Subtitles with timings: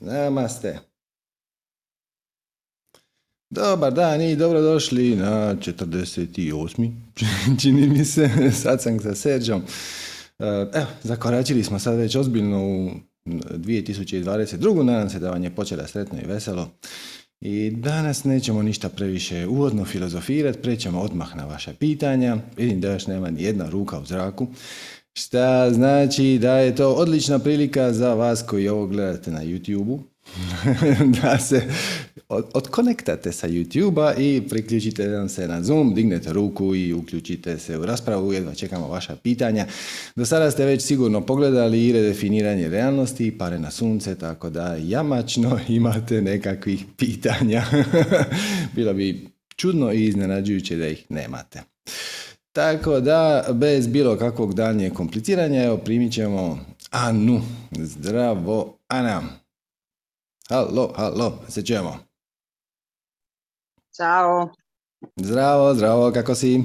[0.00, 0.78] Namaste.
[3.50, 6.92] Dobar dan i dobrodošli na 48.
[7.60, 8.30] čini mi se,
[8.62, 9.62] sad sam sa Serđom.
[10.38, 10.44] E,
[10.74, 12.90] evo, zakoračili smo sad već ozbiljno u
[13.26, 14.82] 2022.
[14.82, 16.70] Nadam se da vam je počela sretno i veselo.
[17.40, 22.36] I danas nećemo ništa previše uvodno filozofirati, prećemo odmah na vaše pitanja.
[22.56, 24.46] Vidim da još nema ni jedna ruka u zraku.
[25.16, 30.00] Šta znači da je to odlična prilika za vas koji ovo gledate na YouTube-u,
[31.22, 31.62] da se
[32.28, 37.86] odkonektate sa YouTube-a i priključite nam se na Zoom, dignete ruku i uključite se u
[37.86, 39.66] raspravu, jedva čekamo vaša pitanja.
[40.16, 45.60] Do sada ste već sigurno pogledali i redefiniranje realnosti pare na sunce, tako da jamačno
[45.68, 47.64] imate nekakvih pitanja.
[48.76, 51.62] Bilo bi čudno i iznenađujuće da ih nemate.
[52.54, 56.58] Tako da, bez bilo kakvog daljnjeg kompliciranja, evo primit ćemo
[56.90, 57.40] Anu.
[57.70, 59.22] Zdravo, Ana.
[60.48, 61.98] Halo, halo, se čujemo.
[63.96, 64.48] Ćao.
[65.16, 66.62] Zdravo, zdravo, kako si?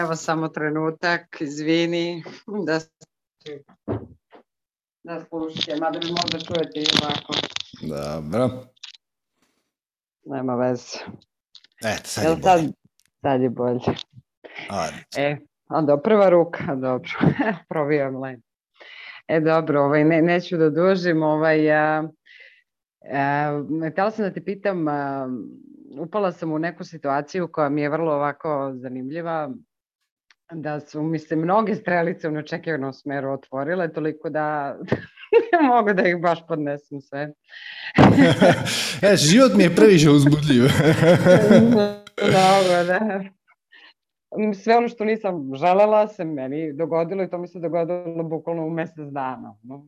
[0.00, 2.24] Evo samo trenutak, izvini,
[2.66, 2.80] da
[5.04, 7.34] da slušajte, mada mi možda čujete i ovako.
[7.82, 8.64] Dobro.
[10.24, 10.98] Nema veze.
[11.84, 12.42] Eto, sad je bolje.
[12.42, 12.72] sad,
[13.22, 13.80] sad je bolje.
[15.16, 15.36] E,
[15.68, 17.10] onda prva ruka, dobro,
[17.70, 18.42] probijem len.
[19.28, 22.08] E, dobro, ovaj, ne, neću da dužim, ovaj, a,
[23.12, 25.28] a, htjela sam da te pitam, a,
[25.98, 29.50] upala sam u neku situaciju koja mi je vrlo ovako zanimljiva,
[30.54, 34.76] da su mi se mnoge strelice u neočekivanom smeru otvorile, toliko da
[35.52, 37.32] ne mogu da ih baš podnesem sve.
[39.12, 40.62] e, život mi je previše uzbudljiv.
[42.16, 43.20] Dobro, da.
[44.54, 48.70] Sve ono što nisam želela se meni dogodilo i to mi se dogodilo bukvalno u
[48.70, 49.56] mesec dana.
[49.62, 49.86] No.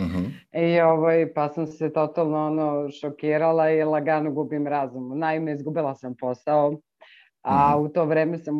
[0.00, 0.24] Mhm.
[0.52, 5.18] I ovaj, pa sam se totalno ono, šokirala i lagano gubim razum.
[5.18, 6.80] Naime, izgubila sam posao,
[7.42, 8.54] a u to vreme sam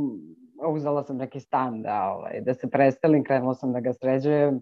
[0.67, 4.61] uzela sam neki stan da, ovaj, da se prestelim, krenula sam da ga sređujem.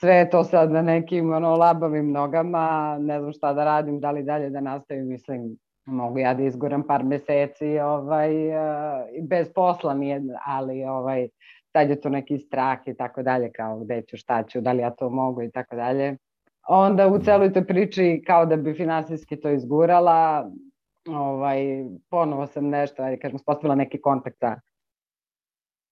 [0.00, 4.10] Sve je to sad na nekim ono, labavim nogama, ne znam šta da radim, da
[4.10, 5.56] li dalje da nastavim, mislim,
[5.86, 11.28] mogu ja da izguram par meseci ovaj, uh, bez posla mi je, ali ovaj,
[11.72, 14.82] sad je to neki strah i tako dalje, kao gde ću, šta ću, da li
[14.82, 16.16] ja to mogu i tako dalje.
[16.68, 20.50] Onda u celoj toj priči kao da bi finansijski to izgurala,
[21.08, 24.60] ovaj, ponovo sam nešto, ajde kažem, spostavila neki kontakt sa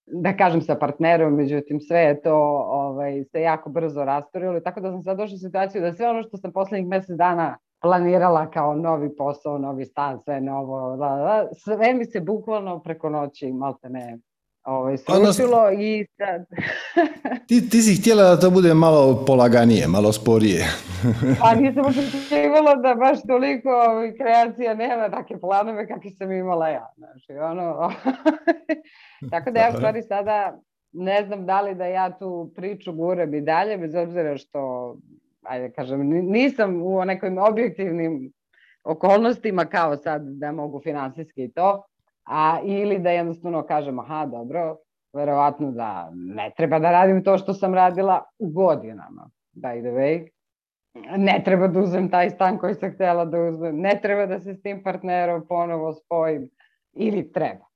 [0.06, 2.34] da kažem sa partnerom, međutim sve je to
[2.66, 6.22] ovaj, se jako brzo rastorilo tako da sam sad došla u situaciju da sve ono
[6.22, 11.48] što sam poslednjih mesec dana planirala kao novi posao, novi stan, sve novo, la, la,
[11.54, 14.19] sve mi se bukvalno preko noći malte ne
[14.65, 16.47] ovaj, srušilo i sad...
[17.48, 20.65] ti, ti si htjela da to bude malo polaganije, malo sporije.
[21.41, 26.92] pa nisam očekivala da baš toliko ovaj, kreacija nema takve planove kakve sam imala ja.
[26.97, 27.92] Znači, ono...
[29.31, 30.59] Tako da ja u stvari sada
[30.92, 34.94] ne znam da li da ja tu priču gurem i dalje, bez obzira što
[35.42, 38.32] ajde kažem, nisam u nekim objektivnim
[38.84, 41.82] okolnostima kao sad da mogu finansijski to,
[42.25, 44.76] a ili da jednostavno kažem, aha, dobro,
[45.12, 50.28] verovatno da ne treba da radim to što sam radila godinama, by the way.
[51.16, 54.54] Ne treba da uzmem taj stan koji sam htjela da uzmem, ne treba da se
[54.54, 56.50] s tim partnerom ponovo spojim,
[56.92, 57.72] ili treba.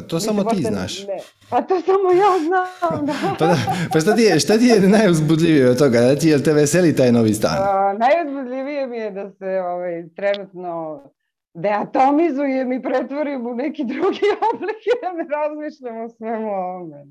[0.00, 1.06] Pa to samo ti znaš.
[1.06, 1.18] Ne.
[1.50, 3.12] Pa to samo ja znam, da.
[3.38, 3.56] pa, da,
[3.92, 6.00] pa šta ti je, šta ti je najuzbudljivije od toga?
[6.00, 7.58] Da ti, jel te veseli taj novi stan?
[7.98, 11.02] Najuzbudljivije mi je da se ovaj, trenutno
[11.54, 17.04] deatomizujem i pretvorim u neki drugi oblik i da ne razmišljam o svemu ovome.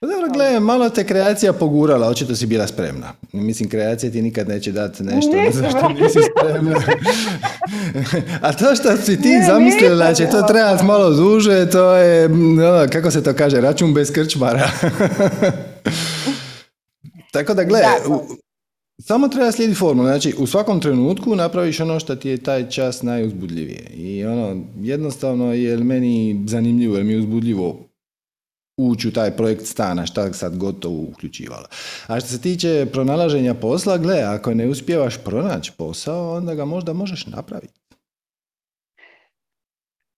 [0.00, 3.12] Pa dobro, gledaj, malo te kreacija pogurala, očito si bila spremna.
[3.32, 6.80] Mislim, kreacija ti nikad neće dati nešto za što nisi spremna.
[8.46, 12.28] A to što si ti ne, zamislila da će to trebati malo duže, to je,
[12.28, 14.70] no, kako se to kaže, račun bez krčmara.
[17.32, 17.96] Tako da, da,
[19.02, 20.08] samo treba slijediti formulu.
[20.08, 23.90] Znači, u svakom trenutku napraviš ono što ti je taj čas najuzbudljivije.
[23.94, 27.85] I ono, jednostavno je meni zanimljivo, jer mi je uzbudljivo
[28.76, 31.66] ući u taj projekt stana, šta sad gotovo uključivalo.
[32.06, 36.92] A što se tiče pronalaženja posla, gle, ako ne uspijevaš pronaći posao, onda ga možda
[36.92, 37.80] možeš napraviti.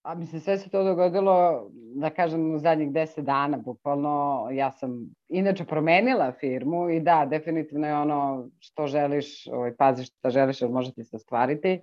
[0.03, 5.11] A mislim, sve se to dogodilo, da kažem, u zadnjih deset dana, bukvalno, ja sam
[5.29, 10.71] inače promenila firmu i da, definitivno je ono što želiš, ovaj, pazi što želiš, jer
[10.71, 11.81] može ti se ostvariti.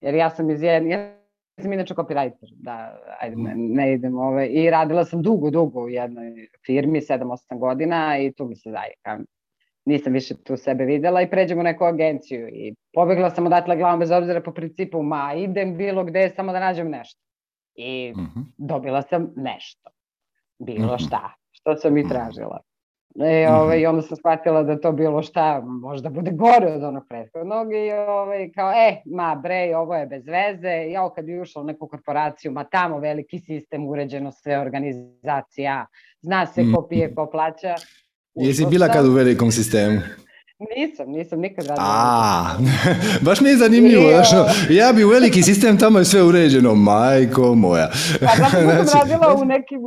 [0.00, 1.19] Jer ja sam iz jedne,
[1.60, 5.88] sam inače copywriter, da, ajde, ne, ne idem ove, i radila sam dugo, dugo u
[5.88, 6.32] jednoj
[6.66, 9.24] firmi, 7-8 godina i tu mi se zaje,
[9.84, 14.00] nisam više tu sebe videla i pređem u neku agenciju i pobegla sam odatle glavom
[14.00, 17.20] bez obzira po principu ma idem bilo gde samo da nađem nešto.
[17.74, 18.40] I Mhm.
[18.58, 19.90] dobila sam nešto.
[20.58, 21.04] Bilo Mhm.
[21.06, 22.08] šta, što sam i Mhm.
[22.08, 22.60] tražila.
[23.18, 27.06] E, ovaj, I onda sam shvatila da to bilo šta možda bude gore od onog
[27.08, 30.90] prethodnog i ovaj, kao, e, ma bre, ovo je bez veze.
[30.90, 35.86] Ja kad bi ušla u neku korporaciju, ma tamo veliki sistem, uređeno sve, organizacija,
[36.20, 37.74] zna se ko pije, ko plaća.
[38.34, 40.00] Jesi bila kad u velikom sistemu?
[40.76, 41.86] Nisam, nisam nikad radila.
[41.88, 42.58] A,
[43.26, 46.74] baš mi je zanimljivo, I, ono, ja bi u veliki sistem, tamo je sve uređeno,
[46.74, 47.90] majko moja.
[48.20, 48.26] Pa
[48.60, 49.80] Znači- radila u nekim,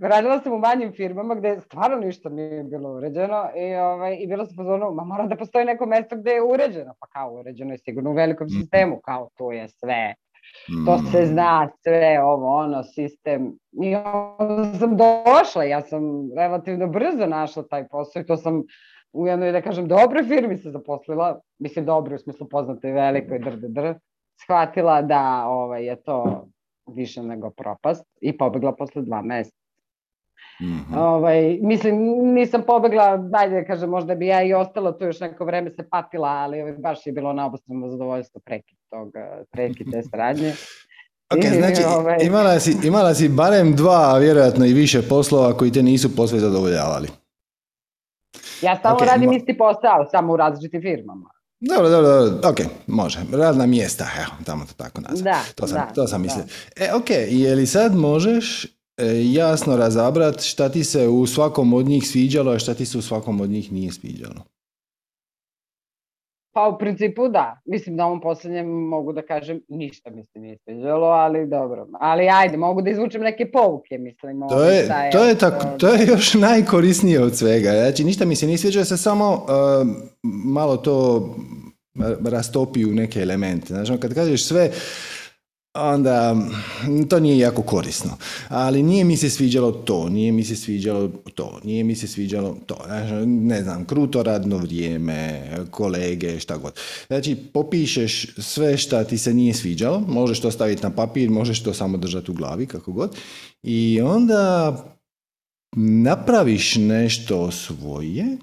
[0.00, 4.46] radila sam u manjim firmama gde stvarno ništa nije bilo uređeno i, ovaj, i bilo
[4.46, 6.94] sam pozorno, ma mora da postoji neko mesto gde je uređeno.
[7.00, 8.60] Pa kao uređeno je sigurno u velikom Mhm.
[8.60, 10.14] sistemu, kao to je sve.
[10.86, 13.52] To se zna, sve ovo, ono, sistem.
[13.82, 13.94] I
[14.38, 16.02] onda sam došla, ja sam
[16.36, 18.62] relativno brzo našla taj posao i to sam
[19.12, 23.50] u jednoj, da kažem, dobroj firmi se zaposlila, mislim dobro u smislu poznatoj velikoj dr,
[23.50, 23.94] dr, dr,
[24.42, 26.46] shvatila da ovaj, je to
[26.94, 29.55] više nego propast i pobegla posle dva meseca.
[30.62, 30.94] Mhm.
[30.94, 31.94] Ovaj, mislim,
[32.24, 35.88] nisam pobegla, dajde da kažem, možda bi ja i ostala tu još neko vreme se
[35.90, 40.52] patila, ali ovaj, baš je bilo na obostrano zadovoljstvo prekid tog, eh, prekid te saradnje.
[41.30, 45.52] Ok, I, znači ovaj, imala si, imala si barem dva, a vjerojatno i više poslova
[45.52, 47.08] koji te nisu posve zadovoljavali.
[48.62, 51.30] Ja stalno Ok, radim mo- isti posao, samo u različitim firmama.
[51.60, 52.56] Dobro, dobro, dobro, ok,
[52.86, 53.18] može.
[53.32, 55.24] Radna mjesta, evo, tamo to tako nazvam.
[55.24, 56.22] Da, To sam, da, to sam da.
[56.22, 56.44] mislio.
[56.76, 58.66] E, ok, je li sad možeš
[59.32, 63.02] jasno razabrat šta ti se u svakom od njih sviđalo, a šta ti se u
[63.02, 64.44] svakom od njih nije sviđalo?
[66.56, 67.60] Pa u principu da.
[67.64, 71.86] Mislim da ovom poslednjem mogu da kažem ništa mi se nije sviđalo, ali dobro.
[72.00, 74.40] Ali ajde, mogu da izvučem neke pouke, mislim.
[74.48, 77.70] To ovaj, je, to je, tako, to je još najkorisnije od svega.
[77.70, 79.88] Znači, ništa mi se nije sviđa, se samo uh,
[80.44, 81.28] malo to
[82.24, 83.66] rastopi u neke elemente.
[83.66, 84.70] Znači, ono, kad kažeš sve,
[85.76, 88.16] onda mm, to nije jako korisno.
[88.48, 92.56] Ali nije mi se sviđalo to, nije mi se sviđalo to, nije mi se sviđalo
[92.66, 92.78] to.
[93.26, 96.72] Ne znam, kruto radno vrijeme, kolege, šta god.
[97.06, 101.74] Znači, popišeš sve šta ti se nije sviđalo, možeš to staviti na papir, možeš to
[101.74, 103.16] samo držati u glavi, kako god.
[103.62, 104.76] I onda
[105.76, 108.36] napraviš nešto svoje,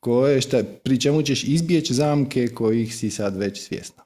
[0.00, 4.01] koje šta, pri čemu ćeš izbjeći zamke kojih si sad već svjesna.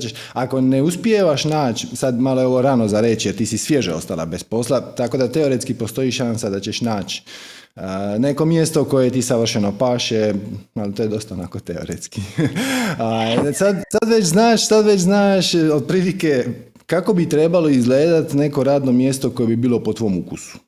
[0.00, 3.58] Ćeš, ako ne uspijevaš naći, sad malo je ovo rano za reći jer ti si
[3.58, 7.22] svježe ostala bez posla, tako da teoretski postoji šansa da ćeš naći
[8.18, 10.34] neko mjesto koje ti savršeno paše,
[10.74, 12.20] ali to je dosta onako teoretski.
[12.98, 16.44] A, sad, sad već znaš, sad već znaš otprilike
[16.86, 20.58] kako bi trebalo izgledat neko radno mjesto koje bi bilo po tvom ukusu.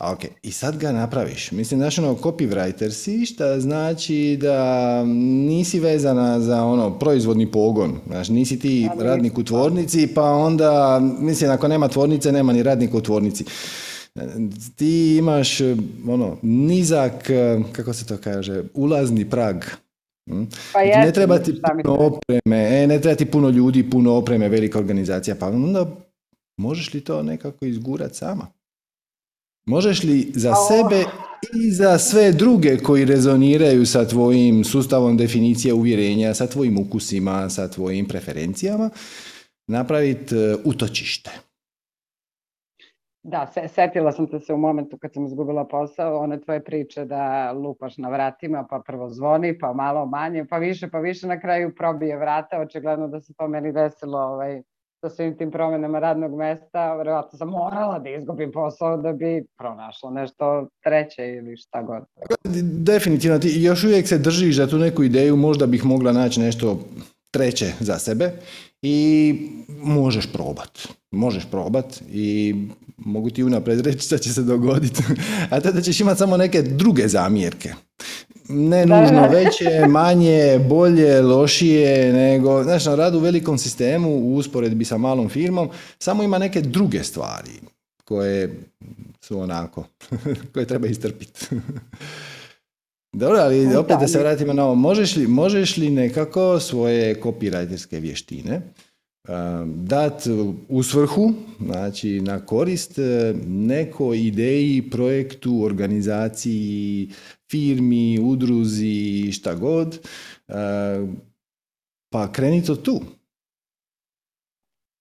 [0.00, 1.52] A, ok, i sad ga napraviš.
[1.52, 5.04] Mislim, znaš ono, copywriter si, šta znači da
[5.46, 7.98] nisi vezana za ono, proizvodni pogon.
[8.06, 12.96] Znaš, nisi ti radnik u tvornici, pa onda, mislim, ako nema tvornice, nema ni radnika
[12.96, 13.44] u tvornici.
[14.76, 15.60] Ti imaš,
[16.08, 17.30] ono, nizak,
[17.72, 19.56] kako se to kaže, ulazni prag.
[20.30, 20.44] Mm?
[20.72, 24.48] Pa Znači, ne treba ti puno opreme, e, ne treba ti puno ljudi, puno opreme,
[24.48, 25.86] velika organizacija, pa onda
[26.56, 28.46] možeš li to nekako izgurat sama?
[29.66, 31.04] Možeš li za o- sebe
[31.54, 37.68] i za sve druge koji rezoniraju sa tvojim sustavom definicije uvjerenja, sa tvojim ukusima, sa
[37.68, 38.90] tvojim preferencijama,
[39.66, 41.30] napraviti e, utočište?
[43.22, 47.04] Da, se, setila sam te se u momentu kad sam izgubila posao, one tvoje priče
[47.04, 51.40] da lupaš na vratima, pa prvo zvoni, pa malo manje, pa više, pa više, na
[51.40, 54.62] kraju probije vrata, očigledno da se to meni desilo ovaj,
[55.00, 60.10] sa svim tim promenama radnog mesta, verovatno sam morala da izgubim posao da bi pronašla
[60.10, 62.02] nešto treće ili šta god.
[62.84, 66.78] Definitivno, ti još uvijek se držiš za tu neku ideju, možda bih mogla naći nešto
[67.30, 68.32] treće za sebe
[68.82, 69.34] i
[69.82, 70.88] možeš probat.
[71.10, 72.54] Možeš probat i
[72.96, 75.02] mogu ti unaprijed reći šta će se dogoditi.
[75.50, 77.74] A to je da ćeš imati samo neke druge zamjerke.
[78.52, 84.84] Ne nužno veće, manje, bolje, lošije, nego, znaš, na radu u velikom sistemu u usporedbi
[84.84, 87.50] sa malom firmom, samo ima neke druge stvari
[88.04, 88.54] koje
[89.20, 89.84] su onako,
[90.52, 91.46] koje treba istrpiti.
[93.12, 98.00] Dobro, ali opet da se vratimo na ovo, možeš li, možeš li nekako svoje copywriterske
[98.00, 98.60] vještine
[99.28, 100.26] um, dat
[100.68, 107.10] u svrhu, znači na korist eh, nekoj ideji, projektu, organizaciji,
[107.50, 110.08] firmi, udruzi, šta god,
[110.48, 111.06] eh,
[112.12, 113.00] pa kreni to tu.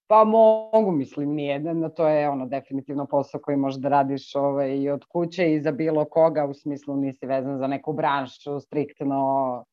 [0.07, 4.89] Pa mogu, mislim, nijedan, to je ono definitivno posao koji možeš da radiš ovaj, i
[4.89, 9.65] od kuće i za bilo koga, u smislu nisi vezan za neku branšu, striktno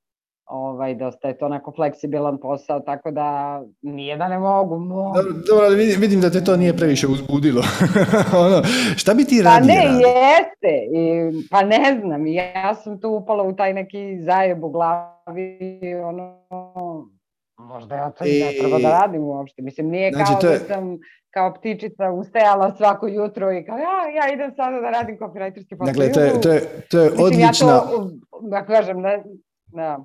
[0.47, 3.27] ovaj, dosta je to onako fleksibilan posao, tako da
[3.83, 4.79] nije da ne mogu.
[4.79, 5.15] mogu.
[5.49, 7.63] Dobro, ali vidim, vidim da te to nije previše uzbudilo.
[8.47, 8.63] ono,
[8.97, 9.99] šta bi ti Pa radije ne, radio?
[9.99, 10.73] jeste.
[10.93, 11.09] I,
[11.51, 15.59] pa ne znam, ja sam tu upala u taj neki zajeb u glavi,
[16.05, 16.39] ono,
[17.59, 19.63] možda ja to i ne I- treba da radim uopšte.
[19.63, 20.99] Mislim, nije Znači, kao to je- da sam
[21.31, 23.85] kao ptičica ustajala svako jutro i kao ja,
[24.17, 25.87] ja idem sada da radim copywriterski posao.
[25.87, 26.61] Dakle, to je, to je,
[26.91, 28.11] to je Mislim, odlična, ja to,
[28.43, 29.25] da kažem, ne,
[29.67, 29.99] da.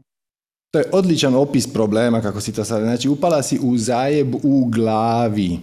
[0.71, 4.65] To je odličan opis problema, kako si to sad, znači upala si u zajeb u
[4.65, 5.59] glavi.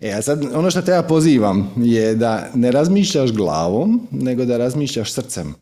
[0.00, 4.56] E, a sad, ono što te ja pozivam je da ne razmišljaš glavom, nego da
[4.56, 5.54] razmišljaš srcem.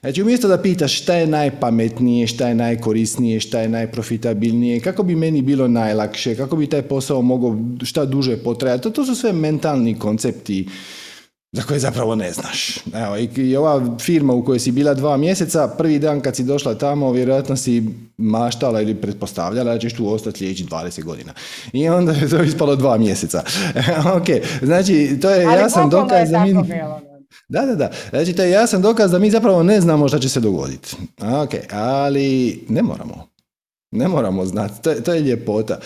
[0.00, 5.16] Znači, umjesto da pitaš šta je najpametnije, šta je najkorisnije, šta je najprofitabilnije, kako bi
[5.16, 9.32] meni bilo najlakše, kako bi taj posao mogao šta duže potrajati, to, to su sve
[9.32, 10.68] mentalni koncepti
[11.52, 12.78] za koje zapravo ne znaš.
[12.96, 16.44] Evo, i, i ova firma u kojoj si bila dva mjeseca, prvi dan kad si
[16.44, 17.82] došla tamo, vjerojatno si
[18.16, 21.32] maštala ili pretpostavljala da ćeš tu ostati sljedećih 20 godina.
[21.72, 23.42] I onda je to ispalo dva mjeseca.
[24.16, 24.26] ok,
[24.62, 26.52] znači, to je Ali jasan dokaz da mi...
[26.54, 27.00] da.
[27.48, 27.90] Da, da, da.
[28.10, 30.96] Znači, to je jasan dokaz da mi zapravo ne znamo šta će se dogoditi.
[31.42, 33.28] Ok, ali ne moramo.
[33.90, 34.82] Ne moramo znati.
[34.82, 35.78] To, je- to je ljepota.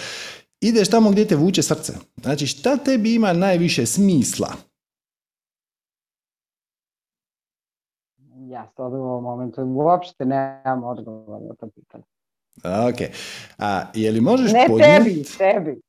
[0.61, 1.93] Ideš tamo gdje te vuče srce.
[2.17, 4.53] Znači, šta tebi ima najviše smisla?
[8.57, 12.05] Ja sad u ovom momentu uopšte nemam odgovor na to pitanje.
[12.65, 13.17] Ok.
[13.59, 15.05] A je li možeš Ne podnijet...
[15.05, 15.81] tebi, tebi.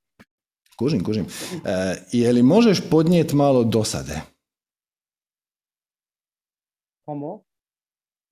[0.77, 1.25] Kužim, kužim.
[1.65, 4.21] E, je li možeš podnijeti malo dosade?
[7.05, 7.43] Komu?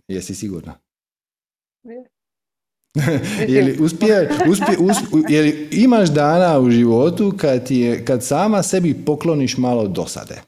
[0.07, 0.73] Jesi sigurna?
[1.83, 2.03] Je.
[3.53, 8.63] je li uspije, uspije, usp- je li imaš dana u životu kad, je, kad sama
[8.63, 10.41] sebi pokloniš malo dosade?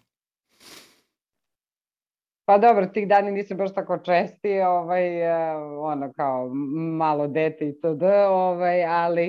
[2.48, 6.50] Pa dobro, tih dani nisu baš tako česti, ovaj, eh, ono kao
[6.98, 9.26] malo dete i td, ovaj, ali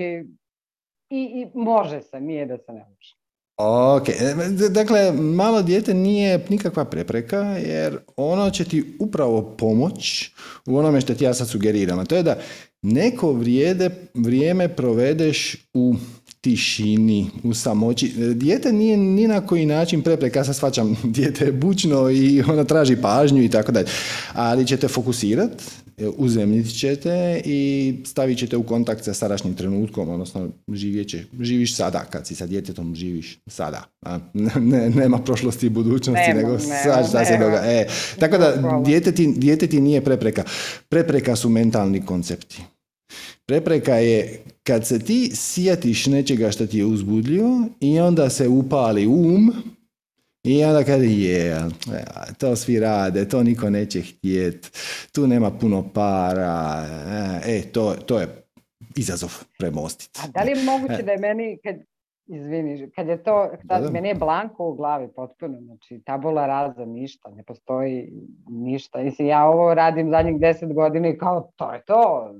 [1.11, 3.19] i, i može se, nije da se ne može.
[3.61, 10.31] Ok, e, dakle, malo dijete nije nikakva prepreka jer ono će ti upravo pomoć
[10.67, 12.39] u onome što ti ja sad sugeriram, a to je da
[12.83, 15.95] neko vrijede, vrijeme provedeš u
[16.41, 18.07] tišini, u samoći.
[18.07, 22.43] E, Dijete nije ni na koji način prepreka, ja sad shvaćam, dijete je bučno i
[22.49, 23.87] ono traži pažnju i tako dalje,
[24.33, 25.63] ali ćete fokusirat,
[25.99, 31.77] e, uzemljit ćete i stavit ćete u kontakt sa sadašnjim trenutkom, odnosno živjet će, živiš
[31.77, 33.85] sada, kad si sa djetetom živiš sada.
[34.03, 34.19] A,
[34.61, 37.63] ne, nema prošlosti i budućnosti, Nema, nego sad šta se događa.
[37.65, 37.87] E,
[38.19, 40.45] tako da dijete ti, dijete ti nije prepreka.
[40.89, 42.63] Prepreka su mentalni koncepti.
[43.47, 49.07] Prepreka je kad se ti sjetiš nečega što ti je uzbudljivo i onda se upali
[49.07, 49.53] um
[50.45, 54.71] i onda kaže je, a, to svi rade, to niko neće htjet,
[55.13, 56.87] tu nema puno para,
[57.47, 58.29] e, to, to je
[58.97, 60.21] izazov premostiti.
[60.25, 61.77] A da li je moguće da je meni, kad,
[62.27, 63.91] izvini, kad je to, Da, kad da.
[63.91, 68.13] meni je blanko u glavi potpuno, znači tabula raza, ništa, ne postoji
[68.49, 68.99] ništa.
[68.99, 72.35] Mislim, ja ovo radim zadnjih deset godina i kao, to je to,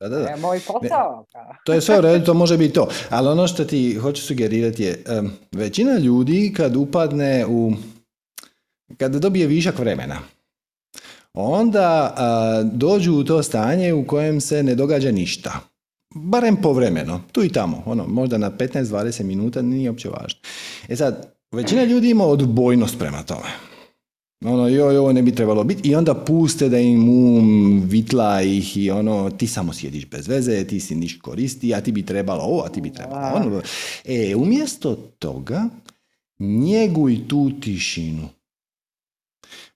[0.00, 0.28] Da, da, da.
[0.28, 1.24] je moj posao.
[1.32, 1.54] kao.
[1.64, 2.88] To je sve u redu, to može biti to.
[3.10, 7.72] Ali ono što ti hoću sugerirati je, em, većina ljudi kad upadne u,
[8.96, 10.18] kad dobije višak vremena,
[11.34, 15.60] onda a, dođu u to stanje u kojem se ne događa ništa.
[16.14, 20.40] Barem povremeno, tu i tamo, ono, možda na 15-20 minuta, nije uopće važno.
[20.88, 23.67] E sad, većina ljudi ima odbojnost prema tome.
[24.44, 28.76] Ono, joj, ovo ne bi trebalo biti i onda puste da im um vitla ih
[28.76, 32.42] i ono, ti samo sjediš bez veze, ti si niš koristi, a ti bi trebalo
[32.42, 33.62] ovo, a ti bi trebalo ono.
[34.04, 35.68] E, umjesto toga,
[36.38, 38.28] njeguj tu tišinu.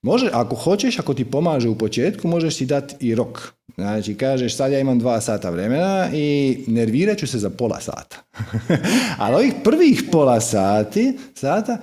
[0.01, 3.53] Može, ako hoćeš, ako ti pomaže u početku, možeš si dati i rok.
[3.75, 8.23] Znači, kažeš, sad ja imam dva sata vremena i nervirat ću se za pola sata.
[9.17, 11.77] Ali ovih prvih pola sati, sata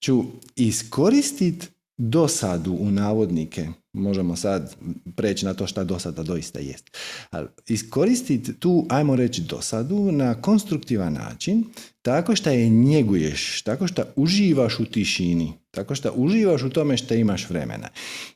[0.00, 0.24] ću
[0.56, 1.66] iskoristiti
[1.98, 3.68] dosadu u navodnike.
[3.92, 4.76] Možemo sad
[5.16, 6.96] preći na to šta dosada doista jest.
[7.30, 11.64] Ali iskoristiti tu, ajmo reći, dosadu na konstruktivan način,
[12.02, 17.14] tako što je njeguješ, tako što uživaš u tišini, tako što uživaš u tome što
[17.14, 17.88] imaš vremena.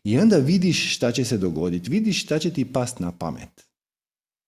[0.05, 3.71] I onda vidiš šta će se dogoditi, vidiš šta će ti past na pamet.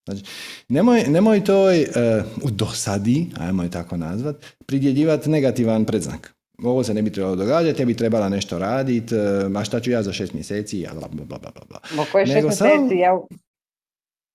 [0.09, 0.25] Znači,
[0.69, 6.35] nemoj, nemoj toj eh, u dosadi, ajmo je tako nazvat, pridjeljivati negativan predznak.
[6.59, 9.15] Ovo se ne bi trebalo događati, ja bi trebala nešto raditi,
[9.57, 11.81] a šta ću ja za šest mjeseci, bla, bla, bla, bla.
[11.97, 13.19] Ma koje šest Nego mjeseci, samo- ja,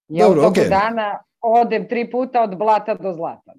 [0.08, 0.70] ja Dobro, u toku okej.
[0.70, 3.54] dana odem tri puta od blata do zlata.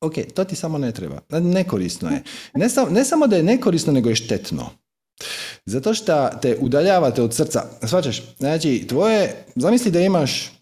[0.00, 1.20] Ok, to ti samo ne treba.
[1.30, 2.22] Nekorisno je.
[2.54, 4.70] Ne, sam, ne samo da je nekorisno, nego je štetno.
[5.66, 7.64] Zato što te udaljavate od srca.
[7.86, 10.52] Svačaš, znači, tvoje, zamisli da imaš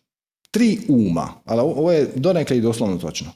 [0.50, 3.28] tri uma, ali ovo je donekle i doslovno točno.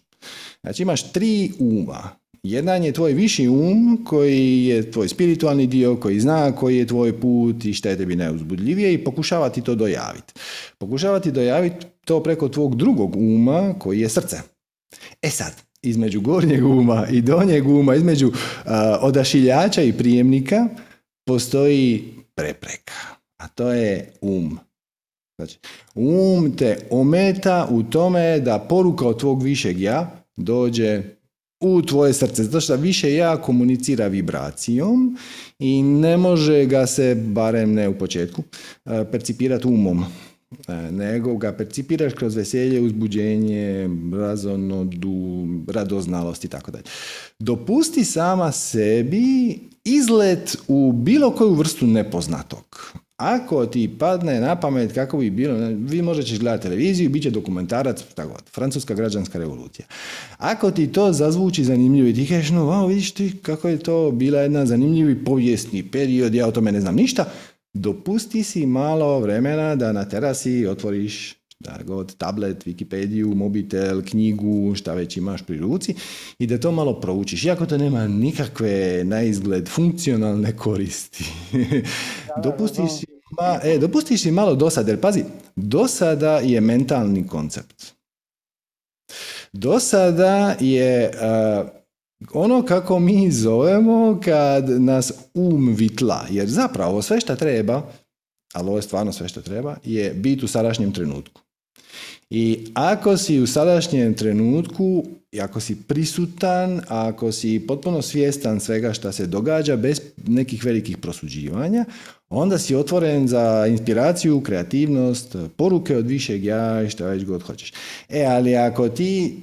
[0.62, 2.20] Znači imaš tri uma.
[2.42, 7.20] Jedan je tvoj viši um koji je tvoj spiritualni dio, koji zna koji je tvoj
[7.20, 10.32] put i šta je tebi neuzbudljivije i pokušava ti to dojaviti.
[10.78, 14.37] Pokušava ti dojaviti to preko tvog drugog uma koji je srce.
[15.23, 18.32] E sad, između gornjeg uma i donjeg uma, između
[19.00, 20.68] odašiljača i prijemnika
[21.26, 22.04] postoji
[22.35, 22.94] prepreka,
[23.37, 24.59] a to je um.
[25.38, 25.59] Znači,
[25.94, 31.02] um te ometa u tome da poruka od tvog višeg ja dođe
[31.61, 35.19] u tvoje srce, zato što više ja komunicira vibracijom
[35.59, 38.43] i ne može ga se, barem ne u početku,
[38.85, 40.05] e, percipirati umom
[40.69, 46.85] e, nego ga percipiraš kroz veselje, uzbuđenje, razonodu, radoznalost i tako dalje.
[47.38, 52.93] Dopusti sama sebi izlet u bilo koju vrstu nepoznatog.
[53.21, 57.31] Ako ti padne na pamet kako bi bilo, vi možda ćeš gledati televiziju, bit će
[57.31, 59.87] dokumentarac, tako, francuska građanska revolucija.
[60.39, 64.41] Ako ti to zazvuči zanimljivo i ti kažeš, no, vidiš ti kako je to bila
[64.41, 67.25] jedna zanimljivi povijesni period, ja o tome ne znam ništa,
[67.75, 74.95] dopusti si malo vremena da na terasi otvoriš da god tablet, Wikipediju, mobitel, knjigu, šta
[74.95, 75.95] već imaš pri ruci
[76.39, 77.45] i da to malo proučiš.
[77.45, 81.25] Iako to nema nikakve na izgled funkcionalne koristi.
[82.43, 82.91] dopustiš,
[83.41, 85.25] ma, e, dopustiš si malo dosada, jer pazi,
[85.57, 87.93] dosada je mentalni koncept.
[89.53, 91.11] Dosada je
[92.33, 97.83] ono kako mi zovemo kad nas um vitla, jer zapravo sve što treba,
[98.55, 101.41] ali ovo je stvarno sve što treba, je biti u sadašnjem trenutku.
[102.31, 105.05] I ako si u sadašnjem trenutku,
[105.39, 111.85] ako si prisutan, ako si potpuno svjestan svega što se događa bez nekih velikih prosuđivanja,
[112.31, 117.73] onda si otvoren za inspiraciju, kreativnost, poruke od višeg ja i šta već god hoćeš.
[118.09, 119.43] E, ali ako ti,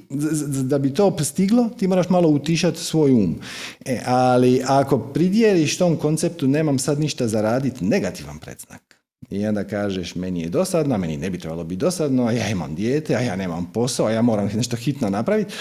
[0.62, 3.40] da bi to stiglo, ti moraš malo utišati svoj um.
[3.84, 8.87] E, ali ako pridjeliš tom konceptu nemam sad ništa zaraditi, negativan predznak.
[9.30, 12.74] I onda kažeš, meni je dosadno, meni ne bi trebalo biti dosadno, a ja imam
[12.74, 15.54] dijete, a ja nemam posao, a ja moram nešto hitno napraviti.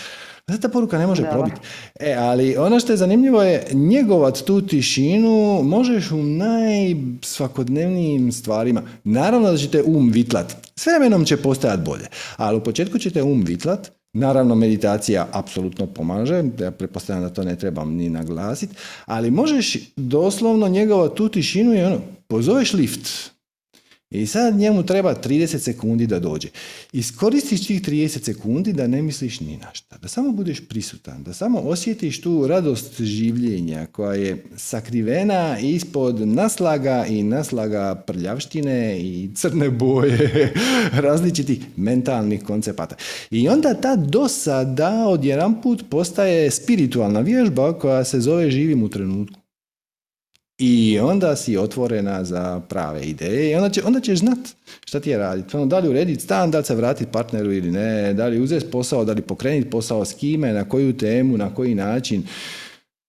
[0.48, 1.58] Zato ta poruka ne može probiti.
[2.00, 8.82] E, ali ono što je zanimljivo je njegovat tu tišinu možeš u najsvakodnevnijim stvarima.
[9.04, 10.56] Naravno da ćete um vitlat.
[10.76, 12.06] S vremenom će postajati bolje.
[12.38, 13.92] Ali u početku ćete um vitlat.
[14.14, 18.76] Naravno, meditacija apsolutno pomaže, ja pretpostavljam da to ne trebam ni naglasiti,
[19.06, 23.32] ali možeš doslovno njegovat tu tišinu i ono, pozoveš lift,
[24.10, 26.48] i sad njemu treba 30 sekundi da dođe.
[26.94, 29.98] Iskoristiš tih 30 sekundi da ne misliš ni na šta.
[29.98, 31.24] Da samo budeš prisutan.
[31.24, 39.30] Da samo osjetiš tu radost življenja koja je sakrivena ispod naslaga i naslaga prljavštine i
[39.36, 40.54] crne boje
[41.08, 42.96] različitih mentalnih koncepata.
[43.32, 49.37] I onda ta dosada odjedan put postaje spiritualna vježba koja se zove živim u trenutku.
[50.60, 54.38] I onda si otvorena za prave ideje i onda, će, onda ćeš znat
[54.86, 55.58] šta ti je raditi.
[55.58, 58.72] Ono, da li urediti stan, da li se vratiti partneru ili ne, da li uzeti
[58.72, 62.24] posao, da li pokrenuti posao s kime, na koju temu, na koji način.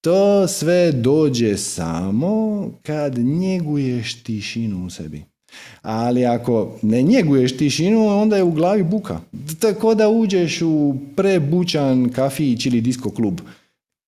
[0.01, 5.23] To sve dođe samo kad njeguješ tišinu u sebi.
[5.83, 9.21] Ali ako ne njeguješ tišinu, onda je u glavi buka.
[9.61, 13.41] Tako da uđeš u prebučan kafić ili disko klub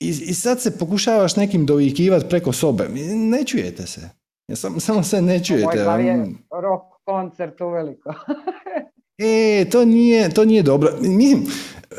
[0.00, 2.88] i, I sad se pokušavaš nekim dovikivati preko sobe.
[3.14, 4.00] Ne čujete se.
[4.48, 5.88] Ja sam, samo se ne čujete.
[5.88, 6.26] Ovo je
[6.62, 8.14] rock koncert uveliko.
[9.18, 10.92] e, to nije, to nije dobro.
[11.00, 11.46] Mislim,
[11.90, 11.96] e,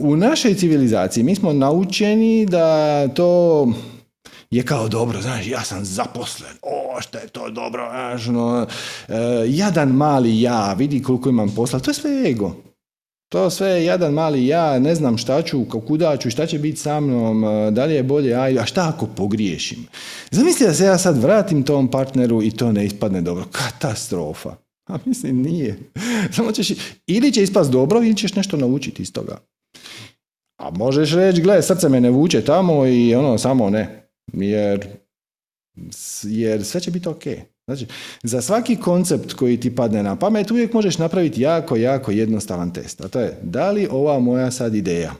[0.00, 3.66] u našoj civilizaciji mi smo naučeni da to
[4.50, 8.66] je kao dobro, znaš, ja sam zaposlen, o, što je to dobro, znaš, no,
[9.08, 9.14] e,
[9.46, 12.56] jadan mali ja, vidi koliko imam posla, to je sve ego.
[13.32, 16.76] To sve je jedan mali ja, ne znam šta ću, kuda ću, šta će biti
[16.76, 19.86] sa mnom, e, da li je bolje, a šta ako pogriješim?
[20.30, 23.44] Zamisli da se ja sad vratim tom partneru i to ne ispadne dobro.
[23.52, 24.56] Katastrofa.
[24.88, 25.78] A mislim nije.
[26.36, 26.70] Samo ćeš,
[27.06, 29.38] ili će ispast dobro ili ćeš nešto naučiti iz toga.
[30.60, 34.10] A možeš reći, gle, srce me ne vuče tamo i ono, samo ne.
[34.32, 34.86] Jer,
[36.22, 37.22] jer sve će biti ok.
[37.70, 37.86] Znači,
[38.22, 43.00] za svaki koncept koji ti padne na pamet uvijek možeš napraviti jako, jako jednostavan test.
[43.00, 45.14] A to je, da li ova moja sad ideja,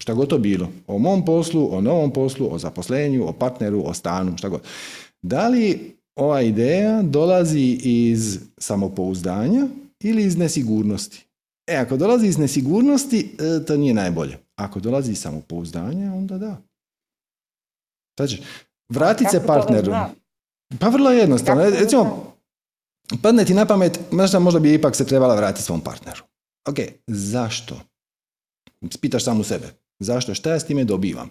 [0.00, 3.94] šta god to bilo, o mom poslu, o novom poslu, o zaposlenju, o partneru, o
[3.94, 4.60] stanu, šta god.
[5.22, 9.66] Da li ova ideja dolazi iz samopouzdanja
[10.00, 11.26] ili iz nesigurnosti?
[11.66, 14.38] E, ako dolazi iz nesigurnosti, e, to nije najbolje.
[14.56, 16.56] Ako dolazi samopouzdanje, onda da.
[18.20, 18.42] Znači,
[18.88, 19.92] vratit se partneru.
[20.78, 21.70] Pa vrlo jednostavno.
[21.70, 22.34] Recimo,
[23.22, 26.22] padne ti na pamet, možda, možda bi ipak se trebala vratiti svom partneru.
[26.68, 27.80] Ok, zašto?
[28.90, 29.66] Spitaš sam u sebe.
[29.98, 30.34] Zašto?
[30.34, 31.28] Šta ja s time dobivam?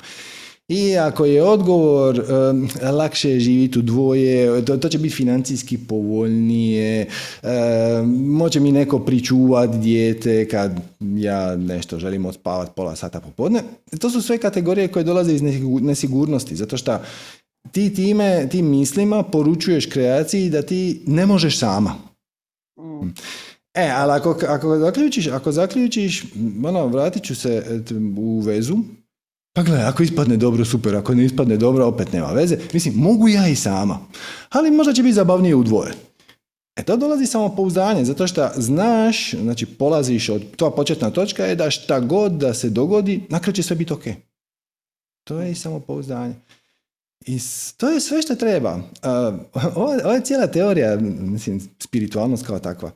[0.67, 2.23] I ako je odgovor
[2.91, 7.07] lakše je živjeti u dvoje, to, to će biti financijski povoljnije,
[8.15, 13.63] može mi neko pričuvati dijete kad ja nešto želim odspavati pola sata popodne.
[13.99, 15.41] To su sve kategorije koje dolaze iz
[15.81, 16.99] nesigurnosti, zato što
[17.71, 21.95] ti time, tim mislima poručuješ kreaciji da ti ne možeš sama.
[22.79, 23.09] Mm.
[23.73, 26.23] E, ali ako, ako zaključiš, ako zaključiš,
[26.65, 27.81] ono, vratit ću se
[28.17, 28.77] u vezu,
[29.55, 32.57] pa gledaj, ako ispadne dobro, super, ako ne ispadne dobro, opet nema veze.
[32.73, 33.99] Mislim, mogu ja i sama,
[34.49, 35.93] ali možda će biti zabavnije u dvoje.
[36.75, 41.55] E to dolazi samo pouzdanje, zato što znaš, znači polaziš od, to početna točka je
[41.55, 44.03] da šta god da se dogodi, na će sve biti ok.
[45.23, 46.33] To je i samo pouzdanje.
[47.25, 47.39] I
[47.77, 48.75] to je sve što treba.
[48.75, 48.83] Uh,
[49.75, 52.91] ova, ova je cijela teorija, mislim, spiritualnost kao takva.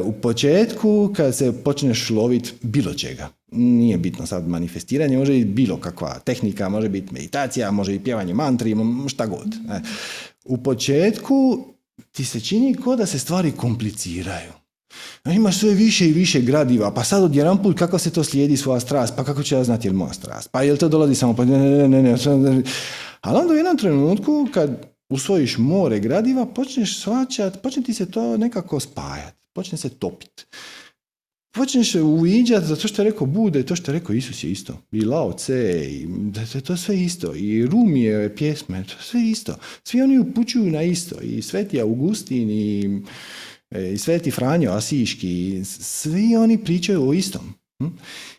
[0.00, 5.44] Uh, u početku, kad se počneš loviti bilo čega, nije bitno sad manifestiranje, može biti
[5.44, 8.76] bilo kakva tehnika, može biti meditacija, može biti pjevanje mantri,
[9.08, 9.54] šta god.
[10.44, 11.64] U početku
[12.12, 14.61] ti se čini kao da se stvari kompliciraju.
[15.24, 18.80] Imaš sve više i više gradiva, pa sad odjedan put kako se to slijedi svoja
[18.80, 21.36] strast, pa kako će ja znati je li moja strast, pa jel to dolazi samo,
[21.36, 22.62] pa ne, ne, ne, ne.
[23.20, 28.36] Ali onda u jednom trenutku kad usvojiš more gradiva, počneš svačati, počne ti se to
[28.36, 30.44] nekako spajati, počne se topiti.
[31.54, 34.50] Počneš se uviđati za to što je rekao Bude, to što je rekao Isus je
[34.50, 34.78] isto.
[34.92, 37.34] I Lao Tse, i, da to sve isto.
[37.34, 39.56] I Rumije pjesme, to sve isto.
[39.84, 41.20] Svi oni upućuju na isto.
[41.20, 43.00] I Sveti Augustin, i
[43.92, 47.54] i Sveti Franjo Asiški, svi oni pričaju o istom.
[47.82, 47.88] Hm?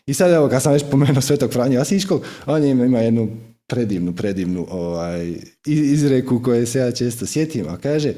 [0.06, 3.28] I sad evo, kad sam već pomenuo Svetog Franjo Asiškog, on ima jednu
[3.66, 5.34] predivnu, predivnu ovaj,
[5.66, 8.14] izreku koje se ja često sjetim, a kaže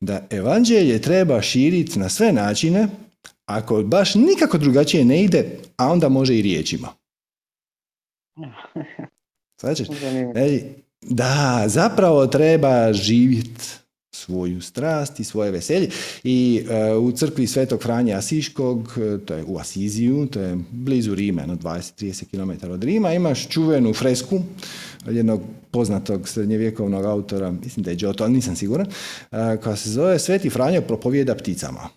[0.00, 2.88] da evanđelje treba širiti na sve načine,
[3.46, 6.88] ako baš nikako drugačije ne ide, a onda može i riječima.
[9.60, 9.84] Znači,
[11.00, 13.64] da, zapravo treba živjeti
[14.10, 15.90] svoju strast i svoje veselje.
[16.24, 21.14] I e, u crkvi Svetog Franja Asiškog, e, to je u Asiziju, to je blizu
[21.14, 24.40] Rima, no 20-30 km od Rima, imaš čuvenu fresku
[25.06, 25.40] jednog
[25.70, 30.50] poznatog srednjevjekovnog autora, mislim da je Giotto, ali nisam siguran, e, koja se zove Sveti
[30.50, 31.88] Franjo propovijeda pticama.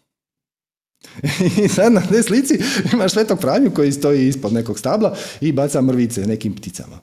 [1.65, 2.59] I sad na te slici
[2.93, 6.99] imaš Svetog Franju koji stoji ispod nekog stabla i baca mrvice nekim pticama.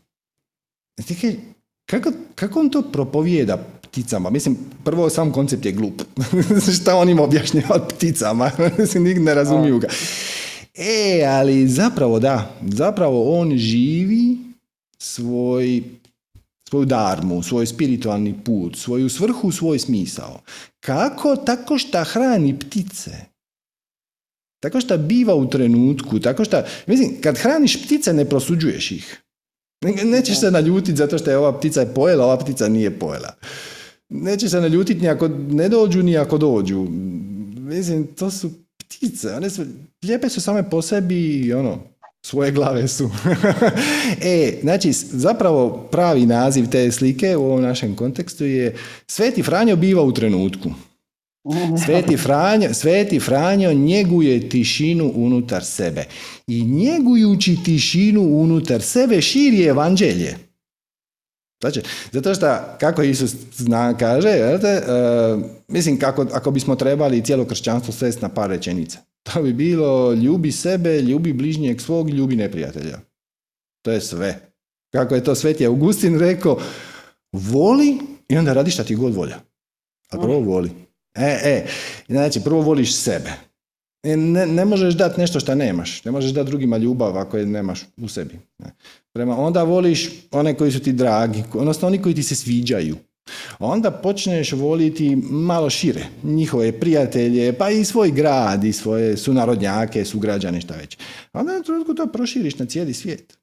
[1.86, 4.30] Kako, kako on to propovijeda pticama.
[4.30, 6.02] Mislim, prvo sam koncept je glup.
[6.80, 8.50] Šta on ima objašnjavati pticama?
[8.78, 9.88] Mislim, nik ne razumiju ga.
[10.74, 14.36] E, ali zapravo da, zapravo on živi
[14.98, 15.82] svoj
[16.68, 20.40] svoju darmu, svoj spiritualni put, svoju svrhu, svoj smisao.
[20.80, 21.36] Kako?
[21.36, 23.10] Tako što hrani ptice.
[24.62, 29.22] Tako što biva u trenutku, tako što, mislim, kad hraniš ptice ne prosuđuješ ih.
[30.04, 33.34] Nećeš se naljutiti zato što je ova ptica je pojela, ova ptica nije pojela
[34.08, 36.86] neće se naljutiti ni ako ne dođu, ni ako dođu.
[37.56, 39.62] Mislim, to su ptice, one su,
[40.04, 41.78] lijepe su same po sebi i ono,
[42.22, 43.10] svoje glave su.
[44.22, 50.02] e, znači, zapravo pravi naziv te slike u ovom našem kontekstu je Sveti Franjo biva
[50.02, 50.70] u trenutku.
[51.84, 56.04] Sveti Franjo, Sveti Franjo njeguje tišinu unutar sebe.
[56.46, 60.47] I njegujući tišinu unutar sebe širi evanđelje.
[61.60, 67.92] Znači, zato što, kako Isus zna, kaže, uh, mislim, kako, ako bismo trebali cijelo kršćanstvo
[67.92, 72.98] svesti na par rečenica, to bi bilo ljubi sebe, ljubi bližnjeg svog, ljubi neprijatelja.
[73.82, 74.40] To je sve.
[74.92, 76.60] Kako je to Sveti Augustin rekao,
[77.32, 79.38] voli i onda radi šta ti god volja.
[80.10, 80.70] A prvo voli.
[81.14, 81.66] E, e,
[82.08, 83.47] znači, prvo voliš sebe.
[84.02, 86.04] E, ne, ne možeš dati nešto što nemaš.
[86.04, 88.38] Ne možeš dati drugima ljubav ako je nemaš u sebi.
[89.12, 92.96] Prema onda voliš one koji su ti dragi, odnosno oni koji ti se sviđaju.
[93.58, 100.60] Onda počneš voliti malo šire, njihove prijatelje, pa i svoj grad, i svoje sunarodnjake, sugrađane,
[100.60, 100.98] šta već.
[101.32, 103.38] Onda na to proširiš na cijeli svijet.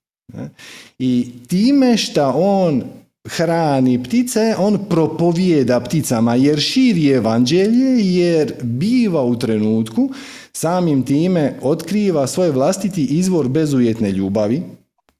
[0.99, 2.83] I time što on
[3.27, 10.09] hrani ptice, on propovijeda pticama jer širi evanđelje, jer biva u trenutku,
[10.55, 14.63] samim time otkriva svoj vlastiti izvor bezuvjetne ljubavi,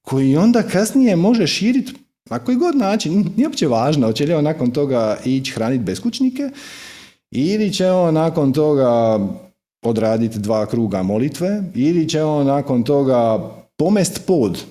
[0.02, 1.93] koji onda kasnije može širiti
[2.30, 6.50] na koji god način, nije uopće važno, hoće li on nakon toga ići hraniti beskućnike
[7.32, 9.19] ili će on nakon toga
[9.86, 14.63] odraditi dva kruga molitve ili će on nakon toga pomest pod.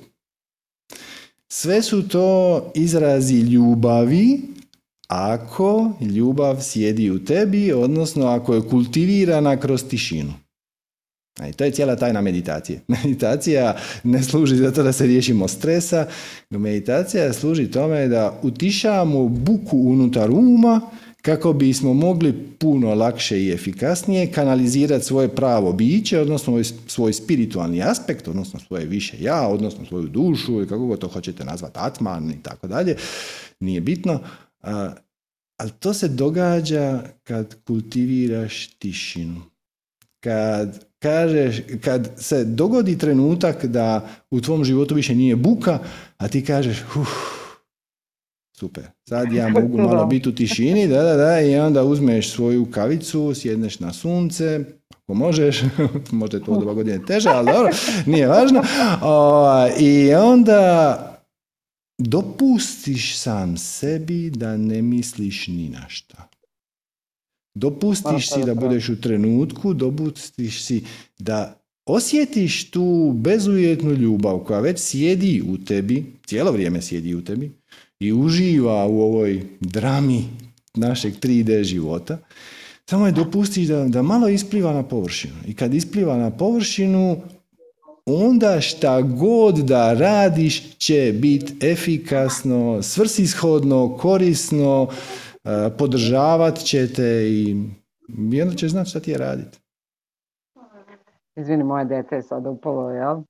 [1.52, 4.40] Sve su to izrazi ljubavi
[5.08, 10.43] ako ljubav sjedi u tebi, odnosno ako je kultivirana kroz tišinu.
[11.42, 12.80] I to je cijela tajna meditacije.
[13.02, 16.06] Meditacija ne služi zato da se riješimo stresa,
[16.50, 20.80] meditacija služi tome da utišamo buku unutar uma
[21.22, 28.28] kako bismo mogli puno lakše i efikasnije kanalizirati svoje pravo biće, odnosno svoj spiritualni aspekt,
[28.28, 32.42] odnosno svoje više ja, odnosno svoju dušu ili kako god to hoćete nazvati, atman i
[32.42, 32.96] tako dalje,
[33.60, 34.20] nije bitno.
[35.56, 39.42] Ali to se događa kad kultiviraš tišinu.
[40.20, 45.78] Kad kažeš, kad se dogodi trenutak da u tvom životu više nije buka,
[46.16, 47.08] a ti kažeš, uf,
[48.56, 52.66] super, sad ja mogu malo biti u tišini, da, da, da, i onda uzmeš svoju
[52.70, 54.60] kavicu, sjedneš na sunce,
[54.94, 55.62] ako možeš,
[56.10, 57.72] možda je to dva godine teže, ali dobro,
[58.06, 58.62] nije važno,
[59.80, 61.10] i onda
[61.98, 66.28] dopustiš sam sebi da ne misliš ni na šta.
[67.54, 70.84] Dopustiš si da budeš u trenutku, dopustiš si
[71.18, 77.52] da osjetiš tu bezujetnu ljubav koja već sjedi u tebi, cijelo vrijeme sjedi u tebi
[78.00, 80.24] i uživa u ovoj drami
[80.74, 82.18] našeg 3D života.
[82.90, 85.34] Samo je dopustiš da, da malo ispliva na površinu.
[85.46, 87.22] I kad ispliva na površinu,
[88.06, 94.88] onda šta god da radiš će biti efikasno, svrsishodno, korisno,
[95.78, 97.56] podržavat ćete i,
[98.32, 99.58] i onda će znati šta ti je raditi.
[101.36, 103.22] Izvini, moje dete je sad upalo, jel?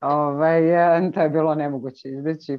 [0.00, 0.60] Ovaj,
[1.14, 2.58] to je bilo nemoguće izbjeći.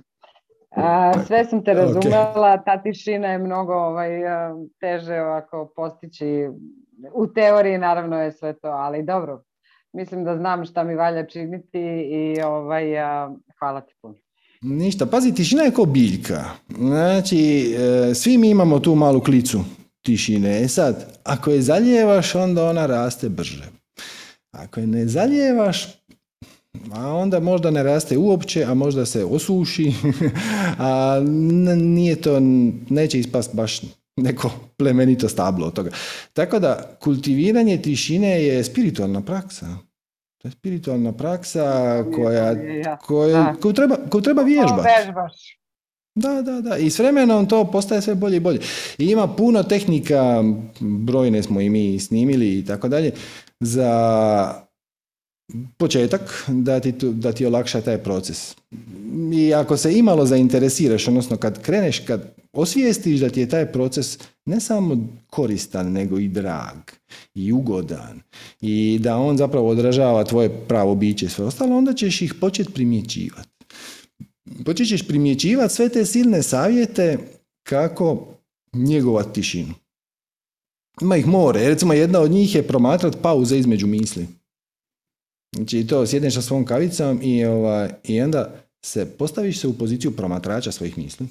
[1.27, 4.09] sve sam te razumela, ta tišina je mnogo ovaj,
[4.79, 6.49] teže ovako postići.
[7.13, 9.43] U teoriji naravno je sve to, ali dobro.
[9.93, 12.83] Mislim da znam šta mi valja činiti i ovaj,
[13.59, 14.15] hvala ti puno.
[14.61, 16.45] Ništa, pazi, tišina je ko biljka.
[16.77, 19.63] Znači, e, svi mi imamo tu malu klicu
[20.01, 20.63] tišine.
[20.63, 23.63] E sad, ako je zaljevaš, onda ona raste brže.
[24.51, 25.87] Ako je ne zaljevaš,
[26.91, 29.93] a onda možda ne raste uopće, a možda se osuši,
[30.77, 31.21] a
[31.75, 32.39] nije to,
[32.89, 33.81] neće ispast baš
[34.17, 35.91] neko plemenito stablo od toga.
[36.33, 39.77] Tako da, kultiviranje tišine je spiritualna praksa.
[40.41, 41.63] To je spiritualna praksa
[42.15, 42.55] koja,
[43.05, 44.87] koja, koju, treba, koju treba vježbati.
[46.15, 46.77] Da, da, da.
[46.77, 48.59] I s vremenom to postaje sve bolje i bolje.
[48.97, 50.43] I ima puno tehnika,
[50.79, 53.11] brojne smo i mi snimili i tako dalje,
[53.59, 54.53] za
[55.77, 58.55] početak da ti, da ti olakša taj proces.
[59.33, 64.19] I ako se imalo zainteresiraš, odnosno kad kreneš, kad osvijestiš da ti je taj proces
[64.45, 64.97] ne samo
[65.29, 66.77] koristan, nego i drag
[67.33, 68.21] i ugodan
[68.61, 72.73] i da on zapravo odražava tvoje pravo biće i sve ostalo, onda ćeš ih početi
[72.73, 73.49] primjećivati.
[74.65, 77.17] Počet ćeš primjećivati sve te silne savjete
[77.63, 78.27] kako
[78.73, 79.73] njegovati tišinu.
[81.01, 81.69] Ima ih more.
[81.69, 84.27] Recimo jedna od njih je promatrati pauze između misli.
[85.55, 88.53] Znači to sjedneš sa svom kavicom i, ovaj, i onda
[88.85, 91.27] se postaviš se u poziciju promatrača svojih misli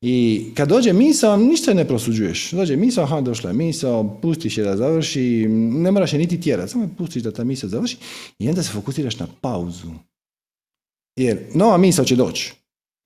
[0.00, 2.50] i kad dođe misao, ništa ne prosuđuješ.
[2.50, 6.72] Dođe misao, aha, došla je misao, pustiš je da završi, ne moraš je niti tjerati,
[6.72, 7.96] samo pustiš da ta misao završi
[8.38, 9.90] i onda se fokusiraš na pauzu.
[11.16, 12.52] Jer nova misao će doći.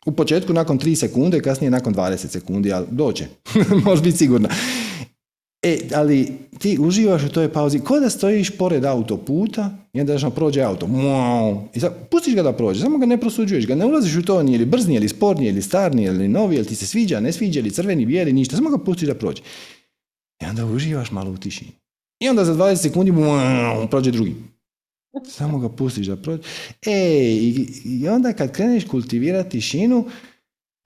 [0.06, 3.26] U početku nakon 3 sekunde, kasnije nakon 20 sekundi, ali doće.
[3.84, 4.48] Možeš biti sigurna.
[5.66, 10.30] E, ali ti uživaš u toj pauzi, ko da stojiš pored autoputa i onda što
[10.30, 10.88] prođe auto.
[11.74, 14.42] I sad pustiš ga da prođe, samo ga ne prosuđuješ, ga ne ulaziš u to,
[14.42, 17.60] nije li brzni, ili sporniji, ili starni, ili novi, ili ti se sviđa, ne sviđa,
[17.60, 19.42] ili crveni, bijeli, ništa, samo ga pustiš da prođe.
[20.42, 21.70] I onda uživaš malo u tišini.
[22.20, 23.12] I onda za 20 sekundi
[23.90, 24.34] prođe drugi.
[25.28, 26.42] Samo ga pustiš da prođe.
[26.86, 26.92] E,
[27.32, 30.04] i, i onda kad kreneš kultivirati tišinu,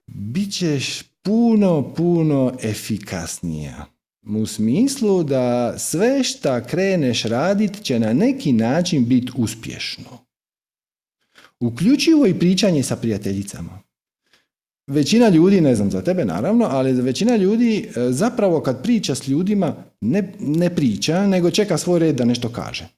[0.06, 3.86] bit ćeš puno, puno efikasnija.
[4.26, 10.18] U smislu da sve šta kreneš radit će na neki način biti uspješno.
[11.60, 13.82] Uključivo i pričanje sa prijateljicama.
[14.86, 19.28] Većina ljudi, ne znam za tebe naravno, ali većina ljudi e, zapravo kad priča s
[19.28, 22.88] ljudima ne, ne priča, nego čeka svoj red da nešto kaže.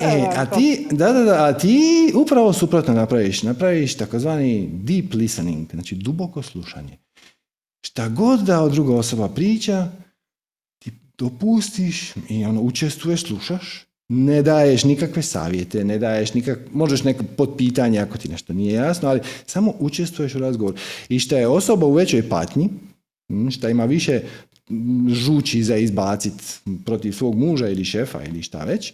[0.00, 3.42] E, a ti, da, da, da, a ti upravo suprotno napraviš.
[3.42, 6.98] Napraviš takozvani deep listening, znači duboko slušanje.
[7.86, 9.88] Šta god da druga osoba priča,
[11.18, 17.98] dopustiš i ono, učestvuješ, slušaš, ne daješ nikakve savjete, ne daješ nikak, možeš neko potpitanje
[17.98, 20.76] ako ti nešto nije jasno, ali samo učestvuješ u razgovoru.
[21.08, 22.68] I što je osoba u većoj patnji,
[23.50, 24.20] što ima više
[25.08, 28.92] žući za izbacit protiv svog muža ili šefa ili šta već,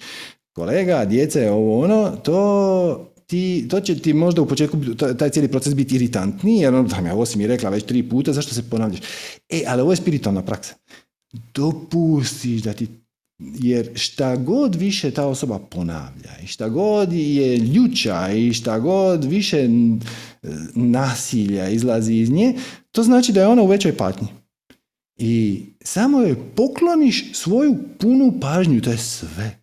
[0.53, 4.77] kolega, djece, ovo ono, to ti, to će ti možda u početku
[5.19, 8.33] taj cijeli proces biti iritantniji, jer ono, ja, ovo si mi rekla već tri puta,
[8.33, 9.01] zašto se ponavljaš?
[9.49, 10.75] E, ali ovo je spiritualna praksa.
[11.55, 12.89] Dopustiš da ti
[13.61, 19.25] jer šta god više ta osoba ponavlja i šta god je ljuča i šta god
[19.25, 19.69] više
[20.75, 22.55] nasilja izlazi iz nje,
[22.93, 24.29] to znači da je ona u većoj patnji.
[25.17, 29.59] I samo joj pokloniš svoju punu pažnju, to je sve.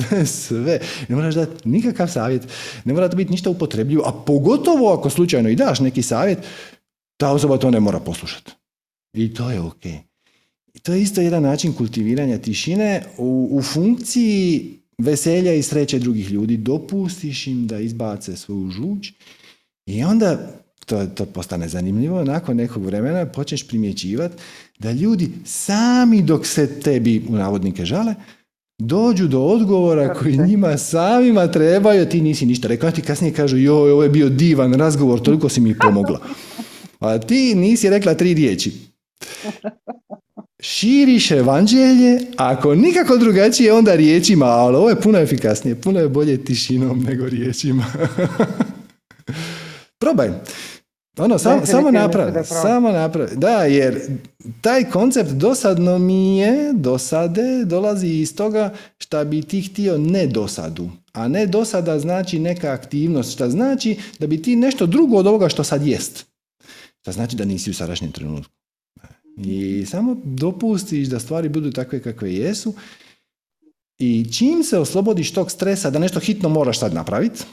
[0.10, 0.80] To je sve.
[1.08, 2.42] Ne moraš dati nikakav savjet,
[2.84, 6.38] ne mora to biti ništa upotrebljivo, a pogotovo ako slučajno i daš neki savjet,
[7.16, 8.52] ta osoba to ne mora poslušati.
[9.14, 9.84] I to je ok.
[9.84, 10.09] I
[10.82, 16.56] to je isto jedan način kultiviranja tišine u, u funkciji veselja i sreće drugih ljudi.
[16.56, 19.12] Dopustiš im da izbace svoju žuč
[19.86, 22.24] i onda to, to postane zanimljivo.
[22.24, 24.34] Nakon nekog vremena počneš primjećivati
[24.78, 28.14] da ljudi sami dok se tebi u navodnike žale,
[28.78, 32.88] dođu do odgovora koji njima samima trebaju, ti nisi ništa rekao.
[32.88, 36.20] A ti kasnije kažu, joj, ovo je bio divan razgovor, toliko si mi pomogla.
[37.00, 38.72] A ti nisi rekla tri riječi.
[40.60, 46.44] Širiš evanđelje, ako nikako drugačije, onda riječima, ali ovo je puno efikasnije, puno je bolje
[46.44, 47.84] tišinom nego riječima.
[50.00, 50.30] Probaj.
[51.18, 53.36] Ono, sam, samo napravi, samo napravi.
[53.36, 54.00] Da, jer
[54.60, 60.90] taj koncept dosadno mi je, dosade, dolazi iz toga šta bi ti htio ne dosadu.
[61.12, 65.48] A ne dosada znači neka aktivnost, šta znači da bi ti nešto drugo od ovoga
[65.48, 66.26] što sad jest.
[67.00, 68.59] Šta znači da nisi u sadašnjem trenutku.
[69.36, 72.74] I samo dopustiš da stvari budu takve kakve jesu
[73.98, 77.44] i čim se oslobodiš tog stresa da nešto hitno moraš sad napraviti,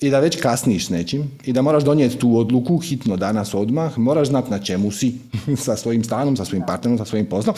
[0.00, 3.98] i da već kasniš s nečim i da moraš donijeti tu odluku hitno danas odmah,
[3.98, 5.14] moraš znati na čemu si
[5.64, 7.56] sa svojim stanom, sa svojim partnerom, sa svojim poslom.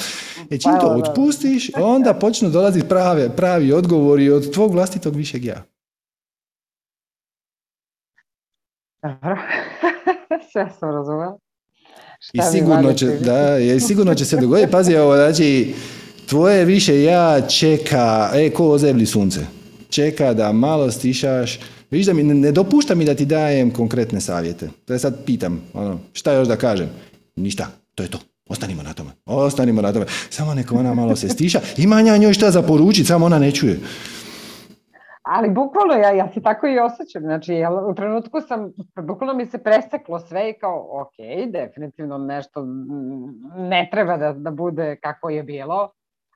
[0.51, 5.63] I čim to otpustiš, onda počnu dolaziti prave, pravi odgovori od tvog vlastitog višeg ja.
[10.53, 11.39] Sve sam razumela.
[12.33, 14.71] I sigurno će, da, i sigurno će se dogoditi.
[14.71, 15.75] Pazi ovo, znači,
[16.27, 19.41] tvoje više ja čeka, e, ko ozebli sunce.
[19.91, 21.59] Čeka da malo stišaš,
[21.91, 24.69] Viš da mi ne, dopušta mi da ti dajem konkretne savjete.
[24.87, 26.89] Da sad pitam, ono, šta još da kažem?
[27.37, 28.19] Ništa, to je to.
[28.49, 29.11] Ostanimo na tome.
[29.27, 30.07] Ostanimo na tome.
[30.31, 31.61] Samo neko ona malo se stiša.
[31.77, 33.81] Ima nja njoj šta za poručiti, samo ona ne čuje.
[35.27, 37.23] Ali bukvalno ja, ja se tako i osjećam.
[37.23, 41.13] Znači, u trenutku sam, bukvalno mi se preseklo sve i kao, ok,
[41.53, 42.65] definitivno nešto
[43.57, 45.91] ne treba da, da bude kako je bilo,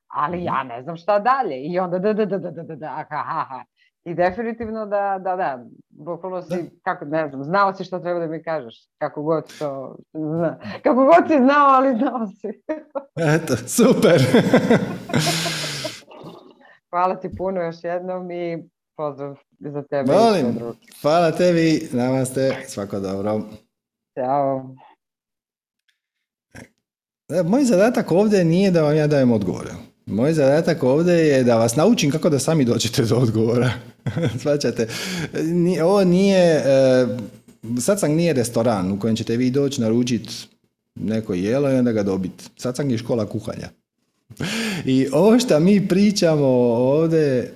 [0.06, 1.62] ali ja ne znam šta dalje.
[1.62, 3.64] I onda da, da, da, da, da, da, da, aha, aha.
[4.04, 8.26] I definitivno da, da, da, bukvalno si, kako, ne znam, znao si što treba da
[8.26, 10.58] mi kažeš, kako god to zna.
[10.82, 12.62] Kako god si znao, ali znao si.
[13.34, 14.20] Eto, super.
[16.90, 20.12] Hvala ti puno još jednom i pozdrav za tebe.
[20.12, 20.58] Molim,
[21.02, 23.42] hvala tebi, namaste, svako dobro.
[24.14, 24.74] Ćao.
[27.28, 29.70] E, moj zadatak ovdje nije da vam ja dajem odgovore.
[30.06, 33.70] Moj zadatak ovdje je da vas naučim kako da sami dođete do odgovora.
[34.42, 34.88] Svaćate?
[35.84, 37.06] Ovo nije, e,
[37.96, 40.34] sam nije restoran u kojem ćete vi doći naručiti
[40.94, 42.44] neko jelo i onda ga dobiti.
[42.56, 43.68] sam je škola kuhanja.
[44.84, 47.52] I ovo što mi pričamo ovdje,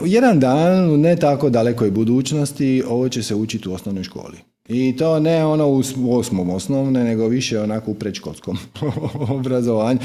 [0.00, 4.36] u jedan dan, u ne tako dalekoj budućnosti, ovo će se učiti u osnovnoj školi.
[4.68, 8.58] I to ne ono u osmom osnovne, nego više onako u predškolskom
[9.38, 9.98] obrazovanju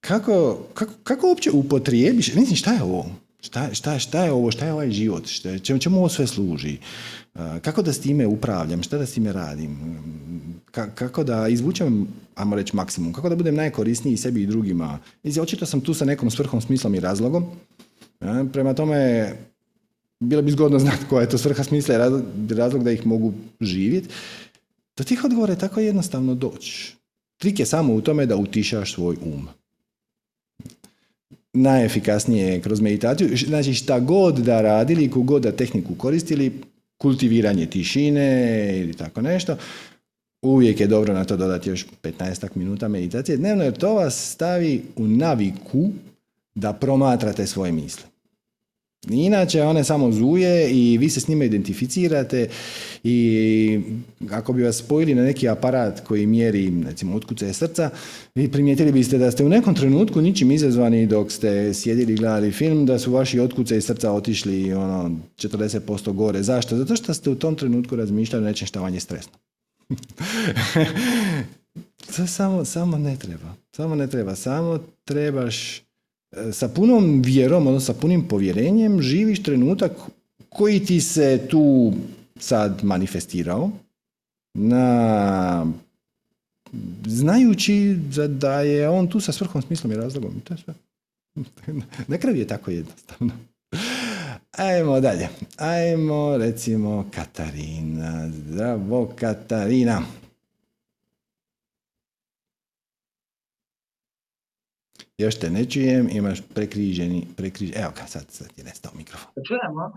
[0.00, 3.06] kako, kako, kako uopće upotrijebiš, mislim šta je ovo?
[3.40, 6.76] Šta, šta, šta je ovo, šta je ovaj život, šta, čemu, čemu ovo sve služi?
[7.62, 9.78] Kako da s time upravljam, šta da s time radim?
[10.70, 13.12] kako da izvučem, ajmo reći, maksimum?
[13.12, 14.98] Kako da budem najkorisniji sebi i drugima?
[15.22, 17.46] Mislim, očito sam tu sa nekom svrhom, smislom i razlogom.
[18.52, 19.32] Prema tome,
[20.20, 21.98] bilo bi zgodno znati koja je to svrha smisla i
[22.54, 24.08] razlog da ih mogu živjeti.
[24.96, 26.96] Do tih odgovora je tako jednostavno doći.
[27.36, 29.48] Trik je samo u tome da utišaš svoj um
[31.52, 33.28] najefikasnije kroz meditaciju.
[33.46, 36.52] Znači šta god da radili, god da tehniku koristili,
[36.98, 39.56] kultiviranje tišine ili tako nešto,
[40.42, 44.82] uvijek je dobro na to dodati još 15 minuta meditacije dnevno jer to vas stavi
[44.96, 45.90] u naviku
[46.54, 48.04] da promatrate svoje misli.
[49.10, 52.48] Inače, one samo zuje i vi se s njima identificirate
[53.04, 53.80] i
[54.30, 57.90] ako bi vas spojili na neki aparat koji mjeri, recimo, otkucaje srca,
[58.34, 62.52] vi primijetili biste da ste u nekom trenutku ničim izazvani dok ste sjedili i gledali
[62.52, 66.42] film, da su vaši otkucaji srca otišli ono, 40% gore.
[66.42, 66.76] Zašto?
[66.76, 69.32] Zato što ste u tom trenutku razmišljali o nečem što vam je stresno.
[72.16, 73.54] to samo, samo ne treba.
[73.76, 74.34] Samo ne treba.
[74.34, 75.87] Samo trebaš
[76.52, 79.92] sa punom vjerom, odnosno sa punim povjerenjem, živiš trenutak
[80.48, 81.92] koji ti se tu
[82.36, 83.70] sad manifestirao
[84.54, 85.66] na
[87.06, 87.96] znajući
[88.28, 90.40] da je on tu sa svrhom, smislom i razlogom.
[90.44, 90.74] To je sve.
[92.08, 93.32] Na kraju je tako jednostavno.
[94.52, 95.28] Ajmo dalje.
[95.56, 98.30] Ajmo recimo Katarina.
[98.30, 100.02] Zdravo Katarina.
[105.18, 109.32] Još te ne čujem, imaš prekriženi, prekriženi, evo sad, sad je nestao mikrofon.
[109.46, 109.92] Čujemo?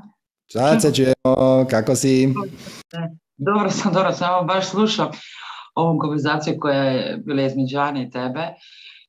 [0.52, 2.34] Sad se čujemo, kako si?
[3.38, 5.10] Dobro sam, dobro sam, baš slušam
[5.76, 8.48] ovu konverzaciju koja je bila između Ane i tebe.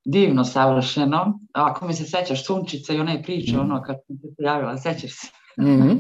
[0.05, 1.39] Divno, savršeno.
[1.53, 5.27] Ako mi se sećaš sunčice i one priče, ono kad sam se javila, sećaš se?
[5.61, 5.91] Mhm.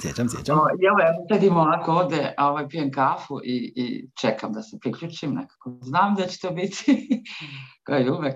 [0.00, 0.56] Sjećam, sjećam.
[0.56, 4.78] I evo, ja sedim ovako ovde, a ovaj, pijem kafu i, i čekam da se
[4.80, 5.78] priključim nekako.
[5.82, 7.08] Znam da će to biti,
[7.86, 8.34] kao i uvek.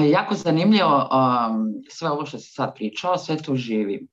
[0.00, 4.08] Jako zanimljivo um, sve ovo što si sad pričao, sve tu živim.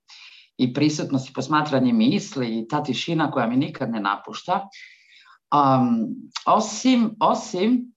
[0.58, 4.68] I prisutnost i posmatranje misli i ta tišina koja mi nikad ne napušta.
[5.56, 6.08] Um,
[6.46, 7.94] osim, osim,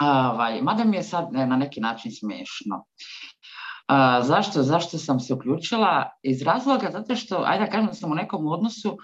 [0.00, 2.76] ovaj, mada mi je sad na neki način smiješno.
[2.76, 6.10] Uh, zašto, zašto sam se uključila?
[6.22, 8.96] Iz razloga zato što, ajde da kažem sam u nekom odnosu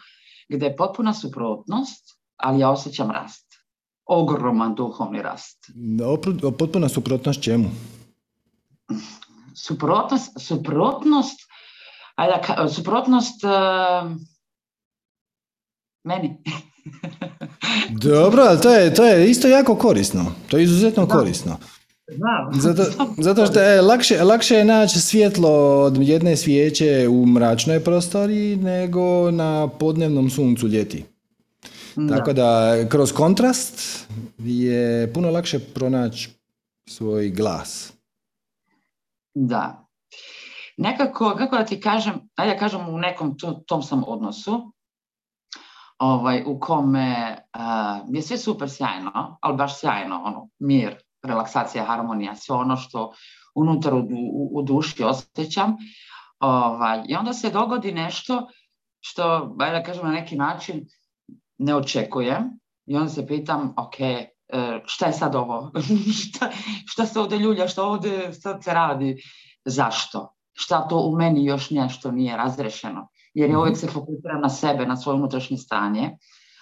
[0.48, 3.45] gde je potpuna suprotnost, ali ja osjećam rast
[4.06, 5.66] ogroman duhovni rast.
[6.58, 7.70] Potpuna suprotnost čemu?
[9.54, 11.38] Suprotnost, suprotnost,
[12.14, 14.10] ajde, suprotnost uh,
[16.04, 16.42] meni.
[18.10, 20.32] Dobro, ali to je, to je isto jako korisno.
[20.48, 21.56] To je izuzetno korisno.
[22.12, 22.60] Znam.
[22.60, 22.82] Zato,
[23.26, 29.30] zato što je lakše, lakše je naći svjetlo od jedne svijeće u mračnoj prostoriji nego
[29.30, 31.04] na podnevnom suncu ljeti.
[32.08, 34.06] Tako da kroz kontrast
[34.38, 36.30] je puno lakše pronaći
[36.88, 37.92] svoj glas.
[39.34, 39.86] Da.
[40.76, 43.36] Nekako, kako da ti kažem, ajde da kažem u nekom
[43.66, 44.72] tom sam odnosu,
[45.98, 52.34] ovaj, u kome uh, je sve super sjajno, ali baš sjajno, ono, mir, relaksacija, harmonija,
[52.34, 53.12] sve ono što
[53.54, 55.76] unutar u, u, u duši osjećam.
[56.38, 58.48] Ovaj, I onda se dogodi nešto
[59.00, 60.86] što, ajde da kažem na neki način,
[61.58, 64.26] ne očekujem i onda se pitam, ok, e,
[64.84, 65.70] šta je sad ovo?
[66.22, 66.50] šta,
[66.86, 69.22] šta se ovde ljulja, šta ovde sad se radi?
[69.64, 70.32] Zašto?
[70.52, 73.08] Šta to u meni još nešto nije razrešeno?
[73.34, 76.16] Jer ja uvijek se fokusiram na sebe, na svoje unutrašnje stanje.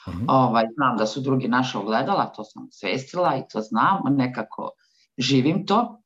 [0.08, 0.24] Mhm.
[0.28, 4.70] Ovaj, znam da su drugi naša ogledala, to sam svestila i to znam, nekako
[5.18, 6.00] živim to.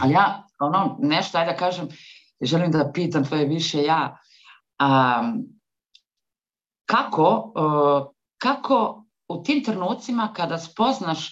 [0.00, 1.88] Ali ja, ono, nešto, ajde da kažem,
[2.40, 4.18] želim da pitam tvoje više ja,
[4.80, 5.59] um,
[6.90, 11.30] kako, uh, kako u tim trenucima kada spoznaš,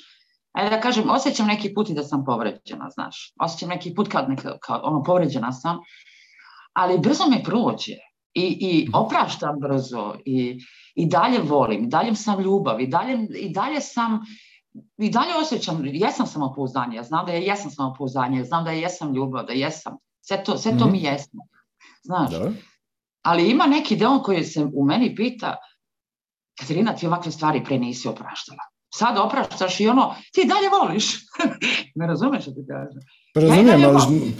[0.52, 4.28] ajde da kažem, osjećam neki put i da sam povređena, znaš, osjećam neki put kad
[4.28, 5.78] neka, kao, ono, povređena sam,
[6.72, 7.96] ali brzo me prođe
[8.34, 10.60] i, i opraštam brzo i,
[10.94, 14.20] i dalje volim, i dalje sam ljubav, i dalje, i dalje sam
[14.98, 19.14] i dalje osjećam, jesam samopouzdanje, ja znam da ja jesam samopouzdanje, znam da ja jesam
[19.14, 20.92] ljubav, da jesam, sve to, sve to mm -hmm.
[20.92, 21.46] mi jesmo,
[22.02, 22.30] znaš.
[22.30, 22.52] Da.
[23.28, 25.56] Ali ima neki deo koji se u meni pita,
[26.60, 28.62] Katarina, ti ovakve stvari pre nisi opraštala.
[28.94, 31.06] Sad opraštaš i ono, ti dalje voliš.
[32.00, 33.00] ne razumeš što ti kažem.
[33.34, 34.32] Razumijem, ali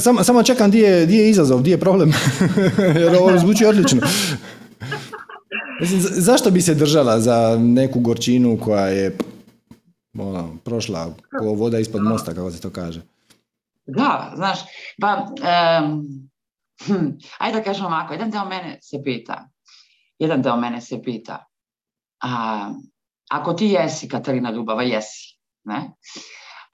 [0.00, 2.12] samo, samo čekam di je, di je izazov, di je problem.
[3.00, 4.00] Jer ovo zvuči odlično.
[5.80, 9.16] Mislim, zašto bi se držala za neku gorčinu koja je
[10.18, 13.00] ono, prošla ko voda ispod mosta, kako se to kaže?
[13.86, 14.58] Da, znaš,
[15.00, 16.28] pa um,
[16.84, 17.08] hm,
[17.38, 19.48] ajde da kažem ovako, jedan deo mene se pita,
[20.18, 21.44] jedan deo mene se pita,
[22.22, 22.70] a,
[23.30, 25.92] ako ti jesi Katarina Ljubava, jesi, ne?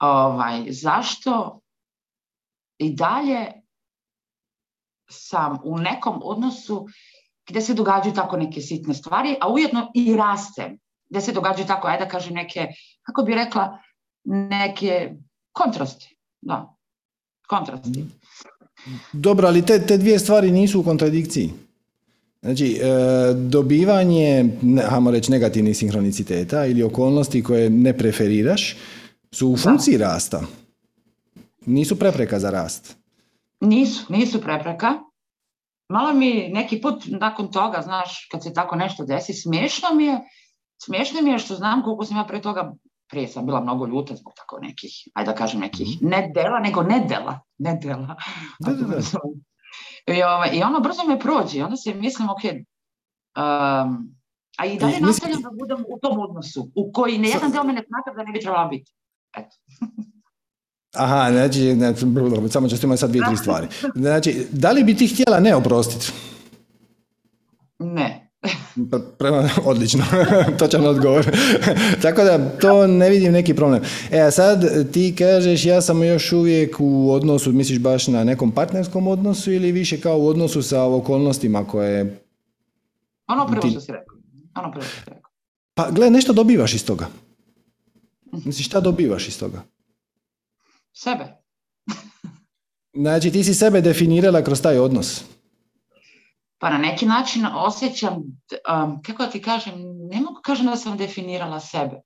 [0.01, 1.61] Ovaj, zašto
[2.79, 3.53] i dalje
[5.11, 6.87] sam u nekom odnosu
[7.49, 10.79] gde se događaju tako neke sitne stvari, a ujedno i rastem,
[11.11, 12.69] gde se događaju tako, ajde da kažem, neke,
[13.03, 13.79] kako bi rekla,
[14.25, 15.15] neke
[15.53, 16.77] kontrasti, da,
[17.49, 18.05] kontrasti.
[19.13, 21.51] Dobro, ali te, te dvije stvari nisu u kontradikciji.
[22.43, 22.87] Znači, e,
[23.35, 24.45] dobivanje,
[24.89, 28.77] hajmo reći, negativnih sinhroniciteta ili okolnosti koje ne preferiraš
[29.33, 30.05] su u funkciji da.
[30.05, 30.43] rasta.
[31.67, 32.97] Nisu prepreka za rast.
[33.61, 34.95] Nisu, nisu prepreka.
[35.89, 40.19] Malo mi neki put nakon toga, znaš, kad se tako nešto desi, smiješno mi je,
[40.85, 42.75] smiješno mi je što znam koliko sam ja pre toga,
[43.13, 46.09] prije sam bila mnogo ljuta zbog tako nekih, ajde da kažem nekih, mhm.
[46.11, 48.17] ne dela, nego ne dela, ne dela.
[48.59, 49.01] Da, da, da.
[50.15, 54.15] I, ovaj, I ono brzo me prođe i onda se mislim, ok, um,
[54.59, 57.83] a i dalje nastavljam da budem u tom odnosu u koji ne jedan deo mene
[57.87, 58.93] smatra da ne bi trebala biti.
[59.37, 59.57] Eto.
[61.05, 62.01] Aha, znači, znači
[62.51, 63.67] samo ću imati sad dvije, tri stvari.
[63.95, 66.13] Znači, da li bi ti htjela ne oprostiti?
[67.79, 68.32] Ne.
[68.91, 70.05] Pa, prema, odlično,
[70.59, 71.27] točan odgovor.
[72.03, 73.83] Tako da to ne vidim neki problem.
[74.11, 78.51] E a sad ti kažeš ja sam još uvijek u odnosu, misliš baš na nekom
[78.51, 82.21] partnerskom odnosu ili više kao u odnosu sa okolnostima koje...
[83.27, 84.17] Ono prvo što si rekao.
[84.55, 85.31] Ono prvo što si rekao.
[85.75, 87.07] Pa gle, nešto dobivaš iz toga.
[88.45, 89.63] Misliš, šta dobivaš iz toga?
[90.93, 91.25] Sebe.
[92.95, 95.25] Znači, ti si sebe definirala kroz taj odnos.
[96.63, 99.75] Pa na neki način osjećam, um, kako ti kažem,
[100.11, 102.01] ne mogu kažem da sam definirala sebe.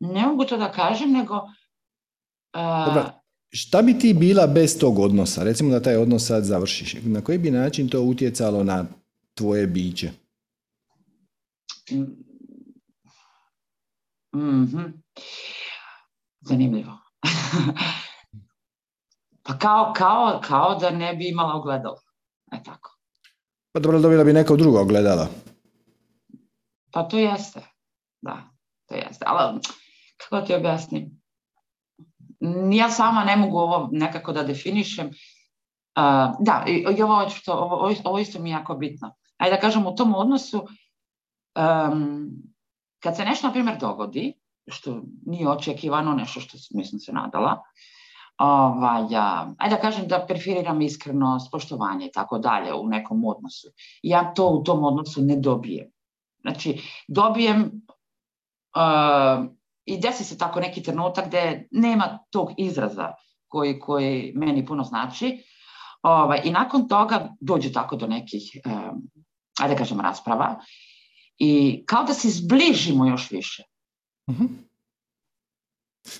[0.00, 1.34] Ne mogu to da kažem, nego...
[1.34, 3.20] Uh, Dobra,
[3.50, 5.42] šta bi ti bila bez tog odnosa?
[5.42, 6.96] Recimo da taj odnos sad završiš.
[7.02, 8.84] Na koji bi način to utjecalo na
[9.34, 10.10] tvoje biće?
[14.36, 15.02] Mm-hmm.
[16.40, 16.98] Zanimljivo.
[19.46, 22.00] pa kao, kao, kao da ne bi imala ogledalo.
[22.52, 22.95] E tako.
[23.76, 25.28] Pa dobro, dobila bi neko drugo ogledala.
[26.92, 27.60] Pa to jeste.
[28.22, 28.42] Da,
[28.88, 29.24] to jeste.
[29.28, 29.60] Ali,
[30.16, 31.22] kako ti objasnim?
[32.72, 35.06] Ja sama ne mogu ovo nekako da definišem.
[35.06, 35.12] Uh,
[36.40, 39.14] da, i ovo, što, ovo, ovo isto mi je jako bitno.
[39.36, 40.66] Ajde da kažem, u tom odnosu,
[41.88, 42.30] um,
[43.02, 44.32] kad se nešto, na primjer, dogodi,
[44.66, 47.62] što nije očekivano, nešto što mislim se nadala,
[48.38, 49.02] ovaj,
[49.58, 53.68] ajde da kažem da preferiram iskrenost, poštovanje i tako dalje u nekom odnosu.
[54.02, 55.90] Ja to u tom odnosu ne dobijem.
[56.40, 57.60] Znači, dobijem
[58.76, 59.46] uh,
[59.84, 63.12] i desi se tako neki trenutak gdje nema tog izraza
[63.48, 65.42] koji, koji meni puno znači.
[66.02, 69.02] Ovaj, I nakon toga dođe tako do nekih, um,
[69.60, 70.60] ajde kažem, rasprava.
[71.38, 73.62] I kao da se zbližimo još više.
[74.26, 74.66] uh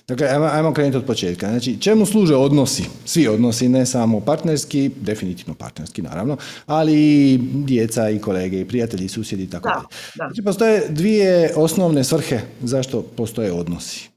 [0.07, 1.49] Dakle, ajmo, ajmo krenuti od početka.
[1.49, 2.83] Znači, čemu služe odnosi?
[3.05, 9.05] Svi odnosi, ne samo partnerski, definitivno partnerski naravno, ali i djeca i kolege i prijatelji
[9.05, 9.85] i susjedi i tako dalje.
[10.15, 14.09] Znači, postoje dvije osnovne svrhe zašto postoje odnosi.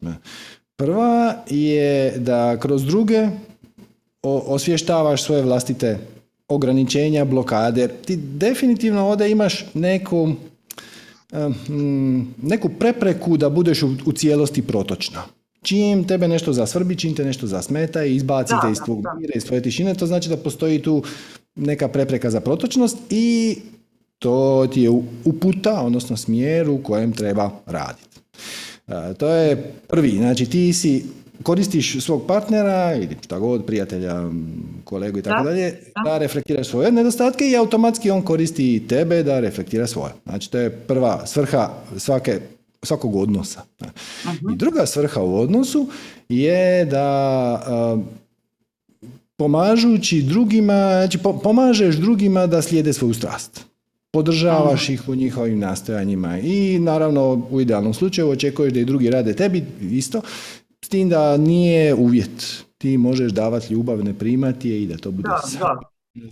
[0.76, 3.28] Prva je da kroz druge
[4.22, 5.98] osvještavaš svoje vlastite
[6.48, 7.88] ograničenja, blokade.
[7.88, 10.32] Ti definitivno ovdje imaš neku,
[12.42, 15.22] neku prepreku da budeš u, u cijelosti protočna.
[15.62, 19.62] Čim tebe nešto zasvrbi, čim te nešto zasmeta i izbacite iz tvog mira, iz tvoje
[19.62, 21.02] tišine, to znači da postoji tu
[21.54, 23.56] neka prepreka za protočnost i
[24.18, 24.90] to ti je
[25.24, 28.20] uputa, odnosno smjer u kojem treba raditi.
[28.88, 31.04] E, to je prvi, znači ti si
[31.42, 34.30] koristiš svog partnera ili šta god, prijatelja,
[34.84, 39.86] kolegu i tako dalje, da reflektiraš svoje nedostatke i automatski on koristi tebe da reflektira
[39.86, 40.12] svoje.
[40.24, 42.40] Znači to je prva svrha svake
[42.82, 43.62] svakog odnosa.
[44.52, 45.86] I druga svrha u odnosu
[46.28, 47.96] je da
[49.36, 53.64] pomažući drugima, znači pomažeš drugima da slijede svoju strast.
[54.12, 59.34] Podržavaš ih u njihovim nastojanjima i naravno u idealnom slučaju očekuješ da i drugi rade
[59.34, 60.20] tebi isto,
[60.84, 62.64] s tim da nije uvjet.
[62.78, 65.42] Ti možeš davati ljubav, ne primati je i da to bude da,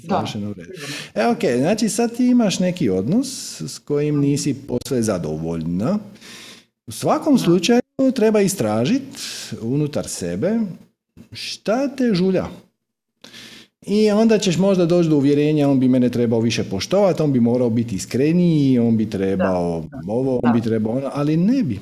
[0.08, 0.54] Savršeno
[1.14, 5.98] E, ok, znači sad ti imaš neki odnos s kojim nisi posve zadovoljna.
[6.88, 7.80] U svakom slučaju
[8.14, 9.18] treba istražiti
[9.62, 10.58] unutar sebe
[11.32, 12.46] šta te žulja.
[13.86, 17.40] I onda ćeš možda doći do uvjerenja, on bi mene trebao više poštovati, on bi
[17.40, 21.80] morao biti iskreniji, on bi trebao ovo, on bi trebao ono, ali ne bi.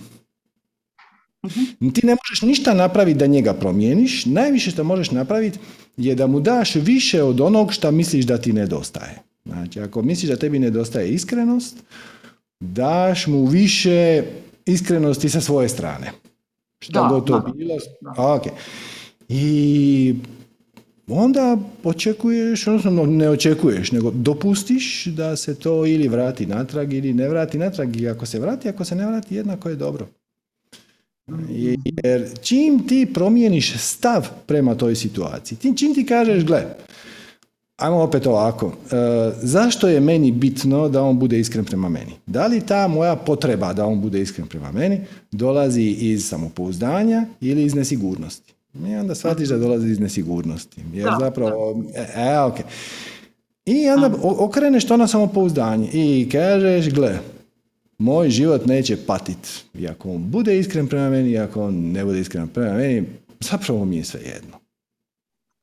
[1.46, 1.88] Mhm.
[1.88, 5.58] Ti ne možeš ništa napraviti da njega promijeniš, najviše što možeš napraviti
[5.96, 9.22] je da mu daš više od onog što misliš da ti nedostaje.
[9.44, 11.76] Znači, ako misliš da tebi nedostaje iskrenost,
[12.60, 14.22] daš mu više
[14.66, 16.12] iskrenosti sa svoje strane.
[16.78, 17.78] Šta god to bilo.
[19.28, 20.14] I
[21.08, 27.28] onda očekuješ, odnosno ne očekuješ, nego dopustiš da se to ili vrati natrag ili ne
[27.28, 30.06] vrati natrag i ako se vrati, ako se ne vrati, jednako je dobro.
[32.04, 36.64] Jer čim ti promijeniš stav prema toj situaciji, čim ti kažeš, gle,
[37.76, 38.96] ajmo opet ovako, e,
[39.42, 42.12] zašto je meni bitno da on bude iskren prema meni?
[42.26, 45.00] Da li ta moja potreba da on bude iskren prema meni
[45.32, 48.54] dolazi iz samopouzdanja ili iz nesigurnosti?
[48.88, 50.80] I onda shvatiš da dolazi iz nesigurnosti.
[50.92, 52.54] Jer zapravo, e, e, ok.
[53.66, 57.18] I onda okreneš to na samopouzdanje i kažeš, gle,
[57.98, 59.64] moj život neće patit.
[59.74, 63.04] I ako on bude iskren prema meni, i ako on ne bude iskren prema meni,
[63.40, 64.65] zapravo mi je sve jedno.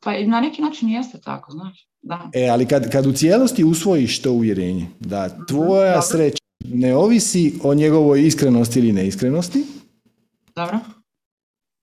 [0.04, 1.88] Pa na neki način jeste tako, znaš.
[2.02, 2.30] Da.
[2.34, 7.60] E, ali kad, kad u cijelosti usvojiš to uvjerenje, da mhm, tvoja sreća ne ovisi
[7.64, 9.64] o njegovoj iskrenosti ili neiskrenosti,
[10.56, 10.80] Dobro.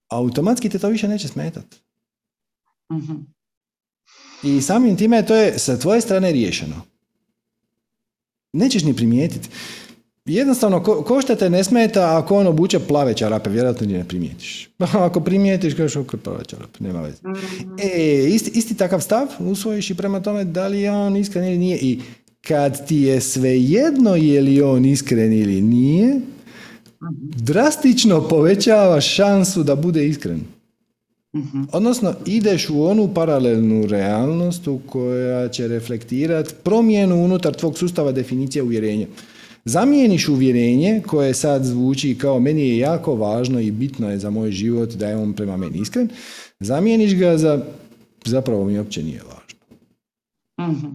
[0.09, 1.77] automatski te to više neće smetati.
[2.89, 3.17] uh
[4.43, 6.77] I samim time to je sa tvoje strane riješeno.
[8.53, 9.49] nećeš ni primijetiti.
[10.25, 14.09] Jednostavno, ko, ko šta te ne smeta ako on obuče plave čarape, vjerojatno ni ne
[14.09, 14.71] primijetiš.
[15.07, 17.19] ako primijetiš, kažeš ok, plave čarape, nema veze.
[17.25, 17.73] Mhm.
[17.83, 21.59] E, isti, isti takav stav usvojiš i prema tome da li je on iskren ili
[21.59, 21.79] nije.
[21.79, 22.01] I
[22.41, 26.21] kad ti je svejedno je li on iskren ili nije,
[27.37, 30.41] drastično povećava šansu da bude iskren.
[31.37, 31.63] Mhm.
[31.73, 38.63] Odnosno, ideš u onu paralelnu realnost u koja će reflektirati promjenu unutar tvog sustava definicije
[38.63, 39.07] uvjerenja.
[39.65, 44.51] Zamijeniš uvjerenje koje sad zvuči kao meni je jako važno i bitno je za moj
[44.51, 46.09] život da je on prema meni iskren,
[46.61, 47.65] zamijeniš ga za
[48.25, 49.61] zapravo mi uopće nije važno.
[50.73, 50.87] Mhm.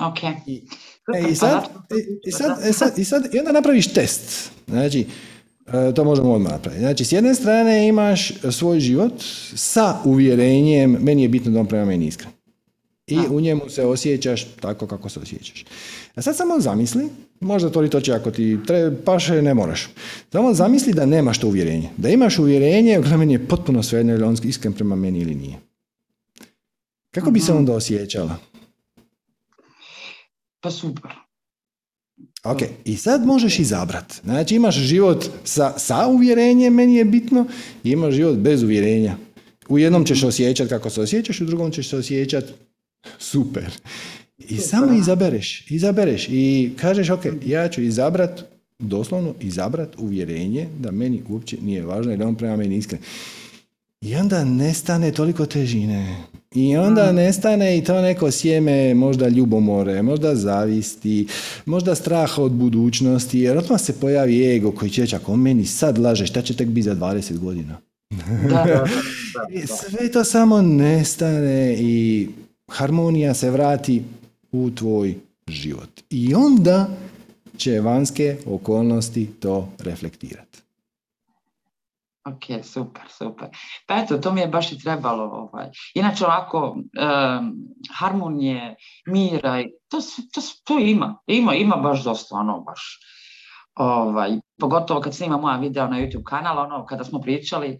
[0.00, 0.18] Ok.
[0.46, 0.62] I,
[1.08, 4.50] E, i, sad, pa i, i sad, e, sad, i sad, i onda napraviš test.
[4.68, 5.06] Znači,
[5.66, 6.80] e, to možemo odmah napraviti.
[6.80, 9.12] Znači, s jedne strane imaš svoj život
[9.54, 12.32] sa uvjerenjem, meni je bitno da on prema meni iskren.
[13.06, 15.64] I u njemu se osjećaš tako kako se osjećaš.
[16.14, 17.08] A sad samo zamisli,
[17.40, 19.88] možda to li to će ako ti tre, paše, ne moraš.
[20.32, 21.88] Samo zamisli da nemaš to uvjerenje.
[21.96, 25.34] Da imaš uvjerenje, gle, meni je potpuno svejedno je li on iskren prema meni ili
[25.34, 25.58] nije.
[27.10, 28.36] Kako bi se onda osjećala?
[30.60, 31.10] Pa super.
[32.44, 34.20] Ok, i sad možeš izabrat.
[34.24, 37.46] Znači imaš život sa, sa uvjerenjem, meni je bitno,
[37.84, 39.16] i imaš život bez uvjerenja.
[39.68, 42.52] U jednom ćeš osjećati kako se osjećaš, u drugom ćeš se osjećati
[43.18, 43.70] super.
[44.38, 48.44] I samo izabereš, izabereš i kažeš ok, ja ću izabrat,
[48.78, 53.00] doslovno izabrat uvjerenje da meni uopće nije važno da on prema meni iskren.
[54.00, 56.16] I onda nestane toliko težine.
[56.54, 61.26] I onda nestane i to neko sjeme, možda ljubomore, možda zavisti,
[61.66, 65.98] možda straha od budućnosti, jer odmah se pojavi ego koji će reći, ako meni sad
[65.98, 67.78] laže, šta će tek biti za 20 godina?
[68.48, 68.86] Da, da, da.
[69.76, 72.28] sve to samo nestane i
[72.70, 74.04] harmonija se vrati
[74.52, 76.00] u tvoj život.
[76.10, 76.88] I onda
[77.56, 80.62] će vanjske okolnosti to reflektirati.
[82.24, 83.48] Ok, super, super.
[83.86, 85.24] Pa eto, to mi je baš i trebalo.
[85.24, 85.70] Ovaj.
[85.94, 87.52] Inače ovako, em,
[87.98, 89.98] harmonije, mira, to,
[90.34, 91.18] to, to ima.
[91.26, 92.98] Ima, ima baš dosta, ono, baš.
[93.74, 97.78] Ovaj, pogotovo kad snima moja video na YouTube kanal, ono, kada smo pričali,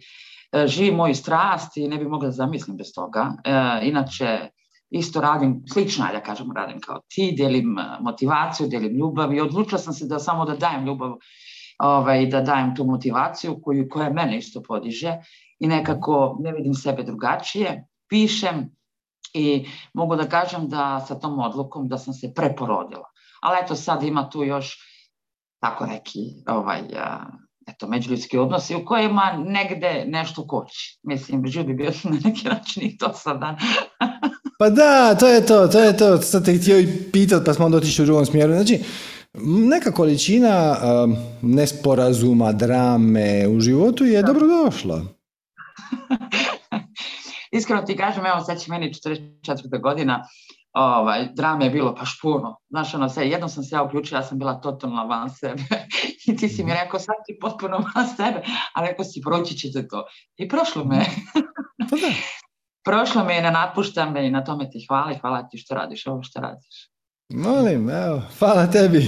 [0.51, 3.31] e, živi moju strast i ne bi mogla da zamislim bez toga.
[3.43, 4.49] E, inače,
[4.93, 9.79] isto radim, slično da kažemo, radim kao ti, delim e, motivaciju, delim ljubav i odlučila
[9.79, 11.15] sam se da samo da dajem ljubav
[11.79, 15.17] ovaj, da dajem tu motivaciju koju, koja mene isto podiže
[15.59, 17.87] i nekako ne vidim sebe drugačije.
[18.09, 18.69] Pišem
[19.33, 23.09] i mogu da kažem da sa tom odlukom da sam se preporodila.
[23.41, 24.77] Ali eto sad ima tu još
[25.61, 27.25] tako neki ovaj, a,
[27.73, 30.99] eto, međuljudski odnosi u kojima negde nešto koči.
[31.03, 33.57] Mislim, bi bio na neki način i to sada.
[34.59, 36.17] Pa da, to je to, to je to.
[36.17, 38.53] Sad te htio i pitat, pa smo onda otišli u drugom smjeru.
[38.53, 38.79] Znači,
[39.43, 45.01] neka količina um, nesporazuma, drame u životu je dobrodošla.
[47.57, 49.81] Iskreno ti kažem, evo sad će meni 44.
[49.81, 50.27] godina,
[50.73, 52.57] ovaj, drame je bilo baš puno.
[52.69, 55.63] Znaš, ono, sve, jednom sam se ja uključila, ja sam bila totalno van sebe.
[56.27, 58.41] I ti si mi rekao, sad ti potpuno van sebe,
[58.75, 60.05] a rekao si, proći ćete to.
[60.35, 61.05] I prošlo me.
[61.89, 62.13] Pa da.
[62.83, 65.75] prošlo me i ne napušta me i na tome ti hvala i hvala ti što
[65.75, 66.89] radiš ovo što radiš.
[67.29, 69.07] Molim, evo, hvala tebi.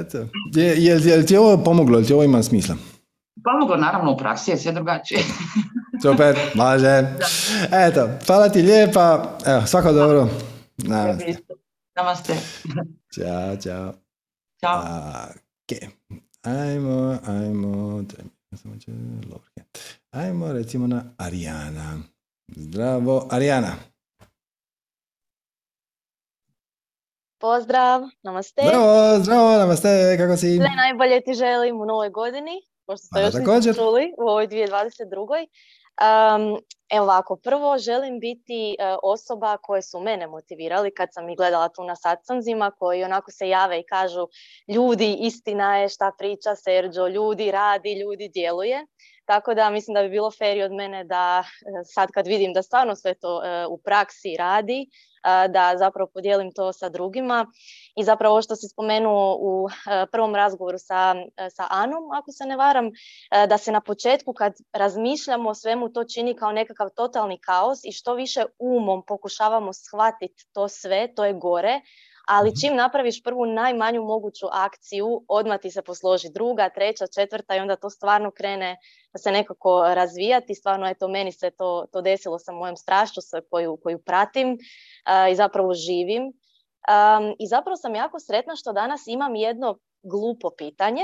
[0.00, 0.18] Eto.
[0.54, 2.74] Je, je, je ti ovo pomoglo, jel ti ovo ima smisla?
[3.44, 5.20] Pomoglo naravno u praksi je sve drugačije.
[6.02, 7.02] Super, može.
[7.72, 9.38] Eto, hvala ti lijepa.
[9.46, 10.28] Evo, svako dobro.
[10.76, 11.36] Namaste.
[11.96, 12.34] Namaste.
[13.14, 13.92] Ćao, čao.
[14.60, 15.43] Ćao.
[15.64, 15.78] Ok.
[16.42, 18.04] Ajmo, ajmo.
[18.56, 18.92] samo će-.
[20.10, 21.98] Ajmo recimo na Arijana.
[22.56, 23.72] Zdravo, Arijana.
[27.40, 28.62] Pozdrav, namaste.
[28.64, 30.56] Zdravo, zdravo, namaste, kako si?
[30.56, 33.74] Sve najbolje ti želim u novoj godini, pošto ste još također.
[33.74, 35.46] čuli u ovoj 2022.
[35.94, 36.58] Um,
[36.90, 41.68] evo ovako, prvo želim biti e, osoba koje su mene motivirali kad sam ih gledala
[41.68, 44.28] tu na satsanzima, koji onako se jave i kažu
[44.68, 48.86] ljudi, istina je šta priča Serđo, ljudi radi, ljudi djeluje.
[49.24, 52.52] Tako da mislim da bi bilo fair i od mene da e, sad kad vidim
[52.52, 54.86] da stvarno sve to e, u praksi radi,
[55.48, 57.46] da zapravo podijelim to sa drugima
[57.96, 62.44] i zapravo što si spomenuo u e, prvom razgovoru sa, e, sa Anom, ako se
[62.44, 62.90] ne varam, e,
[63.46, 67.92] da se na početku kad razmišljamo o svemu to čini kao nekakav totalni kaos i
[67.92, 71.80] što više umom pokušavamo shvatiti to sve, to je gore,
[72.26, 77.60] ali čim napraviš prvu najmanju moguću akciju, odmah ti se posloži druga, treća, četvrta i
[77.60, 78.76] onda to stvarno krene
[79.18, 80.54] se nekako razvijati.
[80.54, 84.58] Stvarno, eto, meni se to, to desilo sa mojom strašću sa koju, koju pratim
[85.04, 86.32] a, i zapravo živim.
[87.38, 91.02] I zapravo sam jako sretna što danas imam jedno glupo pitanje,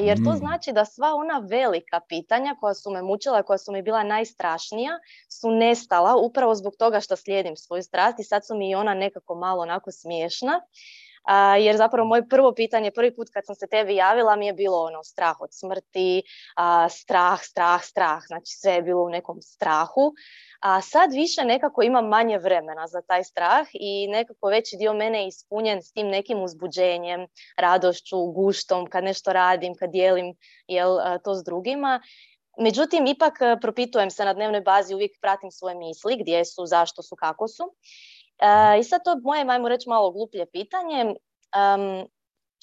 [0.00, 0.36] jer to mm.
[0.36, 4.98] znači da sva ona velika pitanja koja su me mučila, koja su mi bila najstrašnija,
[5.40, 8.94] su nestala upravo zbog toga što slijedim svoju strast i sad su mi i ona
[8.94, 10.60] nekako malo onako smiješna
[11.60, 14.82] jer zapravo moje prvo pitanje, prvi put kad sam se tebi javila mi je bilo
[14.82, 16.22] ono strah od smrti,
[16.90, 20.12] strah, strah, strah, znači sve je bilo u nekom strahu.
[20.60, 25.22] A sad više nekako imam manje vremena za taj strah i nekako veći dio mene
[25.22, 30.34] je ispunjen s tim nekim uzbuđenjem, radošću, guštom, kad nešto radim, kad dijelim
[30.66, 32.00] jel, to s drugima.
[32.58, 37.16] Međutim, ipak propitujem se na dnevnoj bazi, uvijek pratim svoje misli, gdje su, zašto su,
[37.16, 37.64] kako su.
[38.38, 41.04] E, I sad to moje, majmo reći, malo gluplje pitanje.
[41.04, 42.08] Um,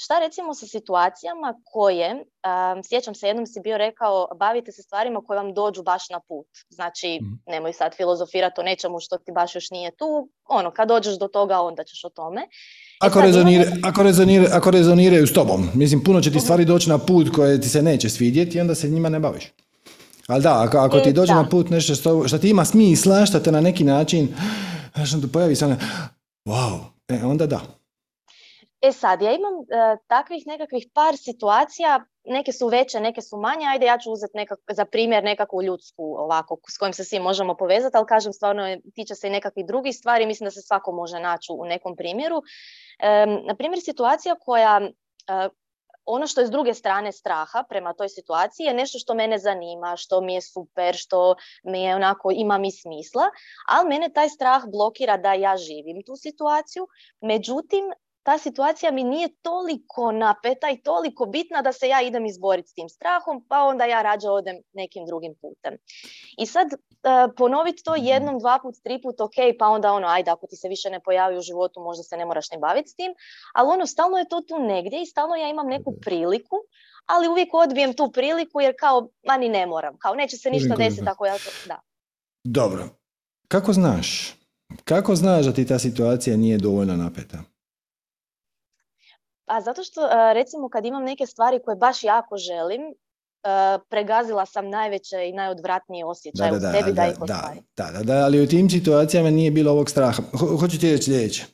[0.01, 5.21] šta recimo sa situacijama koje, um, sjećam se, jednom si bio rekao, bavite se stvarima
[5.27, 6.47] koje vam dođu baš na put.
[6.69, 7.51] Znači, mm.
[7.51, 10.29] nemoj sad filozofirati o nečemu što ti baš još nije tu.
[10.49, 12.41] Ono, kad dođeš do toga, onda ćeš o tome.
[12.41, 12.47] E
[13.07, 16.43] ako, rezonire, ako, rezonire, ako rezoniraju s tobom, mislim, puno će ti mhm.
[16.43, 19.53] stvari doći na put koje ti se neće svidjeti i onda se njima ne baviš.
[20.27, 23.25] Ali da, ako, ako ti e, dođe na put nešto što, što ti ima smisla,
[23.25, 24.27] što te na neki način
[24.95, 25.65] znaš, onda pojavi se
[26.45, 27.61] wow, e, onda da.
[28.81, 33.65] E sad, ja imam e, takvih nekakvih par situacija, neke su veće, neke su manje,
[33.65, 37.57] ajde ja ću uzeti nekak, za primjer nekakvu ljudsku ovako, s kojim se svi možemo
[37.57, 38.63] povezati, ali kažem stvarno
[38.95, 42.41] tiče se i nekakvih drugih stvari, mislim da se svako može naći u nekom primjeru.
[42.99, 45.49] E, na primjer, situacija koja, e,
[46.05, 49.95] ono što je s druge strane straha prema toj situaciji je nešto što mene zanima,
[49.97, 53.23] što mi je super, što mi je onako ima mi smisla,
[53.67, 56.87] ali mene taj strah blokira da ja živim tu situaciju.
[57.21, 57.83] Međutim,
[58.23, 62.73] ta situacija mi nije toliko napeta i toliko bitna da se ja idem izboriti s
[62.73, 65.77] tim strahom, pa onda ja rađe odem nekim drugim putem.
[66.37, 70.31] I sad uh, ponoviti to jednom, dva put, tri put, ok, pa onda ono, ajde,
[70.31, 72.95] ako ti se više ne pojavi u životu, možda se ne moraš ne baviti s
[72.95, 73.11] tim,
[73.53, 76.55] ali ono, stalno je to tu negdje i stalno ja imam neku priliku,
[77.05, 80.75] ali uvijek odbijem tu priliku jer kao, ma ni ne moram, kao neće se ništa
[80.75, 81.79] desiti ako ja to, da.
[82.43, 82.89] Dobro,
[83.47, 84.35] kako znaš?
[84.83, 87.37] Kako znaš da ti ta situacija nije dovoljno napeta?
[89.49, 90.01] A zato što
[90.33, 92.81] recimo kad imam neke stvari koje baš jako želim,
[93.89, 97.63] pregazila sam najveće i najodvratnije osjećaje u sebi da, ih ostvarim.
[97.77, 100.23] Da, da, da, ali u tim situacijama nije bilo ovog straha.
[100.59, 101.45] hoću ti reći sljedeće.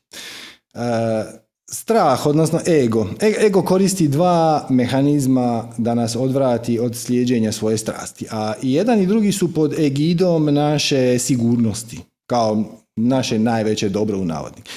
[1.71, 3.07] strah, odnosno ego.
[3.21, 8.27] E, ego koristi dva mehanizma da nas odvrati od slijeđenja svoje strasti.
[8.31, 12.63] A i jedan i drugi su pod egidom naše sigurnosti, kao
[12.95, 14.69] naše najveće dobro u navodnik.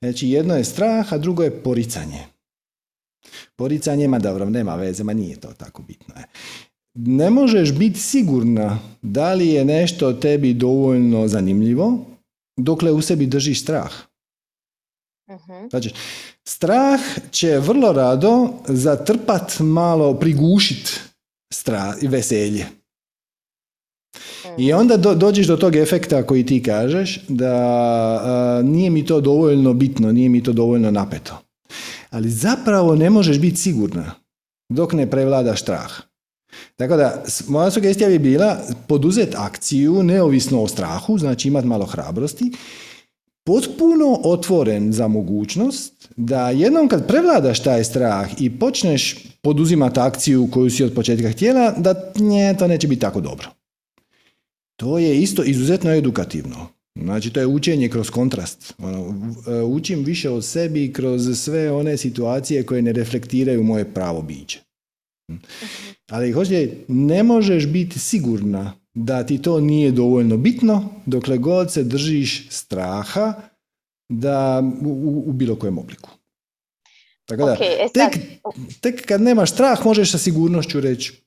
[0.00, 2.26] Znači jedno je strah, a drugo je poricanje.
[3.60, 6.14] Poricanje, ma dobro, nema veze, ma nije to tako bitno.
[6.16, 6.24] Je.
[6.94, 11.98] Ne možeš biti sigurna da li je nešto tebi dovoljno zanimljivo
[12.56, 13.92] dokle u sebi držiš strah.
[15.28, 15.90] uh Znači,
[16.44, 17.00] strah
[17.30, 21.00] će vrlo rado zatrpat malo, prigušit
[21.52, 22.66] strah i veselje.
[24.58, 24.80] I mhm.
[24.80, 30.12] onda do, dođeš do tog efekta koji ti kažeš da nije mi to dovoljno bitno,
[30.12, 31.50] nije mi to dovoljno napeto
[32.10, 34.12] ali zapravo ne možeš biti sigurna
[34.68, 35.92] dok ne prevladaš strah.
[36.76, 38.58] Tako da, moja sugestija bi bila
[38.88, 42.52] poduzeti akciju neovisno o strahu, znači imati malo hrabrosti,
[43.44, 50.70] potpuno otvoren za mogućnost da jednom kad prevladaš taj strah i počneš poduzimati akciju koju
[50.70, 53.48] si od početka htjela, da nje, to neće biti tako dobro.
[54.76, 56.68] To je isto izuzetno edukativno.
[57.02, 58.74] Znači, to je učenje kroz kontrast.
[58.78, 59.14] Ono,
[59.48, 64.60] e, učim više od sebi kroz sve one situacije koje ne reflektiraju moje pravo biće.
[65.30, 65.36] Hm.
[66.10, 71.84] Ali hoće, ne možeš biti sigurna da ti to nije dovoljno bitno dokle god se
[71.84, 73.34] držiš straha
[74.08, 76.10] da u, u bilo kojem obliku.
[77.24, 78.22] Tako da, e tek,
[78.80, 81.22] tek kad nemaš strah možeš sa sigurnošću reći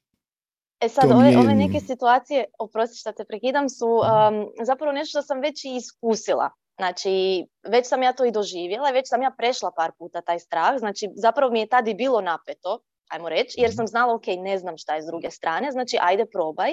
[0.83, 5.21] E sad, ove, ove neke situacije, oprosti što te prekidam, su um, zapravo nešto što
[5.21, 6.49] sam već i iskusila.
[6.77, 10.79] Znači, već sam ja to i doživjela, već sam ja prešla par puta taj strah,
[10.79, 12.79] znači zapravo mi je tada i bilo napeto,
[13.09, 13.75] ajmo reći, jer mhm.
[13.75, 16.71] sam znala, ok, ne znam šta je s druge strane, znači ajde probaj.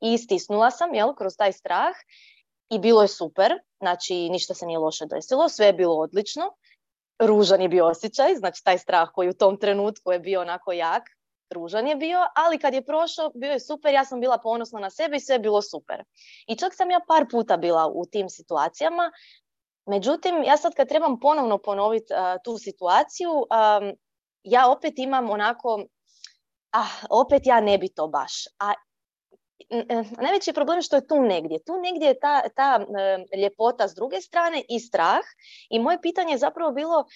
[0.00, 1.94] I stisnula sam, jel, kroz taj strah
[2.70, 6.42] i bilo je super, znači ništa se nije loše desilo, sve je bilo odlično,
[7.18, 11.02] ružan je bio osjećaj, znači taj strah koji u tom trenutku je bio onako jak,
[11.52, 14.90] ružan je bio, ali kad je prošao, bio je super, ja sam bila ponosna na
[14.90, 16.04] sebe i sve je bilo super.
[16.46, 19.10] I čak sam ja par puta bila u tim situacijama,
[19.86, 23.46] međutim, ja sad kad trebam ponovno ponoviti tu situaciju,
[24.42, 25.84] ja opet imam onako,
[26.70, 28.32] ah, opet ja ne bi to baš.
[28.58, 28.72] A
[30.22, 31.64] najveći je problem što je tu negdje.
[31.64, 32.80] Tu negdje je ta, ta
[33.36, 35.24] ljepota s druge strane i strah.
[35.70, 37.06] I moje pitanje je zapravo bilo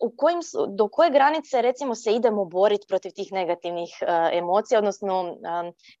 [0.00, 3.90] u kojim, do koje granice recimo se idemo boriti protiv tih negativnih
[4.32, 5.36] emocija, odnosno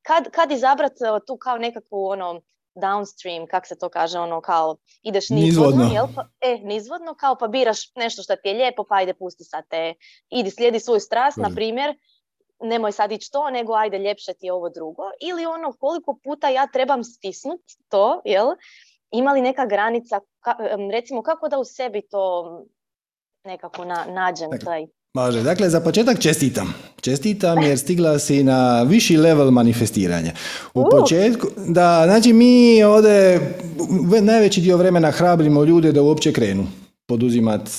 [0.02, 0.96] kad, kad izabrati
[1.26, 2.40] tu kao nekakvu ono,
[2.76, 5.94] downstream, kak se to kaže, ono kao ideš nizvodno, nizvodno.
[5.94, 6.06] Jel?
[6.14, 9.64] Pa, e, nizvodno, kao pa biraš nešto što ti je lijepo, pa ajde pusti sad
[9.68, 9.94] te,
[10.30, 11.94] idi slijedi svoju strast, na primjer,
[12.60, 15.02] nemoj sad ići to, nego ajde ljepše ti je ovo drugo.
[15.20, 18.46] Ili ono koliko puta ja trebam stisnut to, jel?
[19.10, 20.20] Ima li neka granica,
[20.92, 22.44] recimo kako da u sebi to
[23.46, 24.86] nekako na, nađem taj
[25.16, 26.74] Može, dakle za početak čestitam.
[27.00, 30.32] Čestitam jer stigla si na viši level manifestiranja.
[30.74, 33.40] U početku, da, znači mi ovdje
[34.22, 36.66] najveći dio vremena hrabrimo ljude da uopće krenu
[37.06, 37.70] poduzimati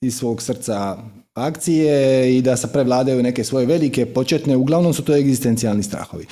[0.00, 0.96] iz svog srca
[1.34, 6.26] akcije i da se prevladaju neke svoje velike početne, uglavnom su to egzistencijalni strahovi.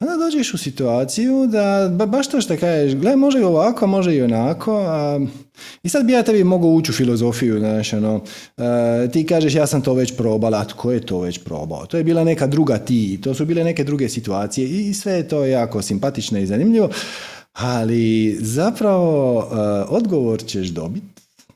[0.00, 4.22] Onda dođeš u situaciju da baš to što kažeš, gle, može i ovako, može i
[4.22, 4.80] onako.
[4.86, 5.20] A,
[5.82, 8.20] I sad bi ja tebi mogao ući u filozofiju, znaš, ono,
[9.12, 11.86] ti kažeš ja sam to već probala, a tko je to već probao?
[11.86, 15.28] To je bila neka druga ti, to su bile neke druge situacije i sve je
[15.28, 16.90] to jako simpatično i zanimljivo,
[17.52, 19.38] ali zapravo
[19.88, 21.06] odgovor ćeš dobiti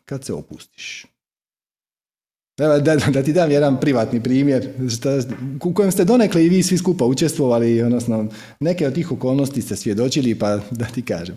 [0.05, 1.12] kad se opustiš.
[2.59, 4.69] Da, da, ti dam jedan privatni primjer
[5.65, 8.27] u kojem ste donekle i vi svi skupa učestvovali, odnosno
[8.61, 11.37] neke od tih okolnosti ste svjedočili, pa da ti kažem.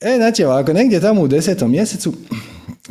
[0.00, 2.12] E, znači ovako, negdje tamo u desetom mjesecu,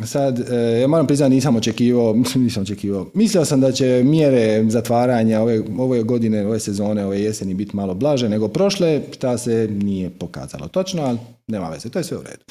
[0.04, 5.40] sad, e, ja moram priznati, nisam očekivao, nisam očekivao, mislio sam da će mjere zatvaranja
[5.40, 10.10] ove, ove godine, ove sezone, ove jeseni biti malo blaže nego prošle, šta se nije
[10.10, 12.44] pokazalo točno, ali nema veze, to je sve u redu.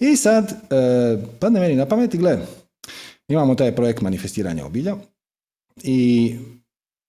[0.00, 2.38] I sad, e, padne meni na pameti, gle,
[3.28, 4.96] Imamo taj projekt manifestiranja obilja
[5.82, 6.34] i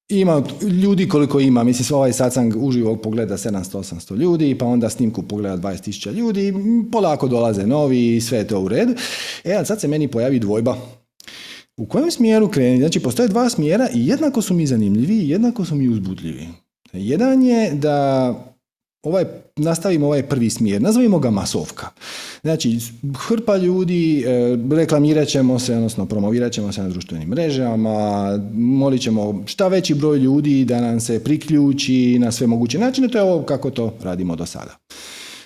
[0.10, 0.44] ima
[0.84, 6.12] ljudi koliko ima, mislim ovaj satsang uživo pogleda 700-800 ljudi, pa onda snimku pogleda 20.000
[6.12, 6.54] ljudi,
[6.92, 8.94] polako dolaze novi i sve je to u redu.
[9.44, 10.78] E, ali sad se meni pojavi dvojba.
[11.78, 12.80] U kojem smjeru kreni?
[12.80, 16.48] Znači, postoje dva smjera i jednako su mi zanimljivi i jednako su mi uzbudljivi.
[16.94, 18.34] Jedan je da
[19.04, 19.26] ovaj,
[19.56, 21.88] nastavimo ovaj prvi smjer, nazovimo ga masovka.
[22.42, 22.78] Znači,
[23.28, 29.44] hrpa ljudi, e, reklamirat ćemo se, odnosno promovirat ćemo se na društvenim mrežama, molit ćemo
[29.46, 33.44] šta veći broj ljudi da nam se priključi na sve moguće načine, to je ovo
[33.44, 34.78] kako to radimo do sada.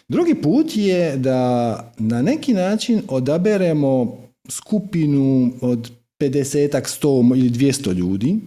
[0.07, 4.17] Drugi put je da na neki način odaberemo
[4.49, 8.39] skupinu od 50 100 ili 200 ljudi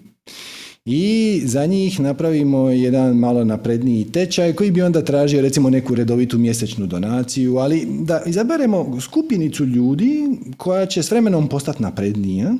[0.93, 6.39] i za njih napravimo jedan malo napredniji tečaj koji bi onda tražio recimo neku redovitu
[6.39, 12.55] mjesečnu donaciju, ali da izaberemo skupinicu ljudi koja će s vremenom postati naprednija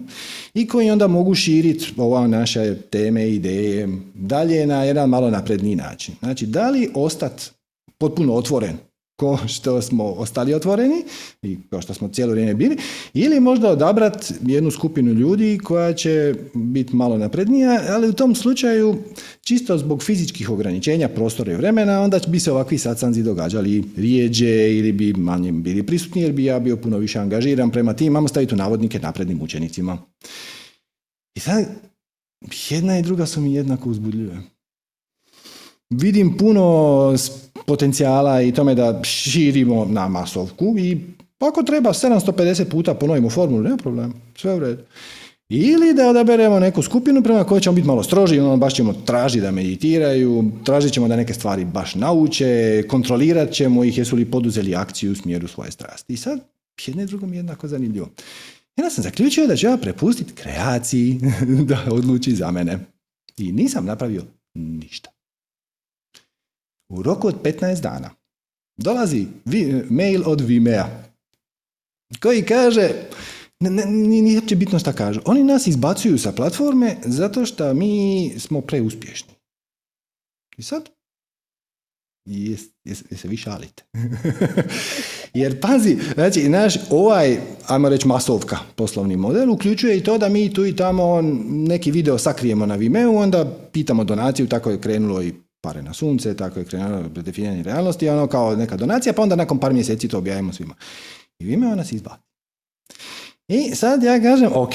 [0.55, 6.15] i koji onda mogu širiti ova naše teme, ideje dalje na jedan malo napredniji način.
[6.21, 7.51] Znači, da li ostati
[7.99, 8.90] potpuno otvoren
[9.21, 11.05] ko što smo ostali otvoreni
[11.43, 12.77] i kao što smo cijelo vrijeme bili,
[13.15, 18.97] ili možda odabrati jednu skupinu ljudi koja će biti malo naprednija, ali u tom slučaju
[19.41, 24.93] čisto zbog fizičkih ograničenja prostora i vremena, onda bi se ovakvi satsanzi događali rijeđe ili
[24.93, 28.55] bi manje bili prisutni jer bi ja bio puno više angažiran prema tim, imamo staviti
[28.55, 29.99] u navodnike naprednim učenicima.
[31.35, 31.65] I sad,
[32.71, 34.60] jedna i druga su mi jednako uzbudljive.
[35.91, 37.15] Vidim puno
[37.67, 41.01] potencijala i tome da širimo na masovku i
[41.39, 44.83] ako treba 750 puta ponovimo formulu, nema problema, sve u redu.
[45.49, 49.41] Ili da odaberemo neku skupinu prema kojoj ćemo biti malo stroži, ono baš ćemo tražiti
[49.41, 54.75] da meditiraju, tražit ćemo da neke stvari baš nauče, kontrolirat ćemo ih jesu li poduzeli
[54.75, 56.13] akciju u smjeru svoje strasti.
[56.13, 56.41] I sad,
[56.87, 58.09] jedno i drugo mi je jednako zanimljivo.
[58.77, 61.21] Onda sam zaključio da ću ja prepustiti kreaciji
[61.69, 62.79] da odluči za mene.
[63.37, 64.23] I nisam napravio
[64.55, 65.11] ništa.
[66.91, 68.11] U roku od 15 dana
[68.77, 69.27] dolazi
[69.91, 70.87] mail od Vimea
[72.23, 72.91] koji kaže,
[73.61, 79.35] nije uopće bitno šta kažu, oni nas izbacuju sa platforme zato što mi smo preuspješni.
[80.57, 80.89] I sad,
[82.25, 82.61] jes,
[83.17, 83.85] se vi šalite.
[85.35, 90.55] Jer pazi, znači, naš ovaj, ajmo reći masovka poslovni model, uključuje i to da mi
[90.55, 95.35] tu i tamo neki video sakrijemo na Vimeo, onda pitamo donaciju, tako je krenulo i
[95.61, 99.59] pare na sunce, tako je krenulo definiranje realnosti, ono kao neka donacija, pa onda nakon
[99.59, 100.75] par mjeseci to objavimo svima.
[101.39, 102.23] I Vimeo nas izbaci.
[103.49, 104.75] I sad ja kažem, ok,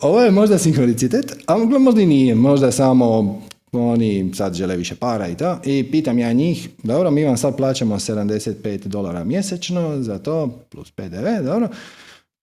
[0.00, 3.40] ovo je možda sinkronicitet, a možda i nije, možda samo
[3.72, 5.58] oni sad žele više para i to.
[5.64, 10.90] I pitam ja njih, dobro, mi vam sad plaćamo 75 dolara mjesečno za to, plus
[10.90, 11.68] PDV, dobro,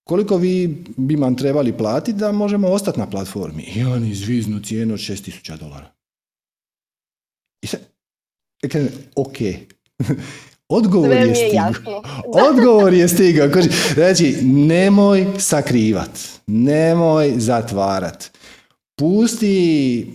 [0.04, 3.64] koliko vi bi vam trebali platiti da možemo ostati na platformi?
[3.76, 5.92] I oni zviznu cijenu od 6000 dolara.
[7.64, 7.82] I sad,
[9.16, 9.38] ok.
[10.70, 12.02] Odgovor je stigao.
[12.50, 13.50] Odgovor je stigao.
[13.94, 18.32] Znači, nemoj sakrivat, nemoj zatvarat.
[18.96, 20.08] Pusti,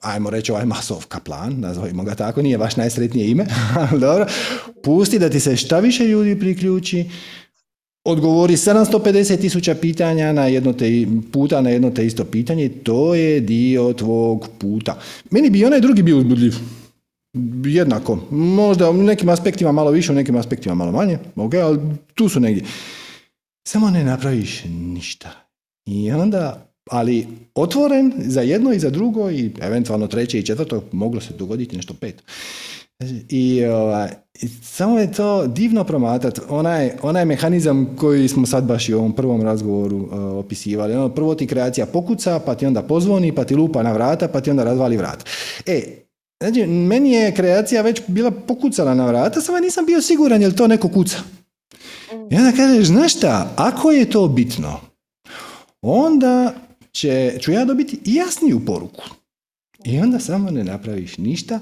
[0.00, 3.46] ajmo reći ovaj masovka plan, nazovimo ga tako, nije baš najsretnije ime,
[3.90, 4.26] ali dobro.
[4.82, 7.10] Pusti da ti se šta više ljudi priključi,
[8.04, 13.40] odgovori 750 tisuća pitanja na jedno te, puta na jedno te isto pitanje, to je
[13.40, 14.98] dio tvog puta.
[15.30, 16.54] Meni bi onaj drugi bio uzbudljiv.
[17.64, 18.18] Jednako.
[18.30, 21.18] Možda u nekim aspektima malo više, u nekim aspektima malo manje.
[21.36, 21.78] Ok, ali
[22.14, 22.64] tu su negdje.
[23.68, 25.30] Samo ne napraviš ništa.
[25.86, 31.20] I onda, ali otvoren za jedno i za drugo i eventualno treće i četvrto, moglo
[31.20, 32.22] se dogoditi nešto peto.
[33.28, 34.08] I, ovaj,
[34.62, 36.40] samo je to divno promatrati.
[36.48, 40.10] Onaj, onaj mehanizam koji smo sad baš i u ovom prvom razgovoru uh,
[40.44, 40.94] opisivali.
[40.94, 44.40] Ono, prvo ti kreacija pokuca, pa ti onda pozvoni, pa ti lupa na vrata, pa
[44.40, 45.24] ti onda razvali vrat.
[45.66, 45.82] E,
[46.40, 50.66] znači, meni je kreacija već bila pokucala na vrata, samo nisam bio siguran je to
[50.66, 51.16] neko kuca.
[52.30, 54.80] I onda kažeš, znaš šta, ako je to bitno,
[55.82, 56.54] onda
[56.92, 59.04] će, ću ja dobiti jasniju poruku.
[59.84, 61.60] I onda samo ne napraviš ništa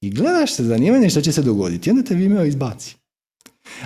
[0.00, 1.88] i gledaš sa zanimanjem što će se dogoditi.
[1.88, 2.96] I onda te Vimeo izbaci.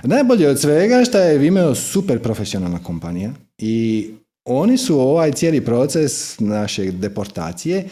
[0.03, 4.09] Najbolje od svega što je Vimeo super profesionalna kompanija i
[4.45, 7.89] oni su ovaj cijeli proces naše deportacije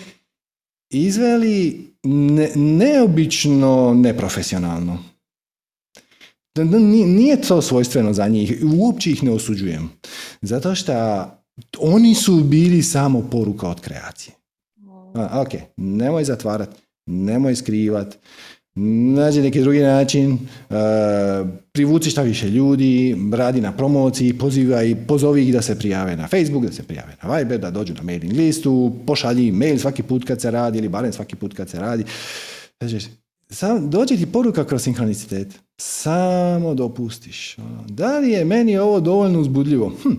[0.90, 4.98] izveli ne- neobično neprofesionalno.
[6.56, 9.90] Nije nije to svojstveno za njih, uopće ih ne osuđujem.
[10.42, 10.92] Zato što
[11.78, 14.34] oni su bili samo poruka od kreacije.
[15.14, 16.70] A, ok, nemoj zatvarat,
[17.06, 18.16] nemoj skrivat,
[18.76, 20.74] nađi neki drugi način, e,
[21.72, 26.64] privuci šta više ljudi, radi na promociji, pozivaj, pozovi ih da se prijave na Facebook,
[26.64, 30.40] da se prijave na Viber, da dođu na mailing listu, pošalji mail svaki put kad
[30.40, 32.04] se radi ili barem svaki put kad se radi.
[32.80, 33.06] Znači,
[33.50, 35.48] sam, dođe ti poruka kroz sinkronicitet.
[35.80, 37.58] Samo dopustiš.
[37.58, 39.92] Ono, Da li je meni ovo dovoljno uzbudljivo?
[40.02, 40.10] Hm,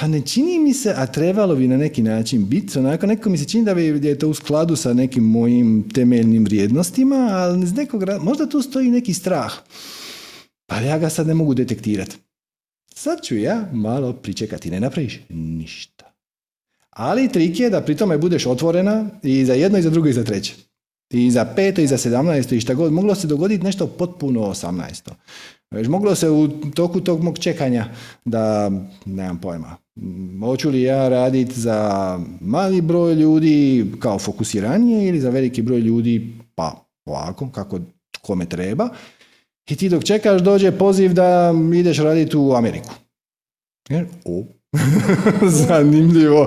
[0.00, 3.38] pa ne čini mi se, a trebalo bi na neki način biti, onako neko mi
[3.38, 7.72] se čini da bi je to u skladu sa nekim mojim temeljnim vrijednostima, ali iz
[7.72, 9.52] nekog možda tu stoji neki strah.
[10.66, 12.16] Pa ja ga sad ne mogu detektirati.
[12.94, 16.12] Sad ću ja malo pričekati, ne napraviš ništa.
[16.90, 20.12] Ali trik je da pri tome budeš otvorena i za jedno i za drugo i
[20.12, 20.54] za treće.
[21.10, 22.92] I za peto i za sedamnaesto i šta god.
[22.92, 25.14] Moglo se dogoditi nešto potpuno osamnaesto.
[25.88, 27.88] Moglo se u toku tog mog čekanja
[28.24, 28.70] da,
[29.04, 29.76] nemam pojma,
[30.40, 36.34] hoću li ja raditi za mali broj ljudi kao fokusiranije ili za veliki broj ljudi
[36.54, 37.80] pa ovako, kako
[38.20, 38.88] kome treba.
[39.70, 42.94] I ti dok čekaš dođe poziv da ideš raditi u Ameriku.
[43.88, 44.44] Jer, o,
[45.68, 46.46] zanimljivo.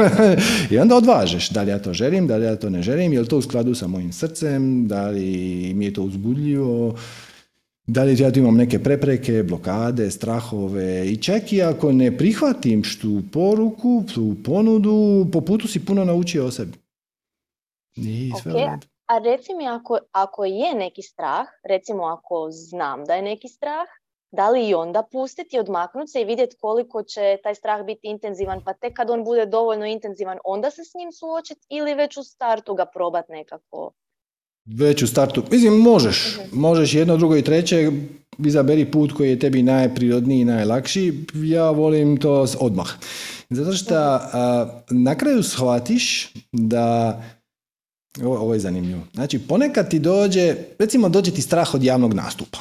[0.70, 3.20] I onda odvažeš, da li ja to želim, da li ja to ne želim, je
[3.20, 6.96] li to u skladu sa mojim srcem, da li mi je to uzbudljivo,
[7.86, 12.82] da li ja tu imam neke prepreke, blokade, strahove i čak i ako ne prihvatim
[13.00, 16.78] tu poruku, tu ponudu, po putu si puno naučio o sebi.
[17.96, 18.86] I sve Ok, u redu.
[19.06, 23.86] A reci mi ako, ako je neki strah, recimo ako znam da je neki strah,
[24.32, 28.64] da li i onda pustiti, odmaknuti se i vidjeti koliko će taj strah biti intenzivan,
[28.64, 32.22] pa tek kad on bude dovoljno intenzivan, onda se s njim suočiti ili već u
[32.22, 33.92] startu ga probati nekako?
[34.66, 37.90] Već u startu, mislim možeš, možeš jedno, drugo i treće,
[38.38, 42.90] izaberi put koji je tebi najprirodniji i najlakši, ja volim to odmah.
[43.50, 47.22] Zato što a, na kraju shvatiš da,
[48.22, 52.58] ovo, ovo je zanimljivo, znači ponekad ti dođe, recimo dođe ti strah od javnog nastupa.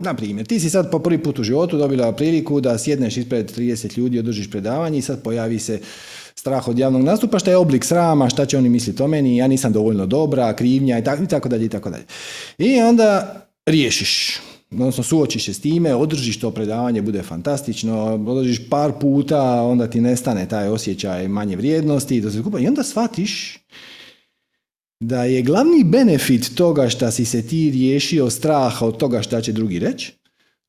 [0.00, 3.56] Na primjer, ti si sad po prvi put u životu dobila priliku da sjedneš ispred
[3.56, 5.80] 30 ljudi, održiš predavanje i sad pojavi se
[6.44, 9.46] strah od javnog nastupa, što je oblik srama, šta će oni misliti o meni, ja
[9.46, 12.04] nisam dovoljno dobra, krivnja i tako, dalje i tako dalje.
[12.58, 13.36] I onda
[13.66, 14.40] riješiš,
[14.70, 20.00] odnosno suočiš se s time, održiš to predavanje, bude fantastično, održiš par puta, onda ti
[20.00, 22.58] nestane taj osjećaj manje vrijednosti i to sve skupa.
[22.58, 23.58] I onda shvatiš
[25.00, 29.52] da je glavni benefit toga što si se ti riješio straha od toga šta će
[29.52, 30.12] drugi reći,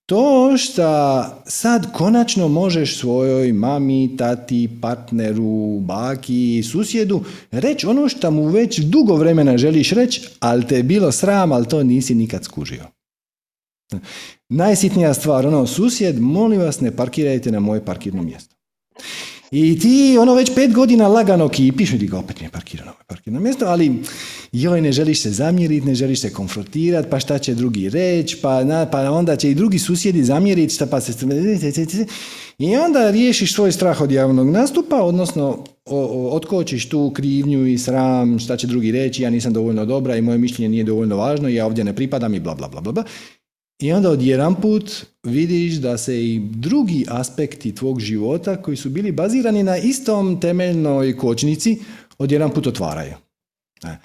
[0.05, 8.45] to što sad konačno možeš svojoj mami, tati, partneru, baki, susjedu reći ono što mu
[8.45, 12.83] već dugo vremena želiš reći, ali te je bilo sram, ali to nisi nikad skužio.
[14.49, 18.55] Najsitnija stvar, ono, susjed, molim vas ne parkirajte na moje parkirno mjesto.
[19.55, 23.39] I ti ono već pet godina lagano kipiš i ti ga opet nije parkirano parkirno
[23.39, 23.91] mjesto, ali
[24.51, 28.63] joj ne želiš se zamjeriti, ne želiš se konfrontirati, pa šta će drugi reći, pa,
[28.63, 31.13] na, pa onda će i drugi susjedi zamjeriti, šta pa se...
[32.57, 35.63] I onda riješiš svoj strah od javnog nastupa, odnosno
[36.31, 40.37] otkočiš tu krivnju i sram, šta će drugi reći, ja nisam dovoljno dobra i moje
[40.37, 43.03] mišljenje nije dovoljno važno, ja ovdje ne pripadam i bla bla bla bla.
[43.79, 49.11] I onda odjedan put vidiš da se i drugi aspekti tvog života koji su bili
[49.11, 51.79] bazirani na istom temeljnoj kočnici
[52.17, 53.13] odjedan put otvaraju.
[53.83, 53.95] E.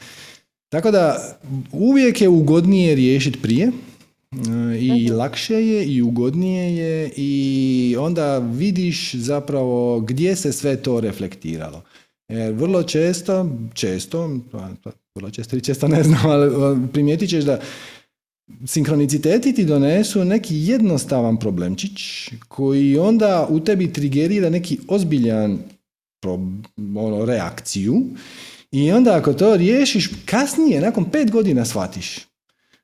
[0.68, 1.38] Tako da
[1.72, 9.14] uvijek je ugodnije riješiti prije e, i lakše je i ugodnije je i onda vidiš
[9.14, 11.82] zapravo gdje se sve to reflektiralo.
[12.28, 14.68] Jer vrlo često, često, pa,
[15.14, 17.60] vrlo često i često ne znam, ali primijetit ćeš da
[18.66, 25.58] sinkroniciteti ti donesu neki jednostavan problemčić koji onda u tebi trigerira neki ozbiljan
[26.96, 28.02] ono, reakciju
[28.72, 32.18] i onda ako to riješiš kasnije, nakon pet godina shvatiš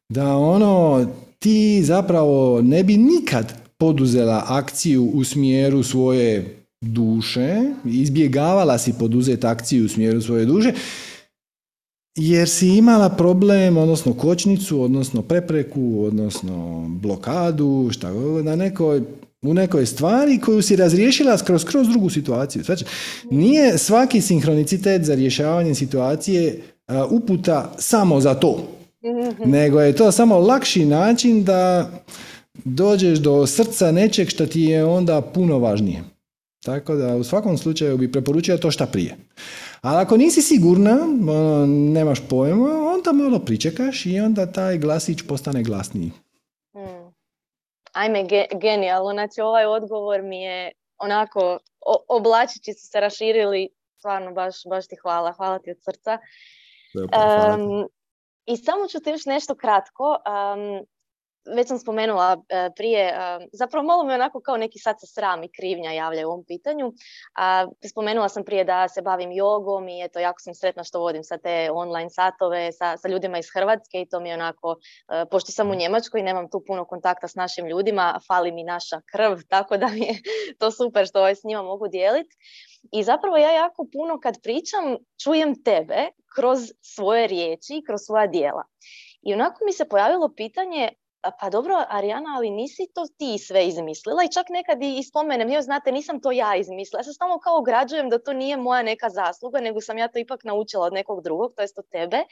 [0.09, 1.07] da ono
[1.39, 9.85] ti zapravo ne bi nikad poduzela akciju u smjeru svoje duše, izbjegavala si poduzeti akciju
[9.85, 10.73] u smjeru svoje duše,
[12.17, 18.11] jer si imala problem, odnosno kočnicu, odnosno prepreku, odnosno blokadu, šta
[18.43, 19.03] na nekoj,
[19.43, 22.63] u nekoj stvari koju si razriješila kroz, kroz drugu situaciju.
[22.63, 22.85] Znači,
[23.31, 26.63] nije svaki sinhronicitet za rješavanje situacije
[27.11, 28.69] uputa samo za to,
[29.05, 29.51] mhm.
[29.51, 31.91] nego je to samo lakši način da
[32.65, 36.16] dođeš do srca nečeg što ti je onda puno važnije.
[36.67, 39.17] Tako da u svakom slučaju bi preporučio to šta prije.
[39.81, 40.93] Ali ako nisi sigurna,
[41.31, 46.13] ono, nemaš pojma, onda malo pričekaš i onda taj glasić postane glasniji.
[46.73, 47.15] Hmm.
[47.93, 48.27] Ajme,
[48.61, 49.13] genijalno.
[49.13, 51.59] Znači, ovaj odgovor mi je onako,
[52.09, 56.19] oblačići su se raširili, stvarno baš, baš ti hvala, hvala ti od srca.
[58.47, 60.17] I samo ću ti još nešto kratko
[61.55, 65.43] već sam spomenula e, prije, e, zapravo malo me onako kao neki sad se sram
[65.43, 66.93] i krivnja javlja u ovom pitanju.
[67.91, 71.39] Spomenula sam prije da se bavim jogom i eto, jako sam sretna što vodim sa
[71.39, 74.77] te online satove sa, sa ljudima iz Hrvatske i to mi je onako,
[75.09, 78.65] e, pošto sam u Njemačkoj i nemam tu puno kontakta s našim ljudima, fali mi
[78.65, 80.15] naša krv, tako da mi je
[80.59, 82.37] to super što ovaj s njima mogu dijeliti.
[82.93, 88.65] I zapravo ja jako puno kad pričam čujem tebe kroz svoje riječi, kroz svoja dijela.
[89.23, 90.89] I onako mi se pojavilo pitanje
[91.41, 95.63] pa dobro, Arijana, ali nisi to ti sve izmislila i čak nekad i spomenem, joj
[95.63, 97.01] znate, nisam to ja izmislila.
[97.01, 100.19] Ja se stalno kao ograđujem da to nije moja neka zasluga, nego sam ja to
[100.19, 102.25] ipak naučila od nekog drugog, to jest od tebe.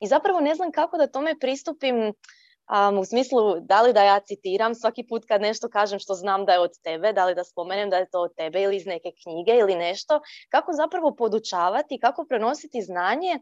[0.00, 4.20] I zapravo ne znam kako da tome pristupim um, u smislu da li da ja
[4.20, 7.44] citiram svaki put kad nešto kažem što znam da je od tebe, da li da
[7.44, 11.98] spomenem da je to od tebe ili iz neke knjige ili nešto, kako zapravo podučavati,
[12.00, 13.38] kako prenositi znanje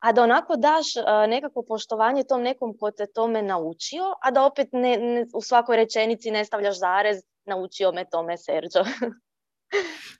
[0.00, 4.44] a da onako daš uh, nekako poštovanje tom nekom ko te tome naučio, a da
[4.44, 8.84] opet ne, u svakoj rečenici ne stavljaš zarez, naučio me tome Serđo.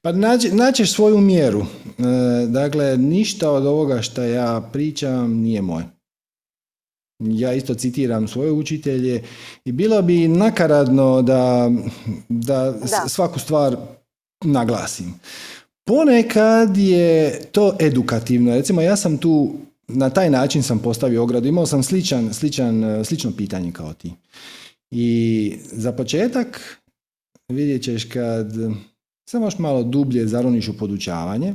[0.03, 1.61] pa nađi, naćeš svoju mjeru.
[1.61, 1.67] E,
[2.47, 5.85] dakle, ništa od ovoga što ja pričam nije moje.
[7.19, 9.23] Ja isto citiram svoje učitelje
[9.65, 11.71] i bilo bi nakaradno da,
[12.29, 13.09] da, da.
[13.09, 13.77] svaku stvar
[14.45, 15.21] naglasim.
[15.87, 18.55] Ponekad je to edukativno.
[18.55, 19.53] Recimo, ja sam tu
[19.95, 21.49] na taj način sam postavio ogradu.
[21.49, 24.13] Imao sam sličan, sličan, e, slično pitanje kao ti.
[24.91, 26.81] I za početak
[27.49, 28.53] vidjet ćeš kad
[29.31, 31.55] samo još malo dublje zaroniš u podučavanje,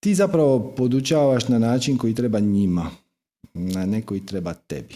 [0.00, 2.90] ti zapravo podučavaš na način koji treba njima,
[3.54, 4.94] na ne koji treba tebi.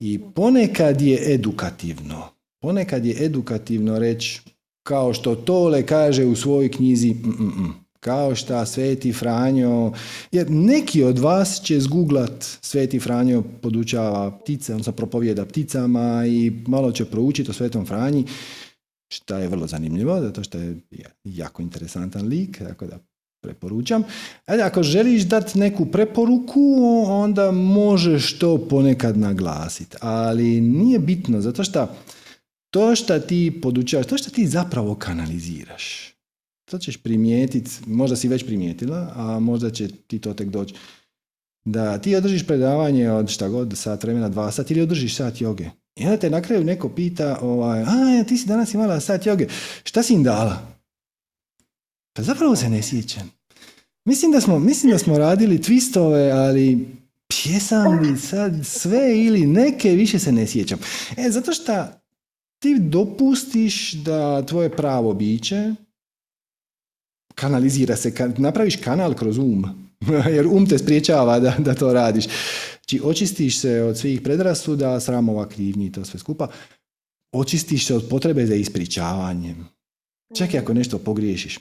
[0.00, 2.28] I ponekad je edukativno.
[2.60, 4.40] Ponekad je edukativno reći,
[4.82, 9.92] kao što Tole kaže u svojoj knjizi, mm, mm, mm kao šta Sveti Franjo,
[10.32, 16.52] jer neki od vas će zguglat Sveti Franjo podučava ptice, on se propovijeda pticama i
[16.66, 18.24] malo će proučiti o Svetom Franji,
[19.08, 20.80] što je vrlo zanimljivo, zato što je
[21.24, 22.98] jako interesantan lik, tako da
[23.42, 24.02] preporučam.
[24.46, 31.64] Ajde, ako želiš dati neku preporuku, onda možeš to ponekad naglasiti, ali nije bitno, zato
[31.64, 31.88] što
[32.70, 36.13] to što ti podučavaš, to što ti zapravo kanaliziraš,
[36.64, 40.74] to ćeš primijetiti, možda si već primijetila, a možda će ti to tek doći.
[41.64, 45.70] Da ti održiš predavanje od šta god, sat vremena, dva sat ili održiš sat joge.
[45.96, 49.46] I onda te na kraju neko pita, ovaj, a ti si danas imala sat joge,
[49.84, 50.74] šta si im dala?
[52.16, 53.30] Pa zapravo se ne sjećam.
[54.04, 56.88] Mislim da smo, mislim da smo radili twistove, ali
[57.28, 60.78] pjesam li sad sve ili neke, više se ne sjećam.
[61.16, 61.86] E, zato što
[62.58, 65.74] ti dopustiš da tvoje pravo biće
[67.34, 69.64] kanalizira se, napraviš kanal kroz um,
[70.36, 72.24] jer um te spriječava da, da to radiš.
[72.74, 76.48] Znači, očistiš se od svih predrasuda, sramova, krivnji i to sve skupa.
[77.32, 79.68] Očistiš se od potrebe za ispričavanjem.
[80.36, 81.58] Čak i ako nešto pogriješiš,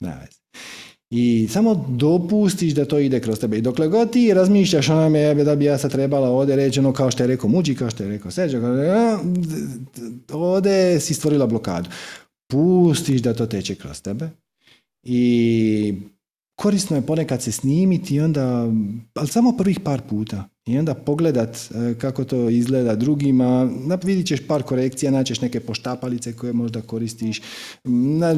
[0.00, 0.44] veze.
[1.10, 3.58] I samo dopustiš da to ide kroz tebe.
[3.58, 7.10] I dokle god ti razmišljaš onome da bi ja sad trebala ovdje reći ono kao
[7.10, 8.58] što je rekao Muđi, kao što je rekao Seđa,
[10.32, 11.90] ovdje si stvorila blokadu.
[12.50, 14.30] Pustiš da to teče kroz tebe
[15.04, 15.94] i
[16.56, 18.72] korisno je ponekad se snimiti i onda,
[19.14, 23.70] ali samo prvih par puta i onda pogledat e, kako to izgleda drugima,
[24.04, 27.42] vidit ćeš par korekcija, naćeš neke poštapalice koje možda koristiš,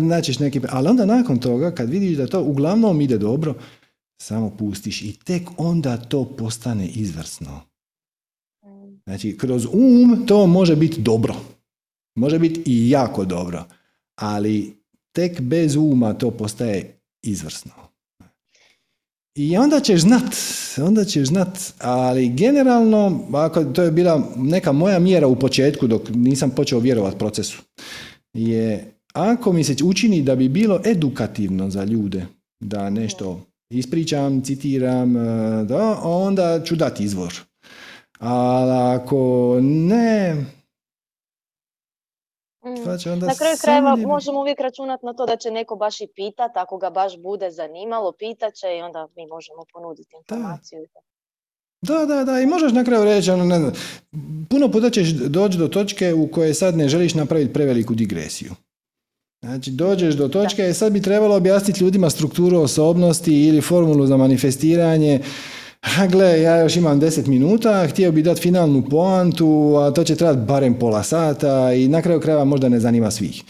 [0.01, 3.55] naćeš neke, ali onda nakon toga kad vidiš da to uglavnom ide dobro,
[4.23, 7.61] samo pustiš i tek onda to postane izvrsno.
[9.05, 11.35] Znači, kroz um to može biti dobro.
[12.15, 13.65] Može biti i jako dobro.
[14.17, 14.77] Ali
[15.17, 17.73] tek bez uma to postaje izvrsno.
[19.35, 20.37] I onda ćeš znat,
[20.83, 26.03] onda ćeš znat, ali generalno, ako to je bila neka moja mjera u početku dok
[26.15, 27.63] nisam počeo vjerovati procesu,
[28.35, 32.27] je ako mi se učini da bi bilo edukativno za ljude,
[32.61, 33.41] da nešto
[33.71, 37.35] ispričam, citiram, e, da, onda ću dati izvor.
[38.19, 40.45] Ali ako ne,
[42.67, 43.27] Mm.
[43.27, 46.79] na kraju krajeva možemo uvijek računati na to da će neko baš i pitat, ako
[46.79, 50.81] ga baš bude zanimalo, pitaće i onda mi možemo ponuditi informaciju.
[50.81, 52.07] Da.
[52.07, 53.73] Da, da, i možeš na kraju reći, ono, ne znam,
[54.51, 58.53] puno puta ćeš doći do točke u kojoj sad ne želiš napraviti preveliku digresiju.
[59.45, 60.75] Znači, dođeš do točke, da.
[60.75, 65.21] sad bi trebalo objasniti ljudima strukturu osobnosti ili formulu za manifestiranje,
[65.81, 70.17] a gle, ja još imam 10 minuta, htio bi dati finalnu poantu, a to će
[70.17, 73.43] trebati barem pola sata i na kraju krajeva možda ne zanima svih.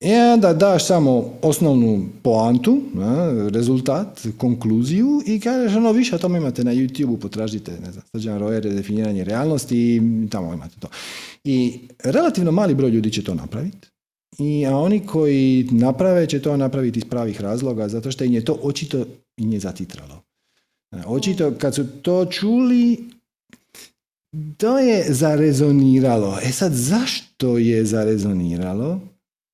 [0.00, 2.80] I onda daš samo osnovnu poantu,
[3.50, 8.40] rezultat, konkluziju i kažeš ono više o tome imate na YouTube-u, potražite, ne znam, Srđan
[8.40, 10.88] Royer, definiranje realnosti i tamo imate to.
[11.44, 13.88] I relativno mali broj ljudi će to napraviti.
[14.38, 18.44] I, a oni koji naprave će to napraviti iz pravih razloga, zato što im je
[18.44, 19.04] to očito
[19.36, 20.22] i nje zatitralo.
[21.06, 23.10] Očito kad su to čuli,
[24.56, 26.38] to je zarezoniralo.
[26.42, 29.00] E sad, zašto je zarezoniralo?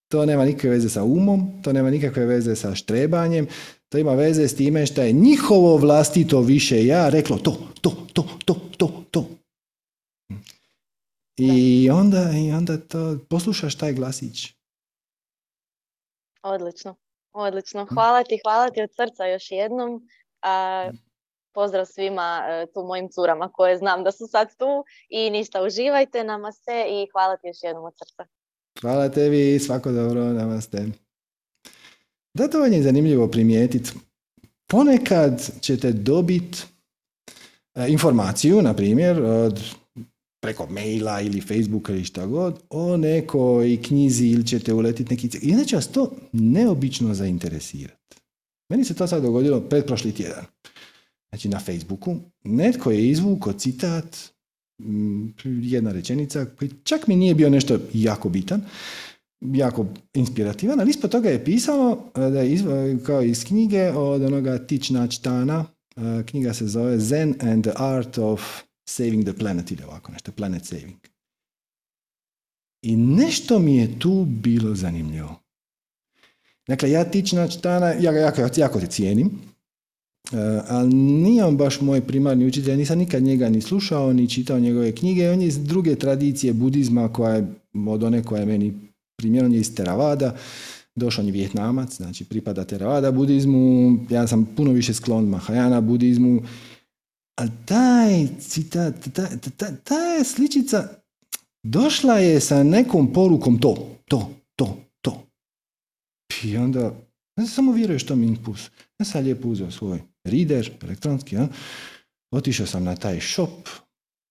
[0.09, 3.47] To nema nikakve veze sa umom, to nema nikakve veze sa štrebanjem,
[3.89, 8.25] to ima veze s time što je njihovo vlastito više ja reklo to, to, to,
[8.45, 9.27] to, to, to.
[11.37, 14.49] I onda, i onda to, poslušaš taj glasić.
[16.43, 16.97] Odlično,
[17.33, 17.87] odlično.
[17.95, 20.09] Hvala ti, hvala ti od srca još jednom.
[20.43, 20.91] A,
[21.55, 26.25] Pozdrav svima e, tu mojim curama koje znam da su sad tu i ništa uživajte,
[26.25, 28.25] namaste i hvala ti još jednom od srca.
[28.81, 30.87] Hvala tebi, svako dobro, namaste.
[32.35, 33.91] Da to je zanimljivo primijetiti.
[34.67, 36.59] Ponekad ćete dobiti
[37.75, 39.61] e, informaciju, na primjer, od
[40.41, 45.39] preko maila ili Facebooka ili šta god, o nekoj knjizi ili ćete uletiti neki...
[45.43, 48.17] I znači vas to neobično zainteresirati.
[48.69, 50.45] Meni se to sad dogodilo pretprošli tjedan
[51.31, 54.17] znači na Facebooku, netko je izvukao citat,
[55.45, 58.63] jedna rečenica, koji čak mi nije bio nešto jako bitan,
[59.41, 64.67] jako inspirativan, ali ispod toga je pisalo e, da je kao iz knjige od onoga
[64.67, 65.65] Tična Čtana,
[65.97, 68.43] e, knjiga se zove Zen and the Art of
[68.89, 70.97] Saving the Planet ili ovako nešto, Planet Saving.
[72.83, 75.41] I nešto mi je tu bilo zanimljivo.
[76.69, 79.50] Dakle, ja Tična Čtana, ja ga jako, jako te cijenim, E,
[80.69, 84.61] ali nije on baš moj primarni učitelj, ja nisam nikad njega ni slušao, ni čitao
[84.61, 87.55] njegove knjige, on je iz druge tradicije budizma koja je
[87.89, 88.75] od one koja je meni
[89.17, 90.37] primjer, on je iz Teravada,
[90.95, 96.43] došao je vjetnamac, znači pripada Teravada budizmu, ja sam puno više sklon Mahajana budizmu,
[97.39, 99.27] ali taj citat, ta,
[99.57, 100.89] ta, ta sličica
[101.63, 105.23] došla je sa nekom porukom to, to, to, to.
[106.45, 106.95] I onda,
[107.37, 108.71] ja samo vjeruješ tom impuls.
[108.99, 111.49] Ja sam lijepo uzeo svoj reader, elektronski, ja?
[112.31, 113.69] otišao sam na taj shop,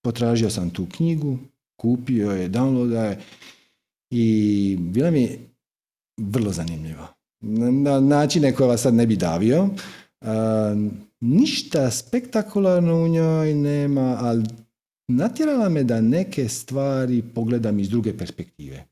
[0.03, 1.37] potražio sam tu knjigu,
[1.81, 3.19] kupio je, downloada je
[4.11, 5.39] i bila mi
[6.17, 7.07] vrlo zanimljiva.
[7.41, 9.69] Na načine koje vas sad ne bi davio.
[11.19, 14.43] ništa spektakularno u njoj nema, ali
[15.07, 18.85] natjerala me da neke stvari pogledam iz druge perspektive.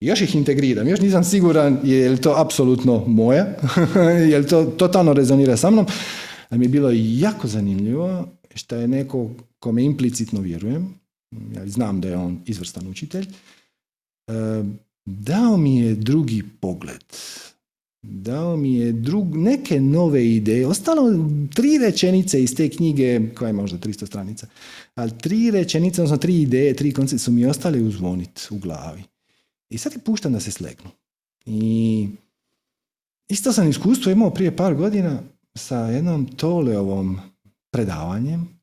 [0.00, 3.46] Još ih integriram, još nisam siguran je li to apsolutno moja,
[4.30, 5.86] je li to totalno rezonira sa mnom,
[6.48, 10.94] ali mi je bilo jako zanimljivo što je neko kome implicitno vjerujem,
[11.54, 13.26] ja znam da je on izvrstan učitelj,
[14.28, 14.64] eh,
[15.04, 17.04] dao mi je drugi pogled.
[18.02, 20.66] Dao mi je drug, neke nove ideje.
[20.66, 24.46] Ostalo tri rečenice iz te knjige, koja je možda 300 stranica,
[24.94, 29.02] ali tri rečenice, odnosno tri ideje, tri koncepte su mi ostale uzvonit u glavi.
[29.70, 30.90] I sad ih puštam da se slegnu.
[31.46, 32.08] I
[33.28, 35.22] isto sam iskustvo imao prije par godina
[35.56, 37.20] sa jednom Toleovom
[37.70, 38.56] predavanjem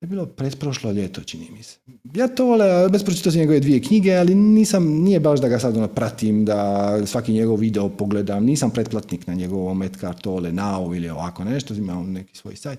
[0.00, 1.78] je bilo pretprošlo ljeto, čini mi se.
[2.14, 5.58] Ja to vole, bez pročitao sam njegove dvije knjige, ali nisam, nije baš da ga
[5.58, 10.96] sad ono pratim, da svaki njegov video pogledam, nisam pretplatnik na njegovom Edgar Tole Now
[10.96, 12.78] ili ovako nešto, imam neki svoj sajt.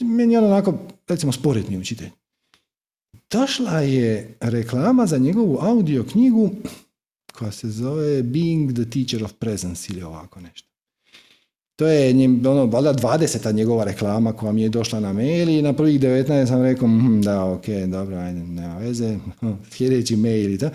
[0.00, 0.74] Meni je on onako,
[1.08, 2.10] recimo, sporedni učitelj.
[3.30, 6.50] Došla je reklama za njegovu audio knjigu
[7.32, 10.69] koja se zove Being the Teacher of Presence ili ovako nešto.
[11.80, 13.54] To je ono, valjda 20.
[13.54, 17.20] njegova reklama koja mi je došla na mail i na prvih 19 sam rekao, hm,
[17.20, 20.70] da, ok, dobro, ajde, nema veze, hm, sljedeći mail i to.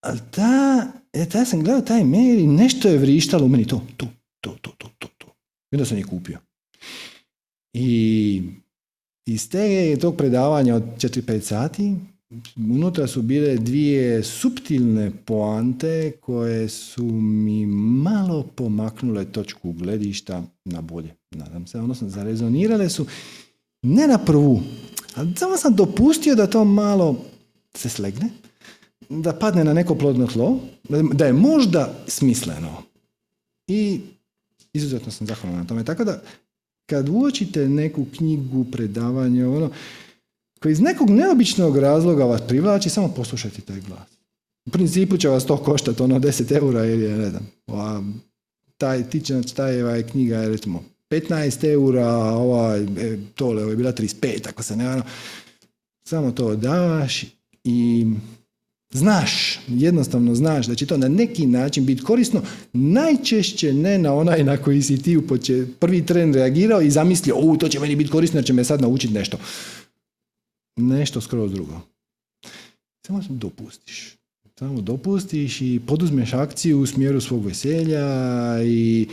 [0.00, 3.82] Ali ta, e, ta sam gledao taj mail i nešto je vrištalo u meni, to,
[3.96, 4.06] to,
[4.40, 5.26] to, to, to, to, to.
[5.72, 6.38] I onda sam je kupio.
[7.72, 8.42] I
[9.26, 11.94] iz te, tog predavanja od 4-5 sati
[12.56, 21.14] unutra su bile dvije suptilne poante koje su mi malo pomaknule točku gledišta na bolje.
[21.30, 23.06] Nadam se, odnosno zarezonirale su
[23.82, 24.62] ne na prvu,
[25.14, 27.24] ali samo sam dopustio da to malo
[27.74, 28.30] se slegne,
[29.08, 30.60] da padne na neko plodno tlo,
[31.12, 32.82] da je možda smisleno.
[33.68, 34.00] I
[34.72, 35.84] izuzetno sam zahvalan na tome.
[35.84, 36.22] Tako da,
[36.86, 39.70] kad uočite neku knjigu, predavanje, ono,
[40.66, 44.08] koji iz nekog neobičnog razloga vas privlači, samo poslušajte taj glas.
[44.66, 48.02] U principu će vas to koštati ono 10 eura ili je, ne znam, ova,
[48.76, 53.92] taj tičnac, taj ovaj knjiga je recimo 15 eura, ova, e, tole, ovo je bila
[53.92, 55.02] 35, ako se ne vano.
[56.08, 57.24] Samo to daš
[57.64, 58.06] i
[58.90, 64.44] znaš, jednostavno znaš da će to na neki način biti korisno, najčešće ne na onaj
[64.44, 65.22] na koji si ti u
[65.80, 68.80] prvi tren reagirao i zamislio, o, to će meni biti korisno jer će me sad
[68.80, 69.38] naučiti nešto
[70.76, 71.80] nešto skroz drugo.
[73.06, 74.16] Samo dopustiš.
[74.58, 78.06] Samo dopustiš i poduzmeš akciju u smjeru svog veselja
[78.64, 79.08] i,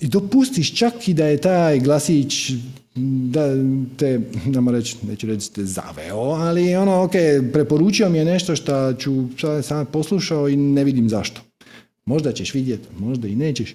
[0.00, 2.50] i dopustiš čak i da je taj glasić
[2.94, 3.54] da
[3.96, 7.12] te, da reći, neću reći te zaveo, ali ono, ok,
[7.52, 9.28] preporučio mi je nešto što ću
[9.62, 11.40] sad poslušao i ne vidim zašto.
[12.06, 13.74] Možda ćeš vidjeti, možda i nećeš,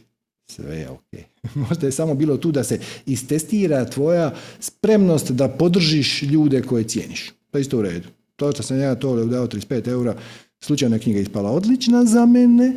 [0.52, 1.12] sve je ok.
[1.70, 7.32] Možda je samo bilo tu da se istestira tvoja spremnost da podržiš ljude koje cijeniš.
[7.52, 8.08] To isto u redu.
[8.36, 10.16] To što sam ja to dao 35 eura,
[10.60, 12.74] slučajna knjiga ispala odlična za mene,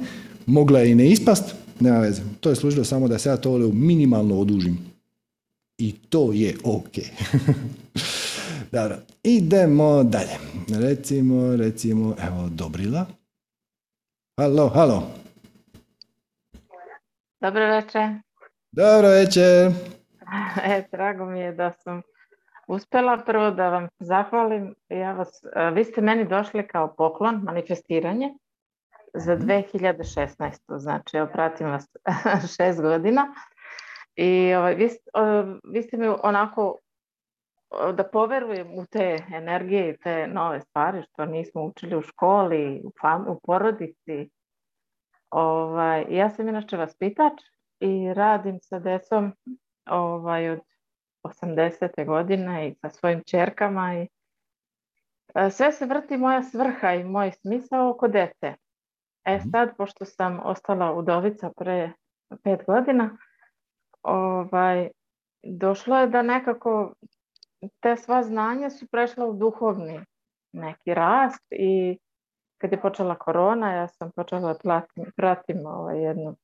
[0.46, 1.44] mogla je i ne ispast,
[1.80, 2.22] nema veze.
[2.40, 4.78] To je služilo samo da se ja to minimalno odužim.
[5.78, 6.92] I to je ok.
[8.72, 10.38] Dobro, idemo dalje.
[10.68, 13.06] Recimo, recimo, evo, Dobrila.
[14.36, 15.21] Halo, halo.
[17.43, 18.09] Dobro večer.
[18.73, 19.70] Dobro večer.
[20.64, 22.02] E, drago mi je da sam
[22.66, 24.74] uspjela prvo da vam zahvalim.
[24.89, 28.35] Ja vas, e, vi ste meni došli kao poklon, manifestiranje
[29.14, 30.36] za 2016.
[30.40, 30.78] Mhm.
[30.78, 31.89] Znači, ja pratim vas
[32.56, 33.35] šest godina.
[34.16, 34.89] I ovaj, vi,
[35.73, 36.78] vi ste mi onako
[37.94, 42.93] da poverujem u te energije i te nove stvari što nismo učili u školi, u,
[43.28, 44.31] u porodici,
[45.32, 47.32] Ovaj, ja sam inače vaspitač
[47.80, 49.32] i radim sa decom
[49.90, 50.60] ovaj, od
[51.22, 52.06] 80.
[52.06, 54.09] godine i sa svojim čerkama i
[55.34, 58.54] e, sve se vrti moja svrha i moj smisao oko dece.
[59.24, 59.48] E mhm.
[59.50, 61.92] sad, pošto sam ostala udovica pre
[62.44, 63.18] pet godina,
[64.02, 64.88] ovaj,
[65.42, 66.94] došlo je da nekako
[67.80, 70.00] te sva znanja su prešla u duhovni
[70.52, 71.98] neki rast i
[72.62, 76.36] kad je počela korona, ja sam počela platim, pratim ovaj, jednu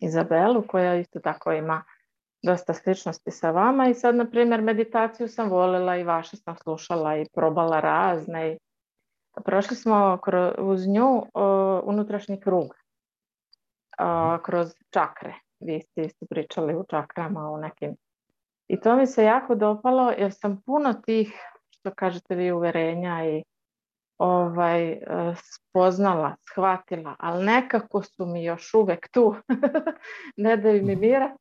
[0.00, 1.84] Izabelu koja isto tako ima
[2.42, 7.16] dosta sličnosti sa vama i sad, na primjer, meditaciju sam volila i vaše sam slušala
[7.16, 8.52] i probala razne.
[8.52, 8.58] I
[9.44, 10.18] prošli smo
[10.58, 11.22] uz nju
[11.84, 12.74] unutrašnji krug
[14.42, 15.34] kroz čakre.
[15.60, 17.96] Vi ste isto pričali u čakrama u nekim.
[18.68, 21.34] I to mi se jako dopalo jer sam puno tih,
[21.70, 23.42] što kažete vi, uverenja i
[24.20, 25.00] ovaj, e,
[25.36, 29.34] spoznala, shvatila, ali nekako su mi još uvek tu,
[30.36, 31.36] ne daju mi mira.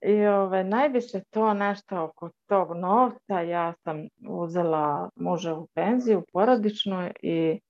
[0.00, 7.10] I ovaj, najviše to nešto oko tog novca, ja sam uzela muža u penziju porodičnu
[7.22, 7.60] i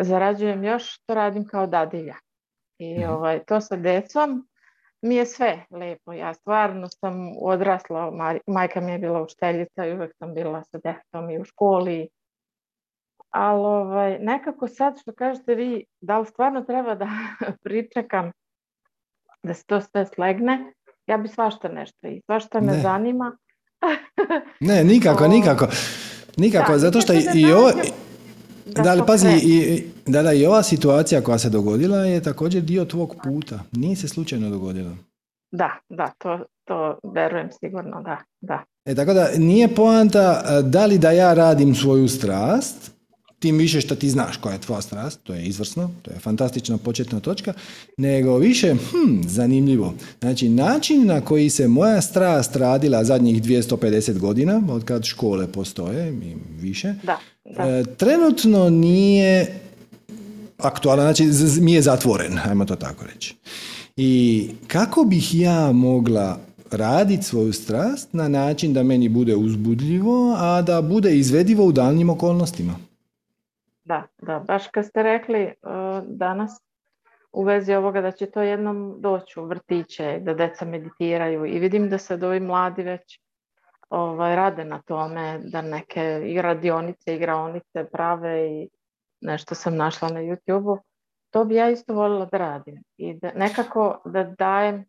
[0.00, 2.14] zarađujem još što radim kao dadilja.
[2.78, 3.10] I mhm.
[3.10, 4.48] ovaj, to sa decom
[5.02, 6.12] mi je sve lepo.
[6.12, 8.10] Ja stvarno sam odrasla,
[8.46, 12.08] majka mi je bila učiteljica i uvek sam bila sa djetom i u školi
[13.30, 17.08] ali ovaj, nekako sad što kažete vi, da li stvarno treba da
[17.64, 18.32] pričekam
[19.42, 20.72] da se to sve slegne,
[21.06, 23.36] ja bi svašta nešto i svašta me zanima.
[24.60, 25.66] ne, nikako, nikako.
[26.36, 27.70] Nikako, zato što i ovo...
[28.66, 32.84] da, ali pazi, i, da, da, i ova situacija koja se dogodila je također dio
[32.84, 33.58] tvog puta.
[33.72, 34.90] Nije se slučajno dogodilo.
[35.50, 38.64] Da, da, to, to verujem sigurno, da, da.
[38.84, 42.97] E, tako da nije poanta e, da li da ja radim svoju strast,
[43.38, 46.78] tim više što ti znaš koja je tvoja strast, to je izvrsno, to je fantastična
[46.78, 47.52] početna točka,
[47.96, 49.94] nego više, hm, zanimljivo.
[50.20, 56.12] Znači, način na koji se moja strast radila zadnjih 250 godina, od kad škole postoje
[56.12, 57.18] i više, da,
[57.56, 57.68] da.
[57.68, 59.60] E, trenutno nije
[60.58, 61.24] aktualan, znači
[61.60, 63.34] mi je zatvoren, ajmo to tako reći.
[63.96, 66.38] I kako bih ja mogla
[66.70, 72.10] raditi svoju strast na način da meni bude uzbudljivo, a da bude izvedivo u daljnjim
[72.10, 72.87] okolnostima?
[73.88, 75.70] Da, da, baš kad ste rekli uh,
[76.04, 76.60] danas
[77.32, 81.88] u vezi ovoga da će to jednom doći u vrtiće, da deca meditiraju i vidim
[81.88, 83.20] da se ovi mladi već
[83.90, 88.68] ovaj, rade na tome, da neke i radionice, igraonice prave i
[89.20, 90.78] nešto sam našla na YouTube-u.
[91.30, 94.84] To bi ja isto voljela da radim i da nekako da dajem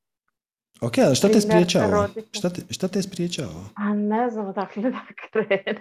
[0.81, 2.07] Ok, ali šta te spriječava?
[2.31, 3.63] Šta te, šta te spriječava?
[3.75, 4.99] A ne znam odakle da
[5.31, 5.75] krenem.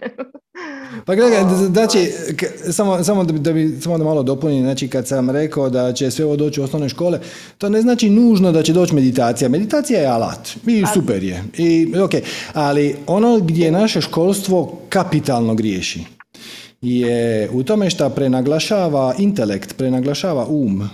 [1.05, 1.39] Pa gledaj,
[1.73, 2.13] znači,
[2.71, 6.11] samo, samo, da, da bi, samo da malo dopunim, znači kad sam rekao da će
[6.11, 7.21] sve ovo doći u osnovne škole,
[7.59, 9.49] to ne znači nužno da će doći meditacija.
[9.49, 11.45] Meditacija je alat i super je.
[11.57, 12.13] I, ok,
[12.53, 16.05] ali ono gdje naše školstvo kapitalno griješi
[16.81, 20.89] je u tome što prenaglašava intelekt, prenaglašava um.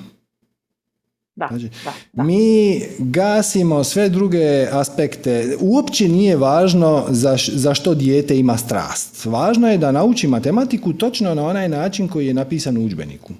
[1.36, 1.68] Da, znači,
[2.12, 5.56] da, Mi gasimo sve druge aspekte.
[5.60, 9.26] Uopće nije važno za, za što dijete ima strast.
[9.26, 13.32] Važno je da nauči matematiku točno na onaj način koji je napisan u udžbeniku.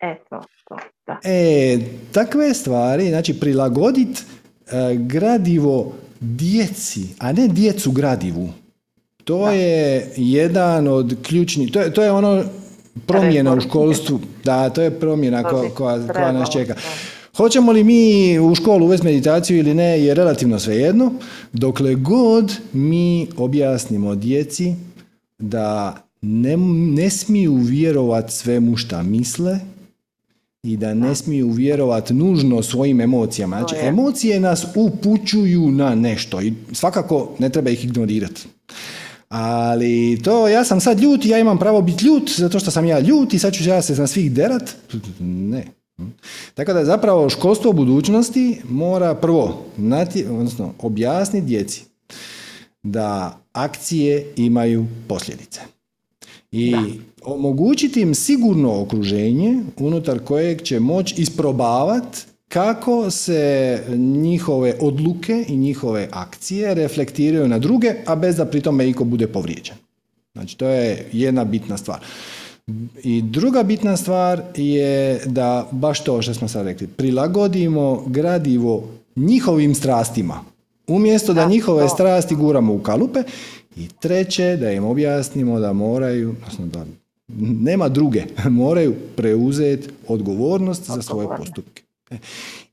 [0.00, 0.76] Eto, to,
[1.06, 1.18] da.
[1.24, 1.78] E,
[2.12, 4.22] takve stvari, znači prilagodit e,
[4.94, 8.48] gradivo djeci, a ne djecu gradivu.
[9.24, 12.44] To je jedan od ključnih, to je, to je ono
[13.06, 16.74] promjena u školstvu, da, to je promjena koja, koja, koja nas čeka.
[17.36, 21.12] Hoćemo li mi u školu uvesti meditaciju ili ne je relativno svejedno,
[21.52, 24.74] dokle god mi objasnimo djeci
[25.38, 26.56] da ne,
[26.94, 29.58] ne smiju vjerovati svemu šta misle
[30.62, 33.56] i da ne smiju vjerovati nužno svojim emocijama.
[33.58, 38.42] Znači, emocije nas upućuju na nešto i svakako ne treba ih ignorirati.
[39.28, 42.84] Ali to, ja sam sad ljut i ja imam pravo biti ljut zato što sam
[42.84, 44.70] ja ljut i sad ću ja se na svih derat.
[45.20, 45.75] Ne.
[46.54, 49.64] Tako da zapravo školstvo budućnosti mora prvo
[50.30, 51.84] odnosno objasniti djeci
[52.82, 55.60] da akcije imaju posljedice.
[56.52, 56.74] I
[57.24, 62.18] omogućiti im sigurno okruženje unutar kojeg će moći isprobavati
[62.48, 68.88] kako se njihove odluke i njihove akcije reflektiraju na druge, a bez da pri tome
[68.88, 69.76] iko bude povrijeđen.
[70.32, 72.00] Znači, to je jedna bitna stvar.
[73.02, 79.74] I druga bitna stvar je da, baš to što smo sad rekli, prilagodimo gradivo njihovim
[79.74, 80.44] strastima.
[80.86, 83.22] Umjesto da, njihove strasti guramo u kalupe.
[83.76, 86.84] I treće, da im objasnimo da moraju, odnosno da
[87.38, 91.82] nema druge, moraju preuzeti odgovornost za svoje postupke.
[92.10, 92.16] E,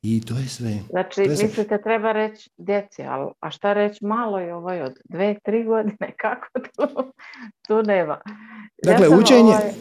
[0.01, 0.79] I to je sve.
[0.89, 5.63] Znači, mislite treba reći djeci, ali, a šta reći malo je ovaj od dve, tri
[5.63, 7.11] godine, kako tu,
[7.67, 8.21] tu nema.
[8.83, 9.71] Dakle, učenje, ovaj...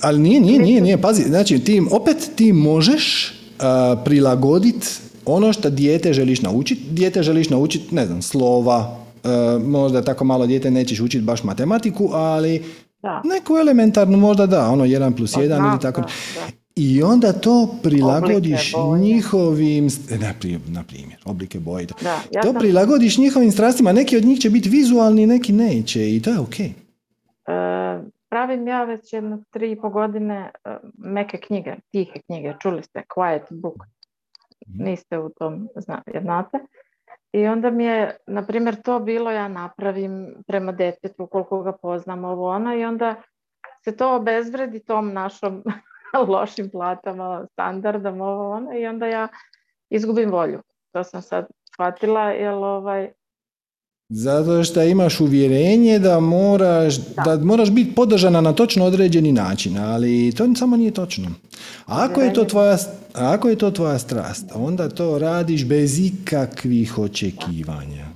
[0.00, 4.86] ali nije, nije, nije, nije, pazi, znači, ti, opet ti možeš uh, prilagoditi
[5.26, 6.82] ono što dijete želiš naučiti.
[6.90, 12.10] Dijete želiš naučiti, ne znam, slova, uh, možda tako malo dijete nećeš učiti baš matematiku,
[12.12, 12.64] ali
[13.02, 13.22] da.
[13.24, 16.00] neku elementarnu možda da, ono 1 plus 1 pa ili tako.
[16.00, 16.06] Da,
[16.76, 19.88] i onda to prilagodiš njihovim,
[20.66, 21.86] na primjer, oblike boje.
[22.02, 26.30] Da, to prilagodiš njihovim strastima, neki od njih će biti vizualni, neki neće i to
[26.30, 26.60] je ok.
[26.60, 26.72] E,
[28.32, 33.02] pravim ja već jedno tri i po godine e, meke knjige, tihe knjige, čuli ste,
[33.16, 33.76] quiet book,
[34.68, 34.84] mhm.
[34.84, 35.68] niste u tom,
[36.20, 36.58] znate.
[37.32, 42.24] I onda mi je, na primjer, to bilo, ja napravim prema detetu koliko ga poznam
[42.24, 43.14] ovo ono i onda
[43.84, 45.62] se to obezvredi tom našom
[46.28, 49.28] lošim platama, standardom, ovo ono, i onda ja
[49.90, 50.62] izgubim volju.
[50.92, 53.12] To sam sad shvatila, jer ovaj...
[54.14, 57.38] Zato što imaš uvjerenje da moraš, da.
[57.42, 61.30] moraš biti podržana na točno određeni način, ali to samo nije točno.
[61.86, 62.78] Ako je, to tvoja,
[63.14, 68.06] ako je to tvoja strast, onda to radiš bez ikakvih očekivanja.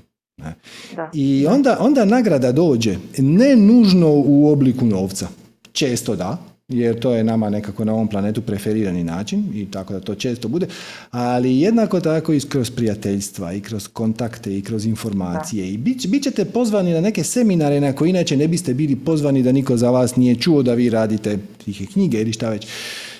[0.96, 1.10] Da.
[1.14, 5.28] I onda, onda nagrada dođe ne nužno u obliku novca.
[5.72, 10.00] Često da, jer to je nama nekako na ovom planetu preferirani način i tako da
[10.00, 10.66] to često bude,
[11.10, 16.22] ali jednako tako i kroz prijateljstva i kroz kontakte i kroz informacije i bit, bit
[16.22, 19.90] ćete pozvani na neke seminare na koje inače ne biste bili pozvani da niko za
[19.90, 22.66] vas nije čuo da vi radite tihe knjige ili šta već.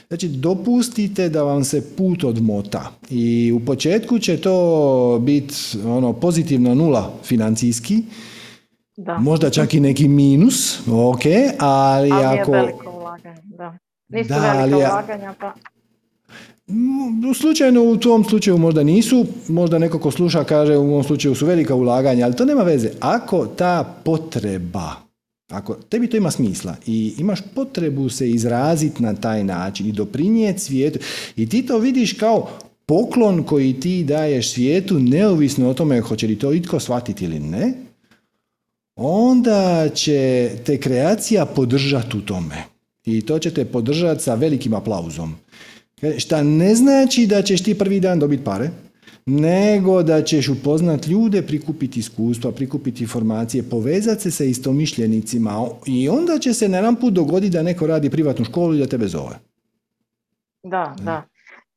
[0.09, 2.93] Znači, dopustite da vam se put odmota.
[3.11, 5.55] I u početku će to biti
[5.85, 8.03] ono, pozitivno nula financijski,
[8.97, 9.19] Da.
[9.19, 11.25] možda čak i neki minus, ok,
[11.59, 12.53] ali, Ali je ako...
[12.53, 12.86] veliko da.
[14.09, 15.53] Nisu Da, velika ali ja- ulaganja, pa
[16.69, 21.35] Mm, Slučajno u tom slučaju možda nisu, možda neko ko sluša kaže u ovom slučaju
[21.35, 22.91] su velika ulaganja, ali to nema veze.
[23.01, 24.91] Ako ta potreba,
[25.51, 30.61] ako tebi to ima smisla i imaš potrebu se izraziti na taj način i doprinijeti
[30.61, 30.99] svijetu
[31.37, 32.49] i ti to vidiš kao
[32.87, 37.73] poklon koji ti daješ svijetu neovisno o tome hoće li to itko shvatiti ili ne,
[38.97, 42.76] onda će te kreacija podržati u tome.
[43.07, 45.35] I to će te podržati sa velikim aplauzom.
[46.01, 48.71] Kaže, Šta ne znači da ćeš ti prvi dan dobiti pare,
[49.27, 56.39] nego da ćeš upoznat ljude, prikupiti iskustva, prikupiti informacije, povezati se sa istomišljenicima i onda
[56.39, 59.39] će se na jedan put dogoditi da neko radi privatnu školu i da tebe zove.
[60.63, 61.23] Da, da.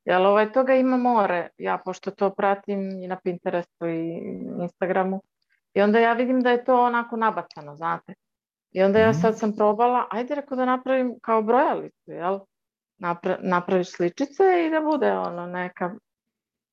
[0.05, 1.49] Jel ovaj, toga ima more.
[1.57, 4.21] Ja pošto to pratim i na Pinterestu i
[4.61, 5.21] Instagramu.
[5.73, 8.13] I onda ja vidim da je to onako nabacano, znate.
[8.71, 9.17] I onda ja Mhm.
[9.17, 12.39] sad sam probala, ajde reko da napravim kao brojalicu, jel?
[12.97, 15.95] Napra- napraviš sličice i da bude ono neka...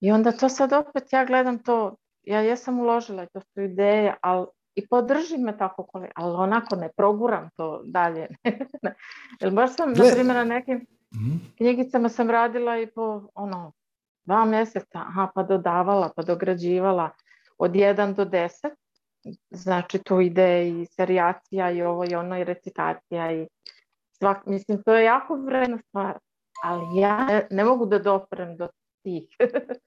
[0.00, 4.46] I onda to sad opet ja gledam to, ja jesam uložila to su ideje, ali
[4.74, 8.26] i podrži me tako koli, ali onako ne proguram to dalje.
[9.40, 11.36] Jer baš sam, na primjer, na nekim Mhm.
[11.56, 13.72] knjigicama sam radila i po ono
[14.24, 17.10] dva mjeseca, aha, pa dodavala, pa dograđivala
[17.58, 18.70] od 1 do 10.
[19.50, 23.46] Znači tu ide i serijacija i ovo i ono i recitacija i
[24.18, 26.18] svak, mislim to je jako vredna stvar,
[26.64, 28.68] ali ja ne, ne mogu da doprem do
[29.02, 29.24] tih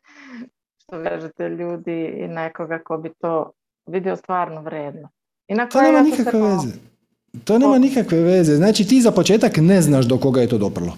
[0.82, 3.52] što kažete ljudi i nekoga ko bi to
[3.86, 5.10] vidio stvarno vredno.
[5.48, 6.74] I na To nema ja to nikakve kao- veze.
[7.44, 8.56] To nema nikakve veze.
[8.56, 10.94] Znači ti za početak ne znaš do koga je to doprlo.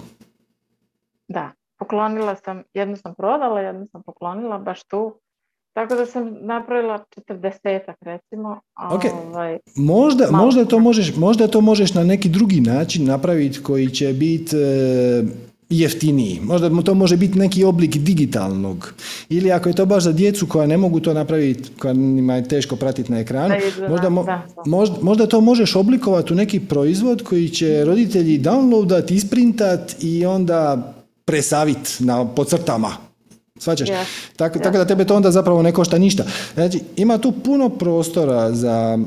[1.28, 5.20] Da, poklonila sam, jednu sam prodala, jednu sam poklonila baš tu.
[5.74, 8.60] Tako da sam napravila 40 recimo.
[8.74, 9.02] a Ok.
[9.28, 14.14] Ovaj, Možda, možda, to možeš, možda to možeš na neki drugi način napraviti koji će
[14.14, 15.24] biti e,
[15.70, 16.40] jeftiniji.
[16.44, 18.94] Možda to može biti neki oblik digitalnog.
[19.30, 22.48] Ili ako je to baš za djecu koja ne mogu to napraviti, koja njima je
[22.48, 24.62] teško pratiti na ekranu, Da možda, mo- da, da.
[24.66, 30.94] možda, možda to možeš oblikovati u neki proizvod koji će roditelji downloadat, isprintat i onda
[31.26, 33.11] presavit na podcrtama.
[33.62, 33.90] Svaćaš?
[33.90, 34.06] Yes,
[34.36, 34.64] Tako, yes.
[34.64, 36.24] tako da tebe to onda zapravo ne košta ništa.
[36.54, 39.00] Znači, ima tu puno prostora za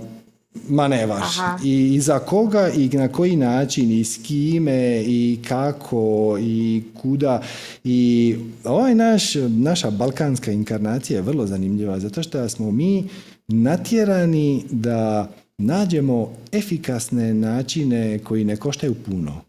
[0.68, 1.58] manevar Aha.
[1.64, 7.42] i, i za koga i na koji način i s kime i kako i kuda
[7.84, 13.08] i ovaj naš, naša balkanska inkarnacija je vrlo zanimljiva zato što smo mi
[13.48, 15.28] natjerani da
[15.58, 19.40] nađemo efikasne načine koji ne koštaju puno.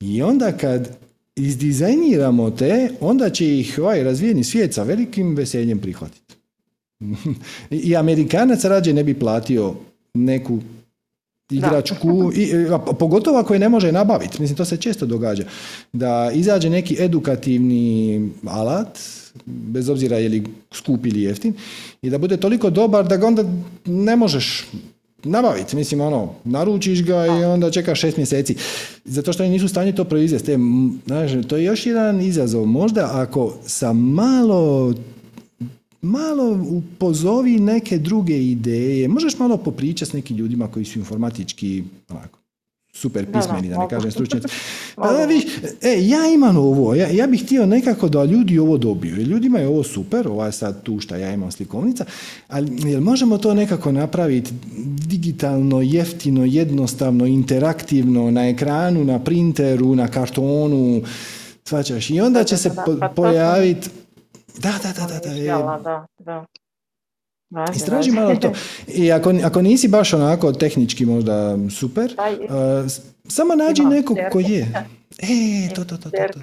[0.00, 0.98] I onda kad
[1.38, 6.34] izdizajniramo te, onda će ih ovaj razvijeni svijet sa velikim veseljem prihvatiti.
[7.88, 9.74] I Amerikanac rađe ne bi platio
[10.14, 10.58] neku
[11.50, 14.42] igračku, i, a pogotovo ako je ne može nabaviti.
[14.42, 15.44] Mislim, to se često događa.
[15.92, 18.98] Da izađe neki edukativni alat,
[19.46, 21.54] bez obzira je li skup ili jeftin,
[22.02, 23.44] i da bude toliko dobar da ga onda
[23.86, 24.66] ne možeš
[25.24, 25.76] nabaviti.
[25.76, 28.54] Mislim, ono, naručiš ga i onda čekaš šest mjeseci.
[29.04, 30.52] Zato što oni nisu u stanju to proizvesti.
[30.52, 30.58] E,
[31.06, 32.66] Znaš, to je još jedan izazov.
[32.66, 34.94] Možda ako sa malo
[36.02, 39.08] malo upozovi neke druge ideje.
[39.08, 42.38] Možeš malo popričati s nekim ljudima koji su informatički onako,
[42.92, 44.48] super Da, da, pismeni, da, ne kažem stručnjaci.
[44.96, 45.44] Pa, da, vidiš,
[45.82, 49.16] e, ja imam ovo, ja, ja bih htio nekako da ljudi ovo dobiju.
[49.18, 52.04] Jer ljudima je ovo super, ova je sad tu šta ja imam slikovnica,
[52.48, 54.52] ali jel možemo to nekako napraviti
[55.08, 61.02] digitalno, jeftino, jednostavno, interaktivno, na ekranu, na printeru, na kartonu,
[61.64, 62.10] svačaš.
[62.10, 62.70] I onda Da, će se
[63.16, 63.88] pojaviti
[64.58, 65.30] da, da, da, da, da.
[65.30, 65.46] je-
[65.78, 66.44] da, da.
[67.72, 68.52] Istraži malo to.
[68.94, 72.14] I ako, ako nisi baš onako tehnički možda super,
[72.44, 74.68] uh, s- samo nađi nekog ko je.
[75.20, 75.26] E,
[75.68, 76.40] to, to, to, to, to.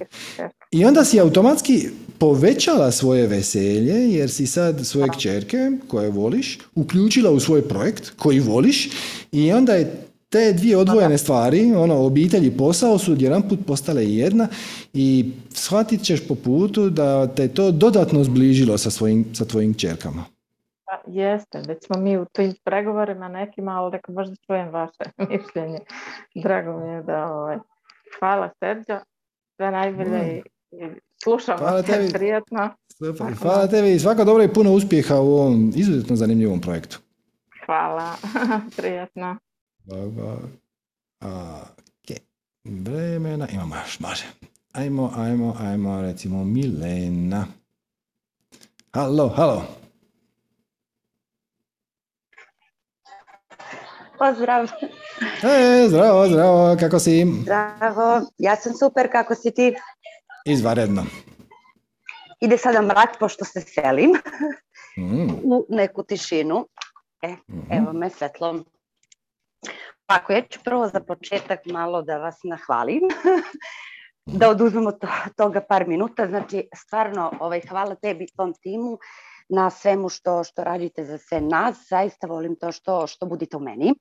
[0.71, 1.89] I onda si automatski
[2.19, 8.39] povećala svoje veselje jer si sad svoje kćerke koje voliš uključila u svoj projekt koji
[8.39, 8.89] voliš
[9.31, 14.47] i onda je te dvije odvojene stvari, ono, obitelj i posao su jedanput postale jedna
[14.93, 20.23] i shvatit ćeš po putu da te to dodatno zbližilo sa, svojim, sa tvojim kćerkama.
[20.85, 25.03] Pa, jeste, već smo mi u tim pregovorima nekima, ali reko baš da čujem vaše
[25.29, 25.79] mišljenje.
[26.35, 27.57] Drago mi je da ovaj,
[28.19, 28.99] Hvala Serđo,
[29.55, 30.85] sve najbolje i,
[31.25, 32.13] slušamo Hvala tebi.
[32.13, 32.69] prijatno.
[32.97, 33.35] Super.
[33.35, 36.99] Hvala tebi i svako dobro i puno uspjeha u ovom izuzetno zanimljivom projektu.
[37.65, 38.15] Hvala,
[38.77, 39.37] prijatno.
[41.21, 42.17] Ok,
[42.63, 44.23] vremena, imamo još, može.
[44.73, 47.45] Ajmo, ajmo, ajmo, recimo Milena.
[48.93, 49.63] Halo, halo.
[54.19, 54.63] Pozdrav.
[55.43, 57.25] E, zdravo, zdravo, kako si?
[57.41, 59.75] Zdravo, ja sam super, kako si ti?
[60.45, 61.05] Izvaredno.
[62.39, 64.11] Ide sada mrak, pošto se selim
[64.97, 65.29] Mm.
[65.43, 66.67] u neku tišinu.
[67.21, 67.71] E, Mhm.
[67.71, 68.63] evo me svetlo.
[70.07, 73.01] Ako ja ću prvo za početak malo da vas nahvalim,
[74.25, 75.07] da oduzmemo to,
[75.37, 76.27] toga par minuta.
[76.27, 78.97] Znači, stvarno, ovaj, hvala tebi i tom timu
[79.49, 81.75] na svemu što, što radite za sve nas.
[81.89, 83.93] Zaista volim to što, što budite u meni.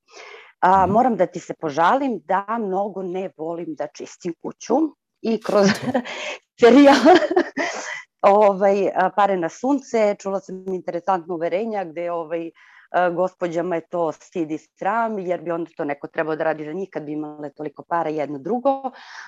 [0.60, 4.74] A, moram da ti se požalim da mnogo ne volim da čistim kuću
[5.24, 5.68] i kroz
[6.60, 6.96] serijal
[8.22, 12.50] ovaj, Pare na sunce, čula sam interesantno uverenja gde ovaj,
[13.14, 16.72] gospođama je to stid i sram, jer bi onda to neko trebao da radi za
[16.72, 18.82] njih kad bi imale toliko para jedno drugo,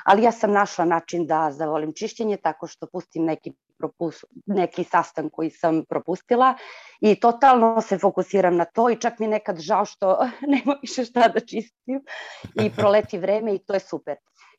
[0.04, 5.30] ali ja sam našla način da zavolim čišćenje tako što pustim neki propus, neki sastan
[5.32, 6.54] koji sam propustila
[7.00, 10.18] i totalno se fokusiram na to i čak mi nekad žao što
[10.54, 12.00] nema više šta da čistim
[12.62, 14.16] i proleti vreme i to je super.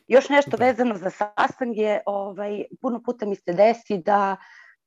[0.07, 4.38] Još nešto vezano za sastange, ovaj, puno puta mi se desi da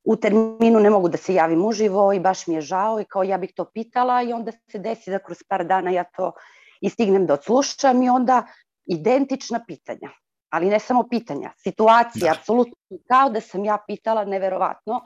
[0.05, 3.23] u terminu ne mogu da se javim uživo i baš mi je žao i kao
[3.23, 6.33] ja bih to pitala i onda se desi da kroz par dana ja to
[6.81, 8.47] i stignem da odslušam i onda
[8.87, 10.11] identična pitanja.
[10.51, 12.39] Ali ne samo pitanja, situacija, Da.
[12.39, 12.75] apsolutno
[13.09, 15.01] kao da sam ja pitala, neverovatno,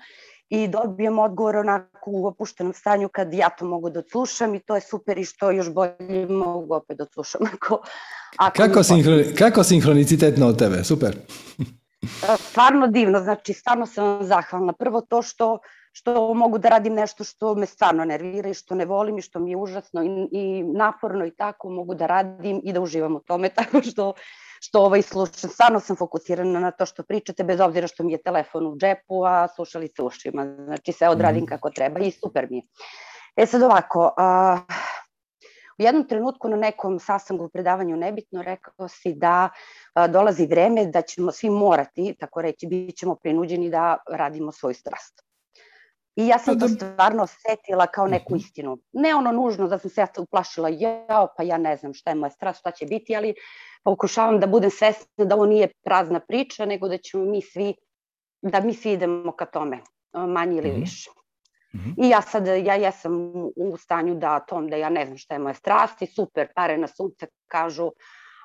[0.48, 4.74] i dobijem odgovor onako u opuštenom stanju kad ja to mogu da odslušam i to
[4.74, 7.40] je super i što još bolje mogu opet da odslušam.
[7.54, 7.82] Ako,
[8.38, 11.16] ako Kako, sinhroni, kako sinhronicitetno od tebe, super.
[12.38, 14.72] stvarno divno, znači stvarno sam vam zahvalna.
[14.72, 15.58] Prvo to što,
[15.92, 19.40] što mogu da radim nešto što me stvarno nervira i što ne volim i što
[19.40, 23.20] mi je užasno i, i naporno i tako mogu da radim i da uživam u
[23.20, 24.12] tome, tako što
[24.64, 28.22] što ovaj slušam, stvarno sam fokusirana na to što pričate, bez obzira što mi je
[28.22, 30.44] telefon u džepu, a slušali se ušima.
[30.64, 31.48] Znači sve odradim Mhm.
[31.48, 32.62] kako treba i super mi je.
[33.36, 34.58] E sad ovako, a,
[35.78, 39.48] u jednom trenutku na nekom sastanku u predavanju nebitno rekao si da
[39.94, 44.74] a, dolazi vreme da ćemo svi morati, tako reći, bit ćemo prinuđeni da radimo svoju
[44.74, 45.33] strast.
[46.16, 48.36] I ja sam Pa to stvarno osetila kao neku Mhm.
[48.36, 48.78] istinu.
[48.92, 52.16] Ne ono nužno da sam se ja uplašila, jao, pa ja ne znam šta je
[52.16, 53.34] moja strast, šta će biti, ali
[53.84, 57.74] pokušavam da budem svesna da ovo nije prazna priča, nego da ćemo mi svi,
[58.42, 59.78] da mi svi idemo ka tome,
[60.14, 60.80] manje ili Mhm.
[60.80, 61.10] više.
[61.74, 61.90] Mhm.
[61.98, 63.14] I ja sad, ja jesam
[63.56, 66.78] u- stanju da tom, da ja ne znam šta je moja strast i super, pare
[66.78, 67.90] na sunce kažu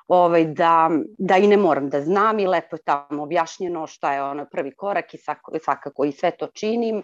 [0.08, 4.22] ovaj, da, da i ne moram da znam i lepo je tamo objašnjeno šta je
[4.22, 7.02] ono prvi korak i svako, svakako i sve to činim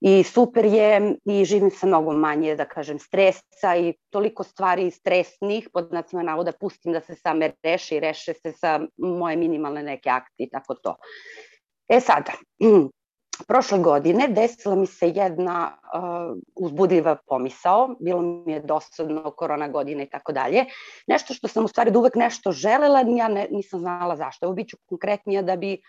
[0.00, 5.68] i super je i živim sa mnogo manje, da kažem, stresa i toliko stvari stresnih,
[5.72, 10.10] pod znacima navoda, pustim da se same reše i reše se sa moje minimalne neke
[10.10, 10.96] akcije i tako to.
[11.88, 12.32] E sada,
[13.48, 20.02] prošle godine desila mi se jedna uh, uzbudljiva pomisao, bilo mi je dosadno korona godina
[20.02, 20.64] i tako dalje.
[21.06, 24.46] Nešto što sam u stvari da uvek nešto želela, ja ne, nisam znala zašto.
[24.46, 25.80] Evo bit ću konkretnija da bi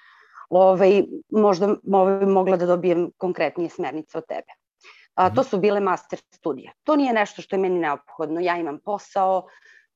[0.50, 4.54] ovaj, možda ovaj, mogla da dobijem konkretnije smernice od tebe.
[5.16, 6.72] A, to su bile master studije.
[6.84, 8.40] To nije nešto što je meni neophodno.
[8.40, 9.48] Ja imam posao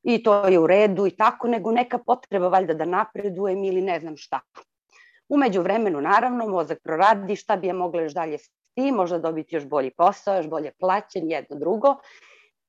[0.03, 3.99] i to je u redu i tako, nego neka potreba valjda da napredujem ili ne
[3.99, 4.39] znam šta.
[5.29, 9.55] Umeđu vremenu, naravno, mozak proradi šta bi ja mogla još dalje s tim, možda dobiti
[9.55, 11.95] još bolji posao, još bolje plaćen, jedno drugo.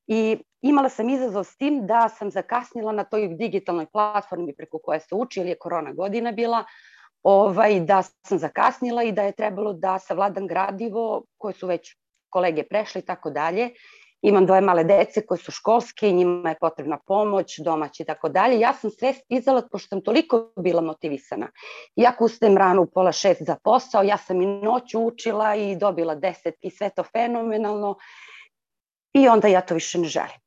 [0.06, 5.00] I imala sam izazov s tim da sam zakasnila na toj digitalnoj platformi preko koje
[5.00, 6.64] se uči, ili je korona godina bila,
[7.22, 11.96] ovaj, da sam zakasnila i da je trebalo da savladam gradivo koje su već
[12.30, 13.70] kolege prešli i tako dalje.
[14.22, 18.28] Imam dvoje male dece koje su školske i njima je potrebna pomoć, domać i tako
[18.28, 18.60] dalje.
[18.60, 21.48] Ja sam sve stizala pošto sam toliko bila motivisana.
[21.96, 26.14] Iako ustajem rano u pola šest za posao, ja sam i noću učila i dobila
[26.14, 27.96] deset i sve to fenomenalno.
[29.12, 30.40] I onda ja to više ne želim.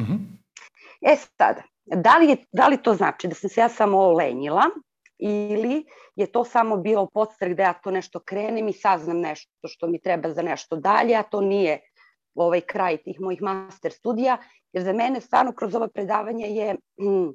[0.00, 0.14] Mhm.
[1.00, 4.62] E sada, da li, je, da li to znači da sam se ja samo olenjila
[5.20, 5.84] ili
[6.16, 10.00] je to samo bio podstrek da ja to nešto krenem i saznam nešto što mi
[10.00, 11.80] treba za nešto dalje, a to nije
[12.34, 14.38] ovaj kraj tih mojih master studija,
[14.72, 17.30] jer za mene stvarno kroz ovo predavanje je mm,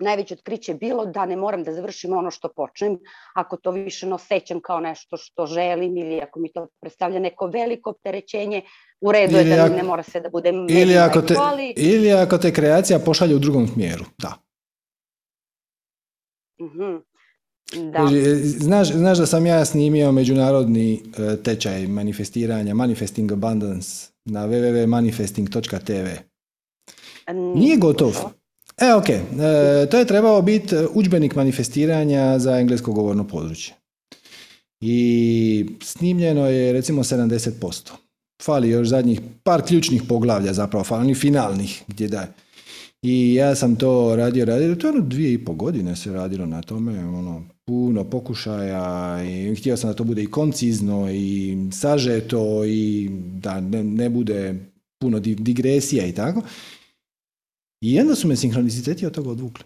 [0.00, 2.98] najveće otkriće bilo da ne moram da završim ono što počnem,
[3.34, 7.46] ako to više ne osjećam kao nešto što želim ili ako mi to predstavlja neko
[7.46, 8.62] veliko opterećenje,
[9.00, 11.74] u redu je Ili da ako- ne mora se da bude Ili ako, te, ali...
[11.76, 14.32] ili ako te kreacija pošalje u drugom smjeru, da.
[16.60, 16.96] Mhm.
[17.72, 17.92] Da.
[17.92, 26.06] Kaže, Znaš, znaš da sam ja snimio međunarodni e, tečaj manifestiranja, Manifesting Abundance na www.manifesting.tv.
[27.54, 28.16] Nije gotov.
[28.78, 29.08] E, ok.
[29.08, 29.20] E,
[29.90, 33.74] to je trebao biti udžbenik manifestiranja za englesko govorno područje.
[34.80, 37.90] I snimljeno je recimo 70%.
[38.42, 42.26] Fali još zadnjih par ključnih poglavlja zapravo, fali finalnih gdje da
[43.02, 46.46] i ja sam to radio, radio, to je ono dvije i pol godine se radilo
[46.46, 52.64] na tome, ono, puno pokušaja i htio sam da to bude i koncizno i sažeto
[52.64, 54.54] i da ne, ne bude
[54.98, 56.42] puno di- digresija i tako.
[57.80, 59.64] I onda su me sinkroniciteti od toga odvukli.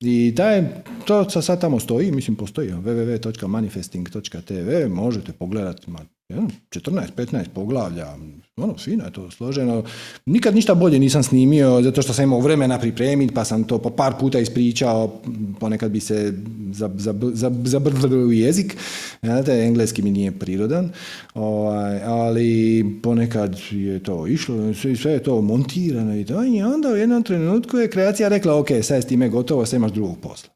[0.00, 0.64] I taj,
[1.06, 5.98] to sa- sad tamo stoji, mislim postoji, www.manifesting.tv, možete pogledati, ma,
[6.70, 8.06] 14-15 poglavlja,
[8.56, 9.84] ono, fino je to složeno.
[10.26, 13.90] Nikad ništa bolje nisam snimio, zato što sam imao vremena pripremiti, pa sam to po
[13.90, 15.20] par puta ispričao,
[15.60, 16.34] ponekad bi se
[17.64, 18.76] zabrvljio u jezik,
[19.22, 20.90] znate, engleski mi nije prirodan,
[21.34, 26.88] ovaj, ali ponekad je to išlo, sve, sve je to montirano i to, i onda
[26.88, 30.18] u jednom trenutku je kreacija rekla, ok, sad je s time gotovo, sad imaš drugog
[30.18, 30.51] posla.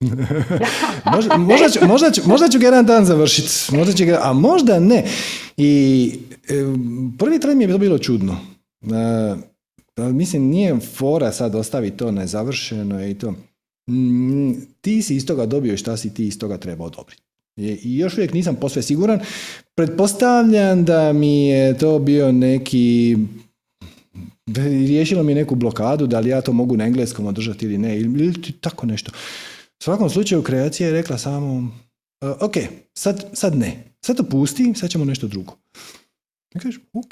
[1.14, 4.80] možda, možda, ću, možda, ću, ću ga jedan dan završiti, možda će ga, a možda
[4.80, 5.04] ne.
[5.56, 6.12] I
[6.48, 6.54] e,
[7.18, 8.38] prvi tren mi je bilo čudno.
[8.82, 9.36] E,
[9.96, 13.34] ali mislim, nije fora sad ostaviti to nezavršeno i to.
[13.90, 17.22] Mm, ti si iz toga dobio šta si ti iz toga trebao dobiti.
[17.58, 19.20] I još uvijek nisam posve siguran.
[19.74, 23.16] Pretpostavljam da mi je to bio neki
[24.56, 28.32] riješilo mi neku blokadu, da li ja to mogu na engleskom održati ili ne, ili
[28.60, 29.12] tako nešto.
[29.80, 31.70] U svakom slučaju kreacija je rekla samo,
[32.20, 32.54] "E, ok,
[32.94, 35.56] sad, sad ne, sad to pusti, sad ćemo nešto drugo.
[36.54, 37.10] I kažeš, ok.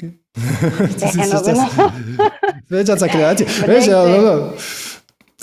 [2.67, 3.49] Svećaca kreacija.
[3.67, 3.85] Već,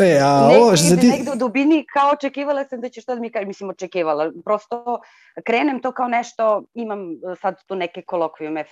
[0.00, 1.06] E, a ovo što se ti...
[1.08, 5.00] negde u dubini kao očekivala sam da će što da mi kaže, mislim očekivala, prosto
[5.44, 8.64] krenem to kao nešto, imam e, sad tu neke kolokvijume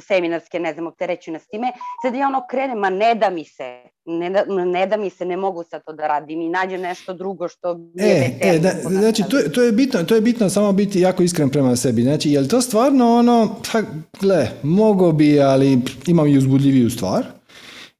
[0.00, 1.72] seminarske, ne znam, optereću nas time,
[2.02, 5.24] sad ja ono krenem, ma ne da mi se, ne da, ne da mi se,
[5.24, 9.22] ne mogu sad to da radim i nađem nešto drugo što E, e, da znači,
[9.30, 12.02] to, je- to, je bitno, to je bitno samo biti jako iskren prema sebi.
[12.02, 13.80] Znači, je li to stvarno ono, pa,
[14.20, 17.39] gle, mogo bi, ali imam i uzbudljiviju stvar?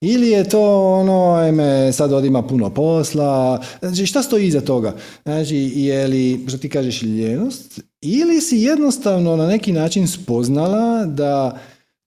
[0.00, 4.96] Ili je to ono, ajme, sad ovdje ima puno posla, znači šta stoji iza toga?
[5.22, 7.80] Znači, je li, što ti kažeš, ljenost?
[8.00, 11.58] Ili si jednostavno na neki način spoznala da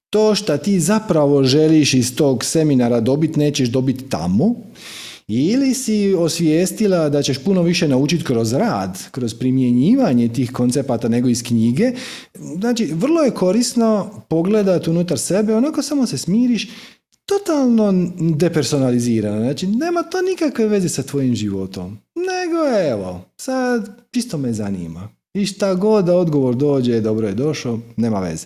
[0.10, 4.56] to što ti zapravo želiš iz tog seminara dobiti, nećeš dobiti tamo,
[5.28, 11.30] ili si osvijestila da ćeš puno više naučiti kroz rad, kroz primjenjivanje tih koncepata nego
[11.30, 11.92] iz knjige.
[12.60, 16.68] Znači, vrlo je korisno pogledati unutar sebe, onako samo se smiriš,
[17.26, 19.40] totalno depersonalizirano.
[19.40, 21.98] Znači, nema to nikakve veze sa tvojim životom.
[22.16, 25.10] Nego, evo, sad čisto me zanima.
[25.34, 28.46] I šta god da odgovor dođe, dobro je došao, nema veze.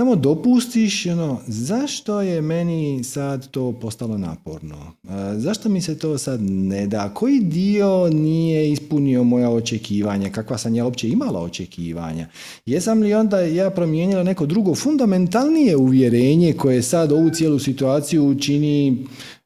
[0.00, 4.76] Samo dopustiš, ono, zašto je meni sad to postalo naporno?
[5.04, 5.08] E,
[5.38, 7.14] zašto mi se to sad ne da?
[7.14, 10.30] Koji dio nije ispunio moja očekivanja?
[10.30, 12.26] Kakva sam ja uopće imala očekivanja?
[12.66, 18.88] Jesam li onda ja promijenila neko drugo fundamentalnije uvjerenje koje sad ovu cijelu situaciju čini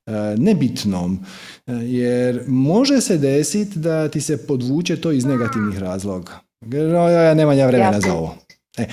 [0.06, 1.18] e, nebitnom?
[1.66, 6.32] E, Jer može se desiti da ti se podvuče to iz negativnih razloga.
[6.72, 8.36] Jer, "O, ja nemam ja vremena za ovo.
[8.78, 8.86] E,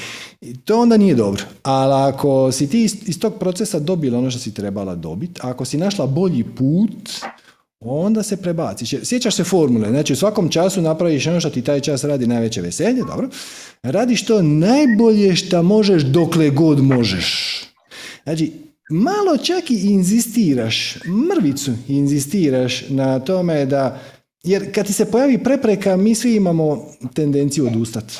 [0.66, 1.44] to onda nije dobro.
[1.64, 5.78] Ali ako si ti iz, tog procesa dobila ono što si trebala dobiti, ako si
[5.78, 7.10] našla bolji put,
[7.80, 8.94] onda se prebaciš.
[9.04, 12.62] Sjećaš se formule, znači u svakom času napraviš ono što ti taj čas radi najveće
[12.62, 13.30] veselje, dobro.
[13.84, 17.60] Radiš to najbolje što možeš dokle god možeš.
[18.24, 18.52] Znači,
[18.90, 24.00] malo čak i inzistiraš, mrvicu inzistiraš na tome da,
[24.44, 28.14] jer kad ti se pojavi prepreka, mi svi imamo tendenciju odustati.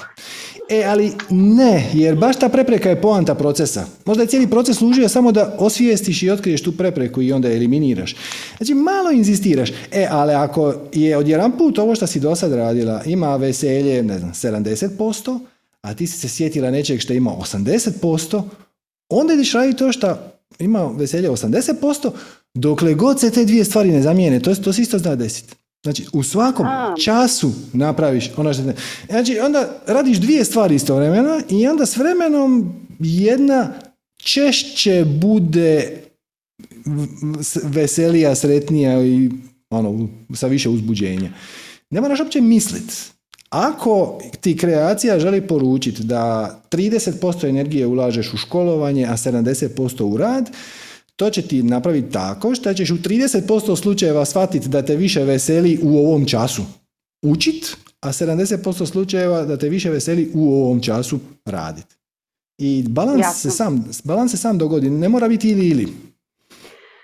[0.70, 3.86] E, ali ne, jer baš ta prepreka je poanta procesa.
[4.06, 7.56] Možda je cijeli proces služio samo da osvijestiš i otkriješ tu prepreku i onda je
[7.56, 8.16] eliminiraš.
[8.58, 9.70] Znači, malo inzistiraš.
[9.92, 14.20] E, ali ako je odjedan put ovo što si do sad radila, ima veselje, ne
[14.20, 15.40] znam, 70%,
[15.82, 18.44] a ti si se sjetila nečeg što ima 80%,
[19.10, 20.18] onda ideš raditi to što
[20.60, 22.12] ima veselje 80%,
[22.54, 25.59] dokle god se te dvije stvari ne zamijene, to, to se isto zna desiti.
[25.84, 26.96] Znači, u svakom A.
[27.04, 28.64] času napraviš ono što.
[29.10, 33.74] Znači, onda radiš dvije stvari istovremeno i onda s vremenom jedna
[34.18, 36.02] češće bude
[37.64, 39.30] veselija, sretnija i
[39.70, 41.30] ono, sa više uzbuđenja.
[41.90, 42.94] Ne moraš uopće misliti.
[43.50, 50.50] Ako ti kreacija želi poručiti da 30% energije ulažeš u školovanje, a 70% u rad,
[51.20, 55.80] to će ti napraviti tako što ćeš u 30% slučajeva shvatiti da te više veseli
[55.84, 56.62] u ovom času.
[57.22, 61.96] učit, a 70% slučajeva da te više veseli u ovom času raditi.
[62.58, 65.88] I balans se, sam, balans se sam dogodi, ne mora biti ili ili.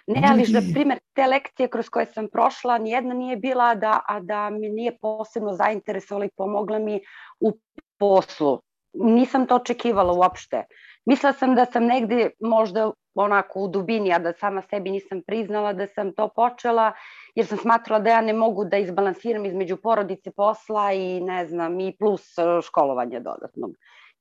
[0.07, 4.19] Ne, ali za primjer, te lekcije kroz koje sam prošla, nijedna nije bila da, a
[4.19, 6.99] da mi nije posebno zainteresovala i pomogla mi
[7.39, 7.51] u
[7.99, 8.61] poslu.
[8.95, 10.63] Nisam to očekivala uopšte.
[11.05, 15.73] Mislila sam da sam negde možda onako u dubini, a da sama sebi nisam priznala
[15.73, 16.91] da sam to počela,
[17.35, 21.79] jer sam smatrala da ja ne mogu da izbalansiram između porodice, posla i ne znam,
[21.79, 23.71] i plus e, školovanja dodatnog.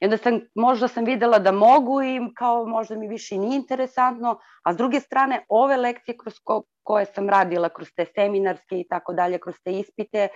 [0.01, 4.39] I onda sam, možda sam videla da mogu i kao možda mi više nije interesantno,
[4.63, 8.89] a s druge strane ove lekcije kroz ko, koje sam radila, kroz te seminarske i
[8.89, 10.29] tako dalje, kroz te ispite,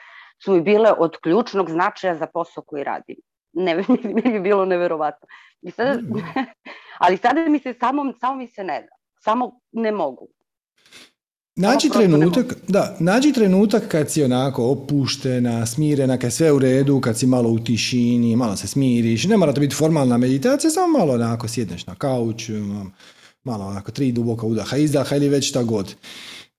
[0.44, 3.16] su mi bile od ključnog značaja za posao koji radim.
[3.52, 3.76] Ne,
[4.24, 5.28] mi je bilo neverovatno.
[5.62, 6.22] I sada, mm.
[7.04, 8.96] ali sada mi se samo, samo mi se ne da.
[9.20, 10.28] Samo ne mogu.
[11.56, 17.00] Nađi trenutak, da, nađi trenutak kad si onako opuštena, smirena, kad je sve u redu,
[17.00, 20.98] kad si malo u tišini, malo se smiriš, ne mora to biti formalna meditacija, samo
[20.98, 22.52] malo onako sjedneš na kauču,
[23.44, 25.94] malo onako tri duboka udaha, izdaha ili već šta god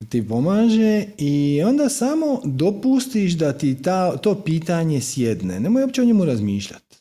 [0.10, 5.60] ti pomaže i onda samo dopustiš da ti ta, to pitanje sjedne.
[5.60, 6.98] Nemoj uopće o njemu razmišljati.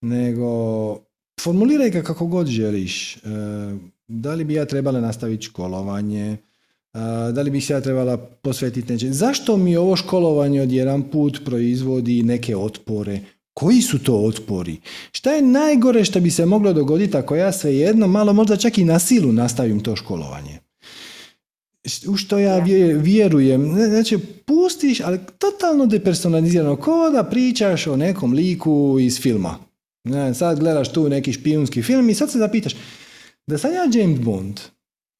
[0.00, 0.48] Nego
[1.40, 3.16] formuliraj ga kako god želiš.
[3.16, 3.20] E,
[4.08, 6.36] da li bi ja trebala nastaviti školovanje?
[7.32, 9.12] da li bi se ja trebala posvetiti nečem.
[9.12, 13.20] Zašto mi ovo školovanje od jedan put proizvodi neke otpore?
[13.54, 14.76] Koji su to otpori?
[15.12, 18.84] Šta je najgore što bi se moglo dogoditi ako ja svejedno malo možda čak i
[18.84, 20.58] na silu nastavim to školovanje?
[22.08, 22.58] U što ja
[22.98, 29.58] vjerujem, znači pustiš, ali totalno depersonalizirano, ko da pričaš o nekom liku iz filma.
[30.04, 32.76] Ne, sad gledaš tu neki špijunski film i sad se zapitaš,
[33.46, 34.60] da sam ja James Bond,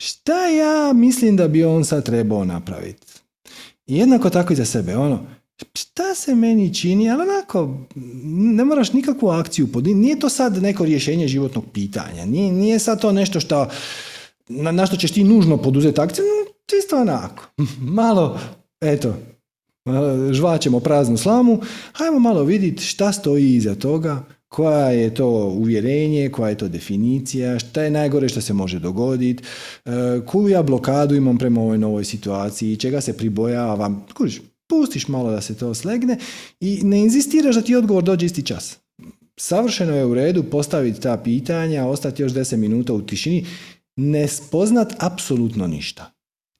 [0.02, 3.06] šta ja mislim da bi on sad trebao napraviti?
[3.86, 5.26] jednako tako i za sebe, ono,
[5.74, 7.78] šta se meni čini, ali onako,
[8.34, 13.00] ne moraš nikakvu akciju podnijeti, nije to sad neko rješenje životnog pitanja, nije, nije sad
[13.00, 13.68] to nešto što,
[14.48, 16.24] na, na što ćeš ti nužno poduzeti akciju,
[16.76, 17.44] čisto onako,
[18.00, 18.40] malo,
[18.80, 19.14] eto,
[20.30, 21.60] žvaćemo praznu slamu,
[21.92, 27.58] hajmo malo vidjeti šta stoji iza toga, koja je to uvjerenje, koja je to definicija,
[27.58, 29.44] šta je najgore što se može dogoditi,
[29.84, 29.90] e,
[30.26, 35.40] koju ja blokadu imam prema ovoj novoj situaciji, čega se pribojavam, kužiš, pustiš malo da
[35.40, 36.18] se to slegne
[36.60, 38.78] i ne inzistiraš da ti odgovor dođe isti čas.
[39.36, 43.46] Savršeno je u redu postaviti ta pitanja, ostati još 10 minuta u tišini,
[43.96, 46.12] ne spoznat apsolutno ništa.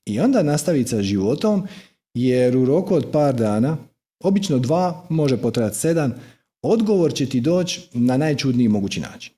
[0.07, 1.67] I onda nastaviti sa životom,
[2.15, 3.77] jer u roku od par dana,
[4.25, 6.15] obično dva, može potrajati sedam,
[6.63, 9.33] odgovor će ti doći na najčudniji mogući način.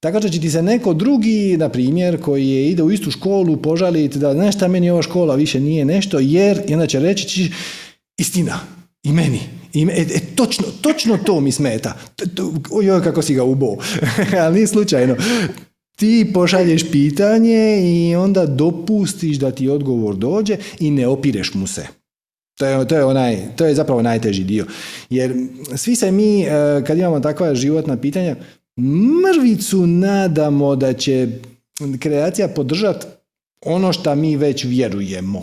[0.00, 3.56] Tako da će ti se neko drugi, na primjer, koji je ide u istu školu
[3.56, 7.52] požaliti da nešto meni ova škola više nije nešto, jer i onda će reći
[8.18, 8.60] istina,
[9.02, 9.40] i meni.
[9.72, 11.96] I e, e, točno, točno to mi smeta.
[12.70, 13.76] Ojoj, kako si ga ubo.
[14.42, 15.16] Ali nije slučajno.
[16.00, 21.86] Ti pošalješ pitanje i onda dopustiš da ti odgovor dođe i ne opireš mu se.
[22.58, 24.66] To je, to, je onaj, to je zapravo najteži dio.
[25.10, 25.34] Jer
[25.76, 26.48] svi se mi, e,
[26.86, 28.36] kad imamo takva životna pitanja,
[29.24, 31.28] mrvicu nadamo da će
[32.00, 33.06] kreacija podržati
[33.64, 35.38] ono što mi već vjerujemo.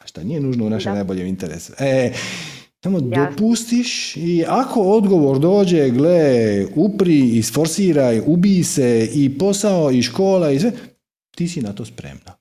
[0.00, 1.72] A što nije nužno u našem najboljem interesu.
[1.78, 2.12] E,
[2.82, 10.50] samo dopustiš i ako odgovor dođe, gle, upri, isforsiraj, ubij se i posao i škola
[10.50, 10.72] i sve,
[11.36, 12.40] ti si na to spremna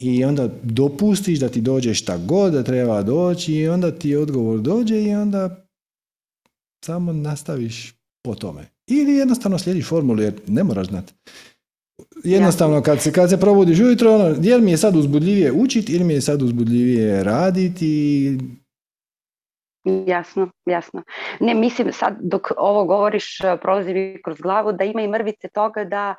[0.00, 4.60] i onda dopustiš da ti dođe šta god da treba doći i onda ti odgovor
[4.60, 5.66] dođe i onda
[6.84, 7.94] samo nastaviš
[8.24, 8.66] po tome.
[8.86, 11.12] Ili jednostavno slijediš formulu jer ne moraš znati.
[12.24, 16.04] Jednostavno kad se, kad se probudiš ujutro, ono, jel mi je sad uzbudljivije učiti ili
[16.04, 18.38] mi je sad uzbudljivije raditi
[20.06, 21.02] Jasno, jasno.
[21.40, 25.84] Ne, mislim sad dok ovo govoriš, prolazi mi kroz glavu da ima i mrvice toga
[25.84, 26.14] da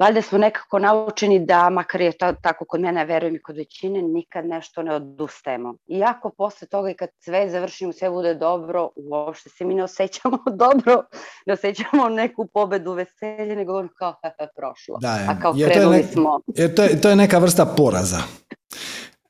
[0.00, 4.02] valjda smo nekako naučeni da, makar je to tako kod mene, verujem i kod većine,
[4.02, 5.74] nikad nešto ne odustajemo.
[5.86, 10.38] Iako posle toga i kad sve završimo, sve bude dobro, uopšte se mi ne osjećamo
[10.64, 11.02] dobro,
[11.46, 14.14] ne osjećamo neku pobedu, veselje, nego ono kao
[14.56, 14.98] prošlo.
[15.00, 15.26] Da, je.
[15.28, 16.40] A kao jer krenuli nek, smo.
[16.46, 18.18] Jer to je, to je neka vrsta poraza.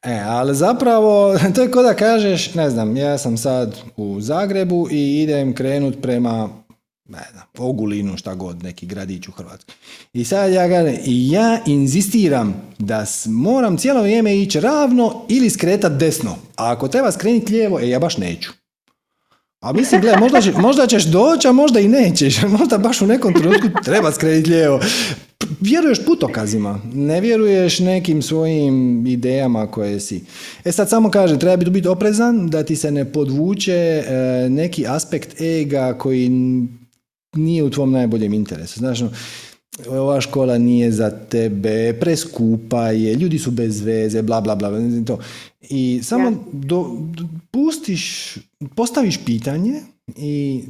[0.02, 4.89] E, ali zapravo, to je kao da kažeš, ne znam, ja sam sad u Zagrebu
[4.90, 6.48] i idem krenut prema
[7.10, 9.74] ne znam, Ogulinu, šta god, neki gradić u Hrvatskoj.
[10.12, 15.93] I sad ja ga, i ja inzistiram da moram cijelo vrijeme ići ravno ili skretat
[15.93, 16.36] desno.
[16.56, 18.51] A ako treba skrenuti lijevo, e ja baš neću.
[19.60, 22.43] A mislim, gledaj, možda, možda ćeš doći, a možda i nećeš.
[22.59, 24.81] Možda baš u nekom trenutku treba skrenuti lijevo.
[25.60, 30.24] Vjeruješ putokazima, ne vjeruješ nekim svojim idejama koje si.
[30.64, 34.02] E sad samo kaže, treba biti, biti oprezan da ti se ne podvuče e,
[34.51, 36.31] neki aspekt ega koji
[37.36, 38.78] nije u tvom najboljem interesu.
[38.78, 39.10] Znaš, ono,
[39.89, 44.70] ova škola nije za tebe, preskupa je, ljudi su bez veze, bla, bla, bla,
[45.06, 45.18] to.
[45.60, 46.97] I samo do,
[47.51, 48.35] pustiš,
[48.74, 49.81] postaviš pitanje
[50.16, 50.62] i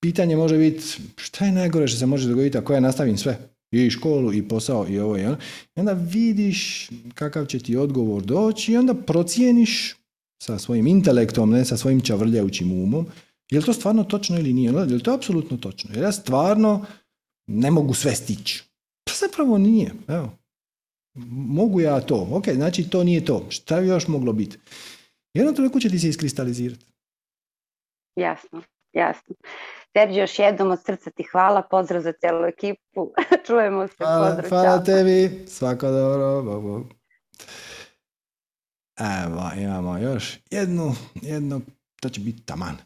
[0.00, 0.84] pitanje može biti
[1.16, 4.86] šta je najgore što se može dogoditi ako ja nastavim sve i školu i posao
[4.88, 5.36] i ovo ono.
[5.76, 9.94] I onda vidiš kakav će ti odgovor doći i onda procijeniš
[10.42, 13.06] sa svojim intelektom, ne sa svojim čavrljajućim umom,
[13.50, 14.72] je li to stvarno točno ili nije?
[14.72, 15.90] Je li to apsolutno točno?
[15.94, 16.84] Jer ja stvarno
[17.46, 18.64] ne mogu sve stići.
[19.04, 19.94] Pa zapravo nije.
[20.08, 20.38] Evo.
[21.28, 22.28] Mogu ja to.
[22.32, 23.46] Ok, znači to nije to.
[23.48, 24.58] Šta bi još moglo biti?
[25.34, 26.84] Jedno toliko će ti se iskristalizirati.
[28.16, 28.62] Jasno,
[28.92, 29.34] jasno.
[29.96, 33.12] Serđe, još jednom od srca ti hvala, pozdrav za cijelu ekipu,
[33.46, 36.86] čujemo se, hvala, pozdrav, hvala tebi, svako dobro, bog, bog.
[38.98, 41.60] Evo, imamo još jednu, jednu,
[42.00, 42.76] to će biti taman.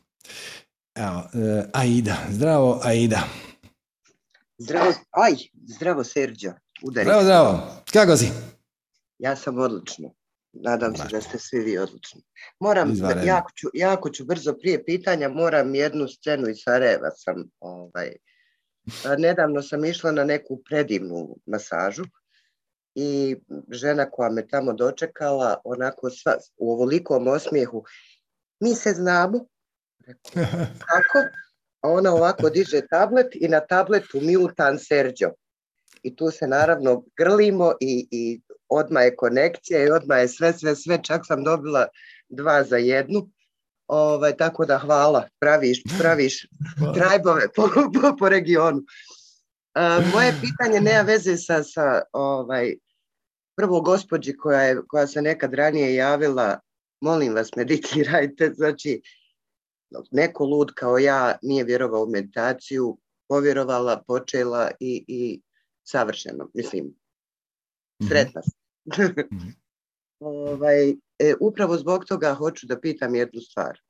[0.95, 3.23] Evo, uh, Aida, zdravo Aida.
[4.59, 5.35] Zdravo, aj,
[5.67, 6.53] zdravo Serđo,
[6.83, 7.05] udari.
[7.05, 7.63] Zdravo, zdravo,
[7.93, 8.29] kako si?
[9.19, 10.16] Ja sam odlično.
[10.63, 12.23] Nadam se da ste svi vi odlični.
[12.61, 18.17] Moram, jako ću, jako ću brzo prije pitanja, moram jednu scenu iz Sarajeva sam, ovaj,
[19.19, 22.05] nedavno sam išla na neku predivnu masažu
[22.95, 23.37] i
[23.71, 27.85] žena koja me tamo dočekala, onako sva, u ovolikom osmijehu,
[28.61, 29.47] mi se znamo,
[30.89, 31.19] kako?
[31.81, 35.31] A ona ovako diže tablet i na tabletu mutan Serđo.
[36.03, 40.77] I tu se naravno grlimo i, i odmah je konekcija i odmah je sve, sve,
[40.77, 41.87] sve, čak sam dobila
[42.29, 43.29] dva za jednu.
[43.87, 46.47] Ovaj, tako da hvala, praviš, praviš
[46.95, 48.83] trajbove po, po, po regionu.
[50.13, 52.75] moje pitanje nema veze sa, sa ovaj,
[53.57, 56.61] prvo gospođi koja, je, koja se nekad ranije javila,
[57.01, 59.03] molim vas meditirajte, znači
[60.11, 62.99] neko lud kao ja nije vjerovao u meditaciju,
[63.29, 65.41] povjerovala, počela i, i
[65.85, 66.95] savršeno, mislim,
[68.03, 68.09] Mhm.
[68.09, 68.41] Sretna
[69.33, 69.49] mhm.
[70.21, 73.81] ovaj, e, upravo zbog toga hoću da pitam jednu stvar.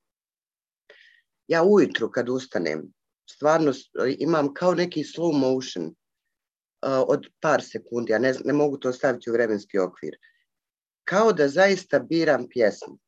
[1.49, 2.93] Ja ujutru kad ustanem,
[3.31, 3.73] stvarno
[4.19, 5.95] imam kao neki slow motion
[6.83, 10.17] od par sekundi, ja ne, ne mogu to staviti u vremenski okvir.
[11.05, 12.99] Kao da zaista biram pjesmu.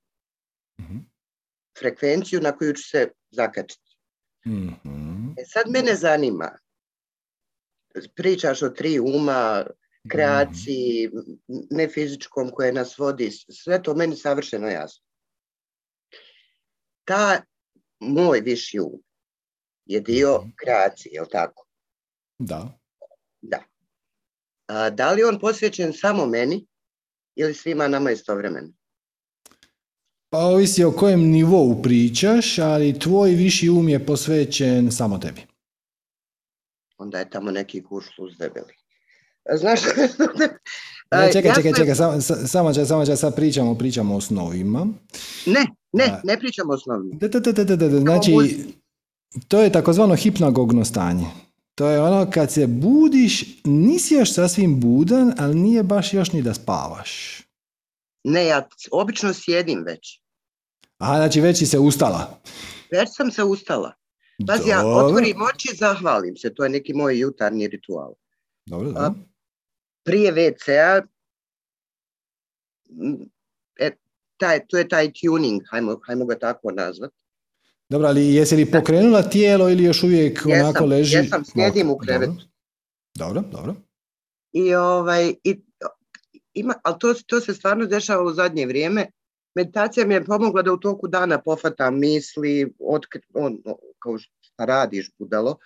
[0.80, 0.98] mm
[1.78, 3.96] Frekvenciju na koju ću se zakačiti.
[4.46, 6.58] mm E sad mene zanima,
[8.14, 9.66] pričaš o tri uma,
[10.08, 11.10] kreaciji,
[11.70, 15.04] ne fizičkom koje nas vodi, sve to meni savršeno jasno.
[17.04, 17.42] Ta
[18.00, 19.02] moj viši um
[19.84, 20.50] je dio mhm.
[20.56, 21.66] kreacije, je li tako?
[22.38, 22.78] Da.
[23.40, 23.62] Da.
[24.66, 26.66] A, da li on posvećen samo meni
[27.36, 28.68] ili svima nama istovremeno?
[30.30, 35.40] Pa ovisi o kojem nivou pričaš, ali tvoj viši um je posvećen samo tebi.
[36.98, 38.74] Onda je tamo neki kuršluz debeli.
[39.56, 39.80] Znaš,
[41.10, 44.86] ne, čekaj, čekaj, čekaj, samo, samo, samo sad pričamo, pričamo o osnovima.
[45.46, 47.18] Ne, ne, ne pričamo o osnovima.
[48.00, 48.32] Znači,
[49.48, 51.26] to je takozvano hipnagogno stanje.
[51.74, 56.42] To je ono kad se budiš, nisi još sasvim budan, ali nije baš još ni
[56.42, 57.42] da spavaš.
[58.24, 60.20] Ne, ja obično sjedim već.
[60.98, 62.40] Aha, znači već si se ustala.
[62.92, 63.92] Već sam se ustala.
[64.46, 66.54] Pazi, ja otvorim oči, zahvalim se.
[66.54, 68.14] To je neki moj jutarnji ritual.
[68.66, 69.14] Dobro, dobro
[70.08, 71.02] prije WC-a,
[73.80, 73.90] e,
[74.36, 77.12] taj, to je taj tuning, hajmo, hajmo ga tako nazvat.
[77.88, 81.16] Dobro, ali jesi li pokrenula tijelo ili još uvijek jesam, onako leži?
[81.16, 82.42] Jesam, sjedim u krevetu.
[83.14, 83.74] Dobro, dobro.
[84.52, 85.60] I ovaj, i,
[86.54, 89.06] ima, ali to, to se stvarno dešava u zadnje vrijeme.
[89.54, 93.58] Meditacija mi je pomogla da u toku dana pofatam misli, otkri, on,
[93.98, 95.56] kao šta radiš budalo,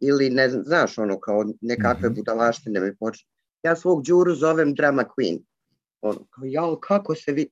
[0.00, 2.14] ili ne znaš ono kao nekakve mm-hmm.
[2.14, 3.28] budalaštine mi počne
[3.68, 5.38] ja svog Đuru zovem drama queen.
[6.00, 7.48] Ono, kao, jao, kako se vi...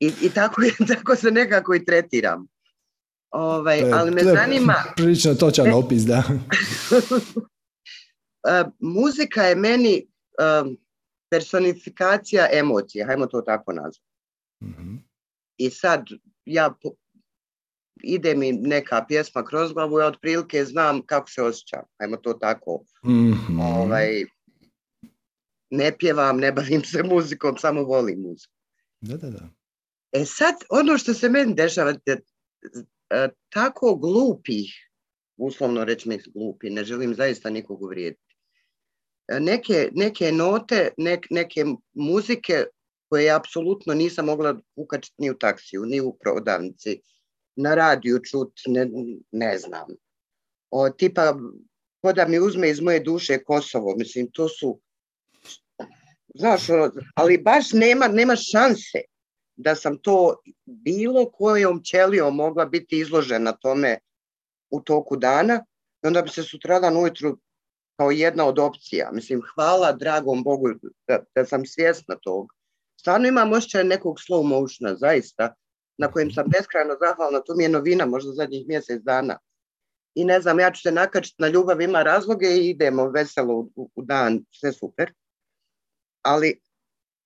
[0.00, 0.62] I, i tako,
[0.96, 2.46] tako se nekako i tretiram.
[3.30, 4.74] Ovaj, ali me zanima...
[4.96, 6.22] Prilično točan opis, da.
[8.78, 10.06] muzika je meni
[11.30, 14.02] personifikacija emocije, hajmo to tako nazvati.
[14.62, 14.98] mm
[15.56, 16.06] I sad
[16.44, 16.74] ja
[18.02, 22.84] ide mi neka pjesma kroz glavu, ja otprilike znam kako se osjećam, hajmo to tako
[23.04, 24.24] mm ovaj,
[25.70, 28.54] ne pjevam, ne bavim se muzikom, samo volim muziku.
[29.00, 29.48] Da, da, da.
[30.12, 34.90] E sad, ono što se meni dešava, e, tako glupih,
[35.36, 38.36] uslovno reći mi glupi, ne želim zaista nikog uvrijediti,
[39.40, 40.90] neke, neke note,
[41.30, 42.64] neke muzike
[43.08, 47.00] koje apsolutno nisam mogla ukačiti ni u taksiju, ni u prodavnici,
[47.56, 48.88] na radiju čut, ne,
[49.32, 49.86] ne znam.
[50.70, 51.34] O, tipa,
[52.02, 54.80] ko da mi uzme iz moje duše Kosovo, mislim, to su,
[56.34, 58.98] znaš, ono, ali baš nema, nema šanse
[59.56, 63.98] da sam to bilo kojom ćelijom mogla biti izložena tome
[64.70, 65.64] u toku dana
[66.04, 67.38] i onda bi se sutradan ujutru
[67.96, 69.10] kao jedna od opcija.
[69.12, 70.68] Mislim, hvala dragom Bogu
[71.08, 72.52] da, da sam svjesna tog.
[73.00, 75.54] Stvarno imam osjećaj nekog slow motiona, zaista,
[75.98, 77.40] na kojem sam beskrajno zahvalna.
[77.40, 79.38] To mi je novina, možda zadnjih mjesec dana.
[80.14, 84.02] I ne znam, ja ću se nakačiti na ljubav, ima razloge i idemo veselo u,
[84.02, 85.12] dan, sve super.
[86.22, 86.60] Ali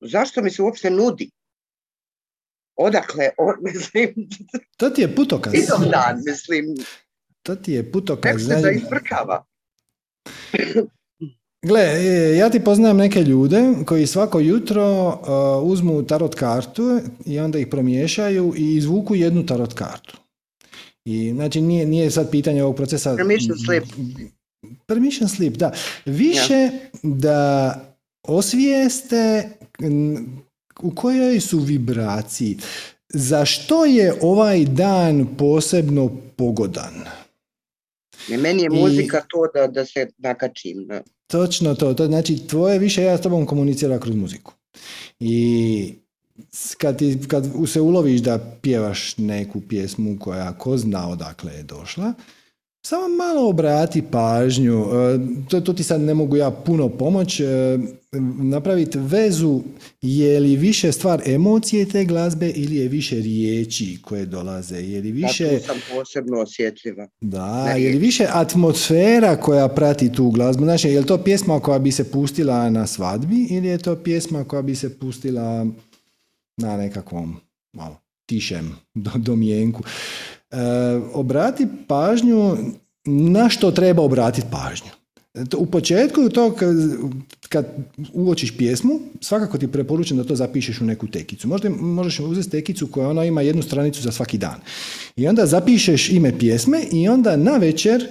[0.01, 1.31] zašto mi se uopšte nudi?
[2.77, 3.29] Odakle,
[3.73, 4.15] mislim...
[4.77, 5.53] To ti je putokaz.
[5.91, 6.75] dan, mislim.
[7.43, 8.49] To ti je putokaz.
[8.49, 9.45] Nek se da isprkava.
[11.63, 17.39] Gle, e, ja ti poznajem neke ljude koji svako jutro uh, uzmu tarot kartu i
[17.39, 20.17] onda ih promiješaju i izvuku jednu tarot kartu.
[21.05, 23.17] I znači nije, nije sad pitanje ovog procesa...
[23.17, 23.85] Permission slip.
[24.87, 25.73] Permission slip, da.
[26.05, 26.71] Više
[27.03, 27.75] da
[28.25, 29.49] osvijeste
[30.83, 32.59] u kojoj su vibraciji.
[33.09, 36.95] Zašto je ovaj dan posebno pogodan?
[38.29, 40.87] I meni je muzika to da, da se nakačim.
[40.87, 41.03] Da.
[41.27, 44.53] Točno to, to znači tvoje više ja s tobom komunicira kroz muziku.
[45.21, 45.95] I
[46.79, 52.13] kad, ti, kad se uloviš da pjevaš neku pjesmu koja ko zna odakle je došla,
[52.87, 57.45] samo malo obrati pažnju, e, to, to ti sad ne mogu ja puno pomoć, e,
[58.39, 59.61] napraviti vezu
[60.03, 65.13] je li više stvar emocije te glazbe ili je više riječi koje dolaze, je li
[65.13, 65.45] više...
[65.45, 67.09] Da, sam posebno osjetljiva.
[67.21, 71.79] Da, je li više atmosfera koja prati tu glazbu, znači je li to pjesma koja
[71.79, 75.67] bi se pustila na svadbi ili je to pjesma koja bi se pustila
[76.57, 77.37] na nekakvom
[77.73, 77.97] malo
[78.27, 79.83] tišem domjenku.
[80.55, 82.57] E, obrati pažnju
[83.05, 84.91] na što treba obratiti pažnju.
[85.57, 86.57] U početku to
[87.49, 87.67] kad
[88.13, 91.49] uočiš pjesmu, svakako ti preporučam da to zapišeš u neku tekicu.
[91.49, 94.61] Možda možeš uzeti tekicu koja ona ima jednu stranicu za svaki dan.
[95.17, 98.07] I onda zapišeš ime pjesme i onda na večer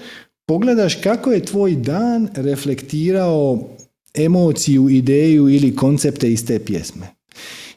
[0.46, 3.70] pogledaš kako je tvoj dan reflektirao
[4.14, 7.08] emociju, ideju ili koncepte iz te pjesme.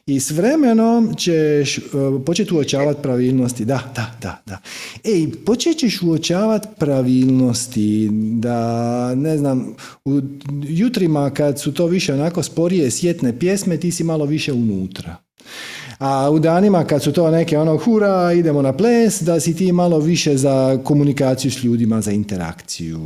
[0.07, 1.83] I s vremenom ćeš uh,
[2.25, 3.65] početi uočavati pravilnosti.
[3.65, 4.57] Da, da, da, da.
[5.03, 9.75] Ej, počet ćeš uočavati pravilnosti, da, ne znam,
[10.05, 10.21] u
[10.63, 15.15] jutrima kad su to više onako sporije sjetne pjesme, ti si malo više unutra.
[15.99, 19.71] A u danima kad su to neke ono hura, idemo na ples, da si ti
[19.71, 22.99] malo više za komunikaciju s ljudima, za interakciju.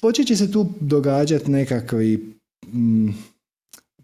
[0.00, 2.34] Počet će se tu događati nekakvi...
[2.72, 3.08] Mm,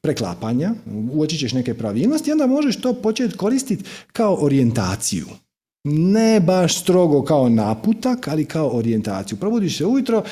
[0.07, 0.71] preklapanja,
[1.13, 5.27] uočit ćeš neke pravilnosti i onda možeš to početi koristiti kao orijentaciju.
[5.85, 9.39] Ne baš strogo kao naputak, ali kao orijentaciju.
[9.39, 10.23] Probudiš se ujutro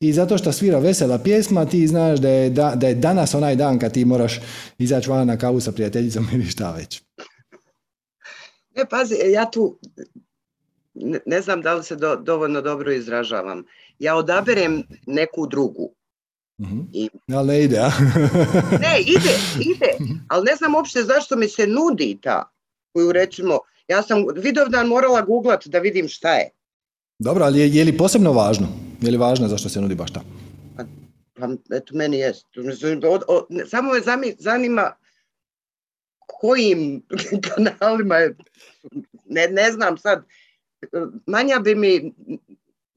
[0.00, 3.56] i zato što svira vesela pjesma, ti znaš da je, da, da je danas onaj
[3.56, 4.40] dan kad ti moraš
[4.78, 7.02] izaći van na kavu sa prijateljicom ili šta već.
[8.76, 9.78] Ne, pazi, ja tu
[11.26, 13.64] ne, znam da li se dovoljno dobro izražavam.
[13.98, 15.94] Ja odaberem neku drugu.
[16.60, 16.88] Mm-hmm.
[16.92, 17.08] I...
[17.34, 17.90] Ali ne ide, a?
[18.84, 20.20] ne, ide, ide.
[20.28, 22.50] Ali ne znam uopšte zašto mi se nudi ta,
[22.92, 23.58] koju recimo,
[23.88, 26.50] ja sam Vidovdan morala googlat da vidim šta je.
[27.18, 28.68] Dobro, ali je, je li posebno važno?
[29.00, 30.20] Je li važno zašto se nudi baš ta?
[30.76, 30.84] Pa,
[31.34, 32.46] pa eto, meni jest.
[33.66, 34.92] samo me zanima
[36.26, 37.02] kojim
[37.48, 38.36] kanalima je,
[39.24, 40.24] ne, ne znam sad,
[41.26, 42.12] manja bi mi,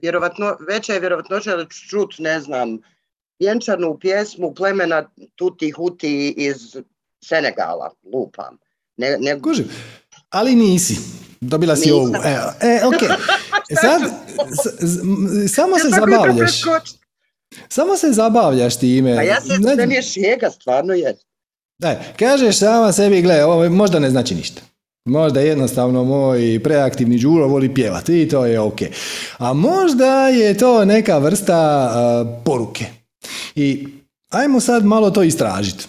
[0.02, 2.78] vjerovatno, veća je vjerovatnoća da ću čut, ne znam,
[3.40, 6.76] vjenčanu pjesmu plemena Tuti Huti iz
[7.26, 8.58] Senegala, lupam.
[8.98, 9.40] Ne, ne...
[10.30, 10.98] ali nisi.
[11.42, 12.14] Dobila si ovu.
[12.16, 13.02] E, e ok.
[13.82, 14.02] Sad,
[15.50, 16.62] samo se zabavljaš.
[17.70, 19.16] Samo se zabavljaš time.
[19.16, 21.16] Pa ja se, ne, mi je šega, stvarno je.
[21.78, 24.62] Daj, kažeš sama sebi, gle, ovo možda ne znači ništa.
[25.06, 28.80] Možda jednostavno moj preaktivni đuro voli pjevati i to je ok.
[29.38, 31.90] A možda je to neka vrsta
[32.46, 32.86] poruke.
[33.56, 33.88] I
[34.30, 35.86] ajmo sad malo to istražiti.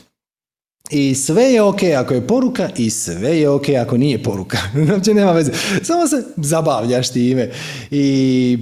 [0.91, 4.59] I sve je ok ako je poruka i sve je ok ako nije poruka.
[4.87, 5.53] Znači nema veze.
[5.83, 7.51] Samo se zabavljaš time.
[7.91, 8.59] I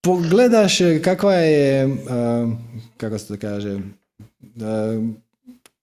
[0.00, 1.96] pogledaš kakva je,
[2.96, 3.80] kako se to kaže,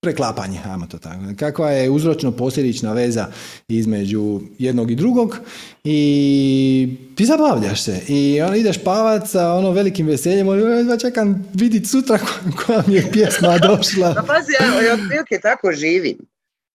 [0.02, 1.20] preklapanje, ajmo to tako.
[1.40, 3.28] Kakva je uzročno-posljedična veza
[3.68, 5.38] između jednog i drugog
[5.84, 10.48] i ti zabavljaš se i ono, ideš pavat sa ono velikim veseljem,
[10.90, 12.20] ja čekam vidit sutra
[12.66, 14.14] koja mi je pjesma došla.
[14.18, 16.18] Pa pazi, ja, ja otprilike tako živim.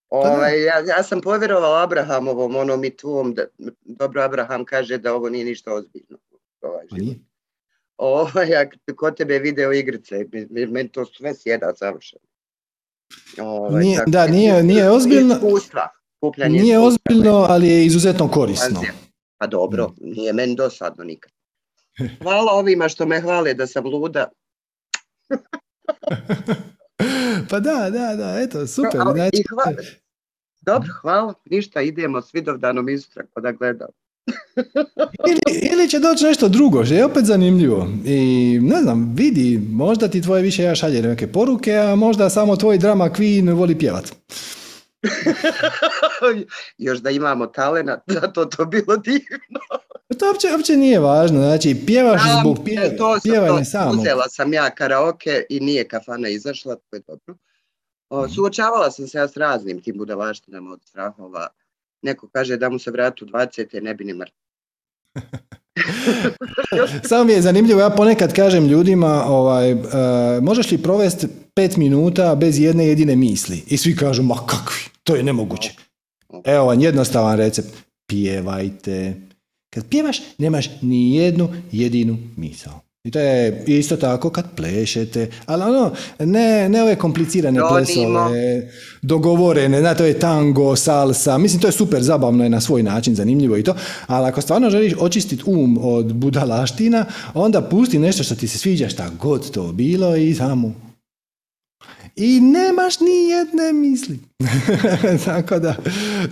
[0.09, 3.44] Pa ovaj, ja, ja sam povjerovao Abrahamovom, onom i tvom, da,
[3.84, 6.18] dobro Abraham kaže da ovo nije ništa ozbiljno.
[6.62, 7.18] Ovaj, Pa nije.
[7.96, 12.34] Ovaj, ja kod tebe video igrice, meni to sve sjeda savršeno.
[13.40, 15.35] Ovaj, Nije- da, nije- nije ozbiljno.
[15.35, 16.85] Iskustva, skupljanje Nije iskustva.
[17.10, 18.82] ozbiljno, ali je izuzetno korisno.
[19.39, 21.32] Pa dobro, nije meni dosadno nikad.
[22.22, 24.28] Hvala ovima što me hvale da sam luda.
[27.51, 29.01] Pa da, da, da, eto, super.
[29.01, 29.76] A, Znači, i hvala.
[30.60, 31.35] Dobro, hvala.
[31.44, 33.89] Ništa, idemo s Vidovdanom izutra pa da gledam.
[35.28, 35.40] Ili,
[35.72, 37.88] ili će doći nešto drugo, što je opet zanimljivo.
[38.05, 38.18] I
[38.62, 42.78] ne znam, vidi, možda ti tvoje više ja šalje neke poruke, a možda samo tvoj
[42.78, 44.12] drama queen voli pjevat.
[46.78, 49.60] Još da imamo talena, zato to bilo divno.
[50.18, 53.92] To uopće, uopće nije važno, znači pjevaš Znam, zbog pje, to sam- pjevanja to- samo.
[53.92, 57.36] Uzela sam ja karaoke i nije kafana izašla, to je dobro.
[58.10, 61.48] O, suočavala sam se ja s raznim tim budalaštinama od strahova.
[62.05, 63.82] Neko kaže da mu se vrati u 20.
[63.82, 64.36] ne bi ni mrtvo.
[67.09, 69.76] Samo mi je zanimljivo, ja ponekad kažem ljudima, ovaj, e,
[70.40, 73.62] možeš li provesti pet minuta bez jedne jedine misli?
[73.66, 75.72] I svi kažu, ma kakvi, to je nemoguće.
[76.44, 77.68] Evo vam jednostavan recept,
[78.06, 79.14] pjevajte.
[79.74, 82.81] Kad pjevaš, nemaš ni jednu jedinu misao.
[83.05, 87.74] I to je isto tako kad plešete, ali ono, ne, ne ove komplicirane Ronimo.
[87.74, 88.70] plesove,
[89.02, 93.14] dogovorene, znate, to je tango, salsa, mislim to je super zabavno je na svoj način,
[93.14, 93.74] zanimljivo i to,
[94.06, 97.05] ali ako stvarno želiš očistiti um od budalaština,
[97.35, 100.74] onda pusti nešto što ti se sviđa, šta god to bilo i samo
[102.16, 104.18] i nemaš ni jedne misli.
[105.24, 105.76] Tako da,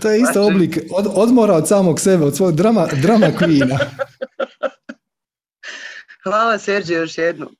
[0.03, 3.79] to je isto Znači- oblik od, odmora od samog sebe, od svog drama, drama queena.
[6.25, 7.57] Hvala Serđe još jednom.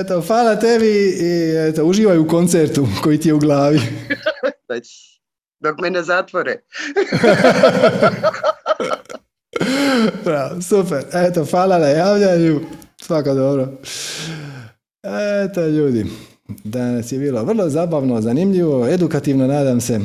[0.00, 0.86] Eto, hvala tebi
[1.20, 3.80] i eto, uživaj u koncertu koji ti je u glavi.
[4.66, 5.20] Znači,
[5.60, 6.56] Dok me ne zatvore.
[10.24, 11.04] Bravo, super.
[11.12, 12.60] Eto, hvala na javljanju.
[13.00, 13.72] Svako dobro.
[15.44, 16.06] Eto, ljudi.
[16.64, 19.94] Danas je bilo vrlo zabavno, zanimljivo, edukativno, nadam se.
[19.94, 20.00] E,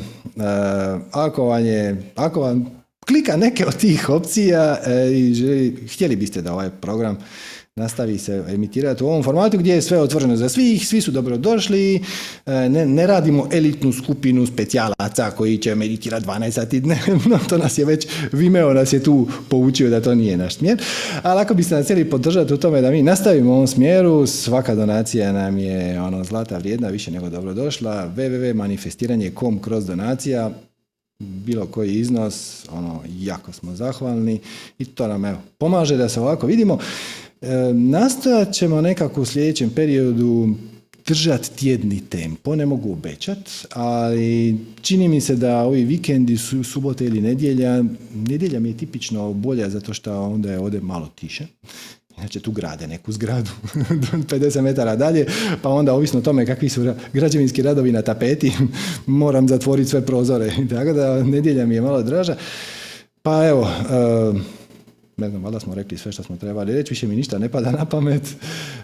[1.12, 6.42] ako vam je, ako vam klika neke od tih opcija e, i želi- htjeli biste
[6.42, 7.18] da ovaj program
[7.82, 11.96] nastavi se emitirati u ovom formatu gdje je sve otvoreno za svih, svi su dobrodošli,
[11.96, 17.78] e, ne, ne radimo elitnu skupinu specijalaca koji će meditirati 12 sati dnevno, to nas
[17.78, 20.82] je već, Vimeo nas je tu poučio da to nije naš smjer,
[21.24, 24.76] ali ako biste nas htjeli podržati u tome da mi nastavimo u ovom smjeru, svaka
[24.76, 30.52] donacija nam je ono zlata vrijedna, više nego dobrodošla, www.manifestiranje.com kroz donacija,
[31.22, 34.40] bilo koji iznos, ono, jako smo zahvalni
[34.80, 36.78] i to nam evo, pomaže da se ovako vidimo.
[37.42, 40.50] E, nastojat ćemo nekako u sljedećem periodu
[41.08, 47.06] držati tjedni tempo, ne mogu obećat, ali čini mi se da ovi vikendi su subote
[47.06, 51.48] ili nedjelja, nedjelja mi je tipično bolja zato što onda je ovdje malo tiše.
[52.18, 53.50] Inače tu grade neku zgradu
[54.30, 55.26] 50 metara dalje,
[55.62, 58.52] pa onda ovisno o tome kakvi su ra- građevinski radovi na tapeti,
[59.06, 60.54] moram zatvoriti sve prozore.
[60.70, 62.36] Tako da nedjelja mi je malo draža.
[63.22, 64.61] Pa evo, e,
[65.22, 67.72] ne znam, valjda smo rekli sve što smo trebali reći, više mi ništa ne pada
[67.72, 68.22] na pamet.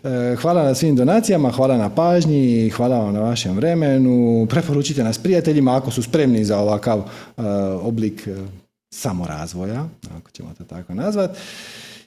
[0.03, 4.47] E, Hvala na svim donacijama, hvala na pažnji, hvala vam na vašem vremenu.
[4.49, 7.41] Preporučite nas prijateljima ako su spremni za ovakav e,
[7.81, 8.35] oblik e,
[8.93, 9.87] samorazvoja,
[10.17, 11.37] ako ćemo to tako nazvat.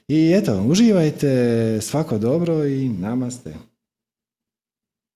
[0.07, 3.53] I eto, uživajte, svako dobro i namaste.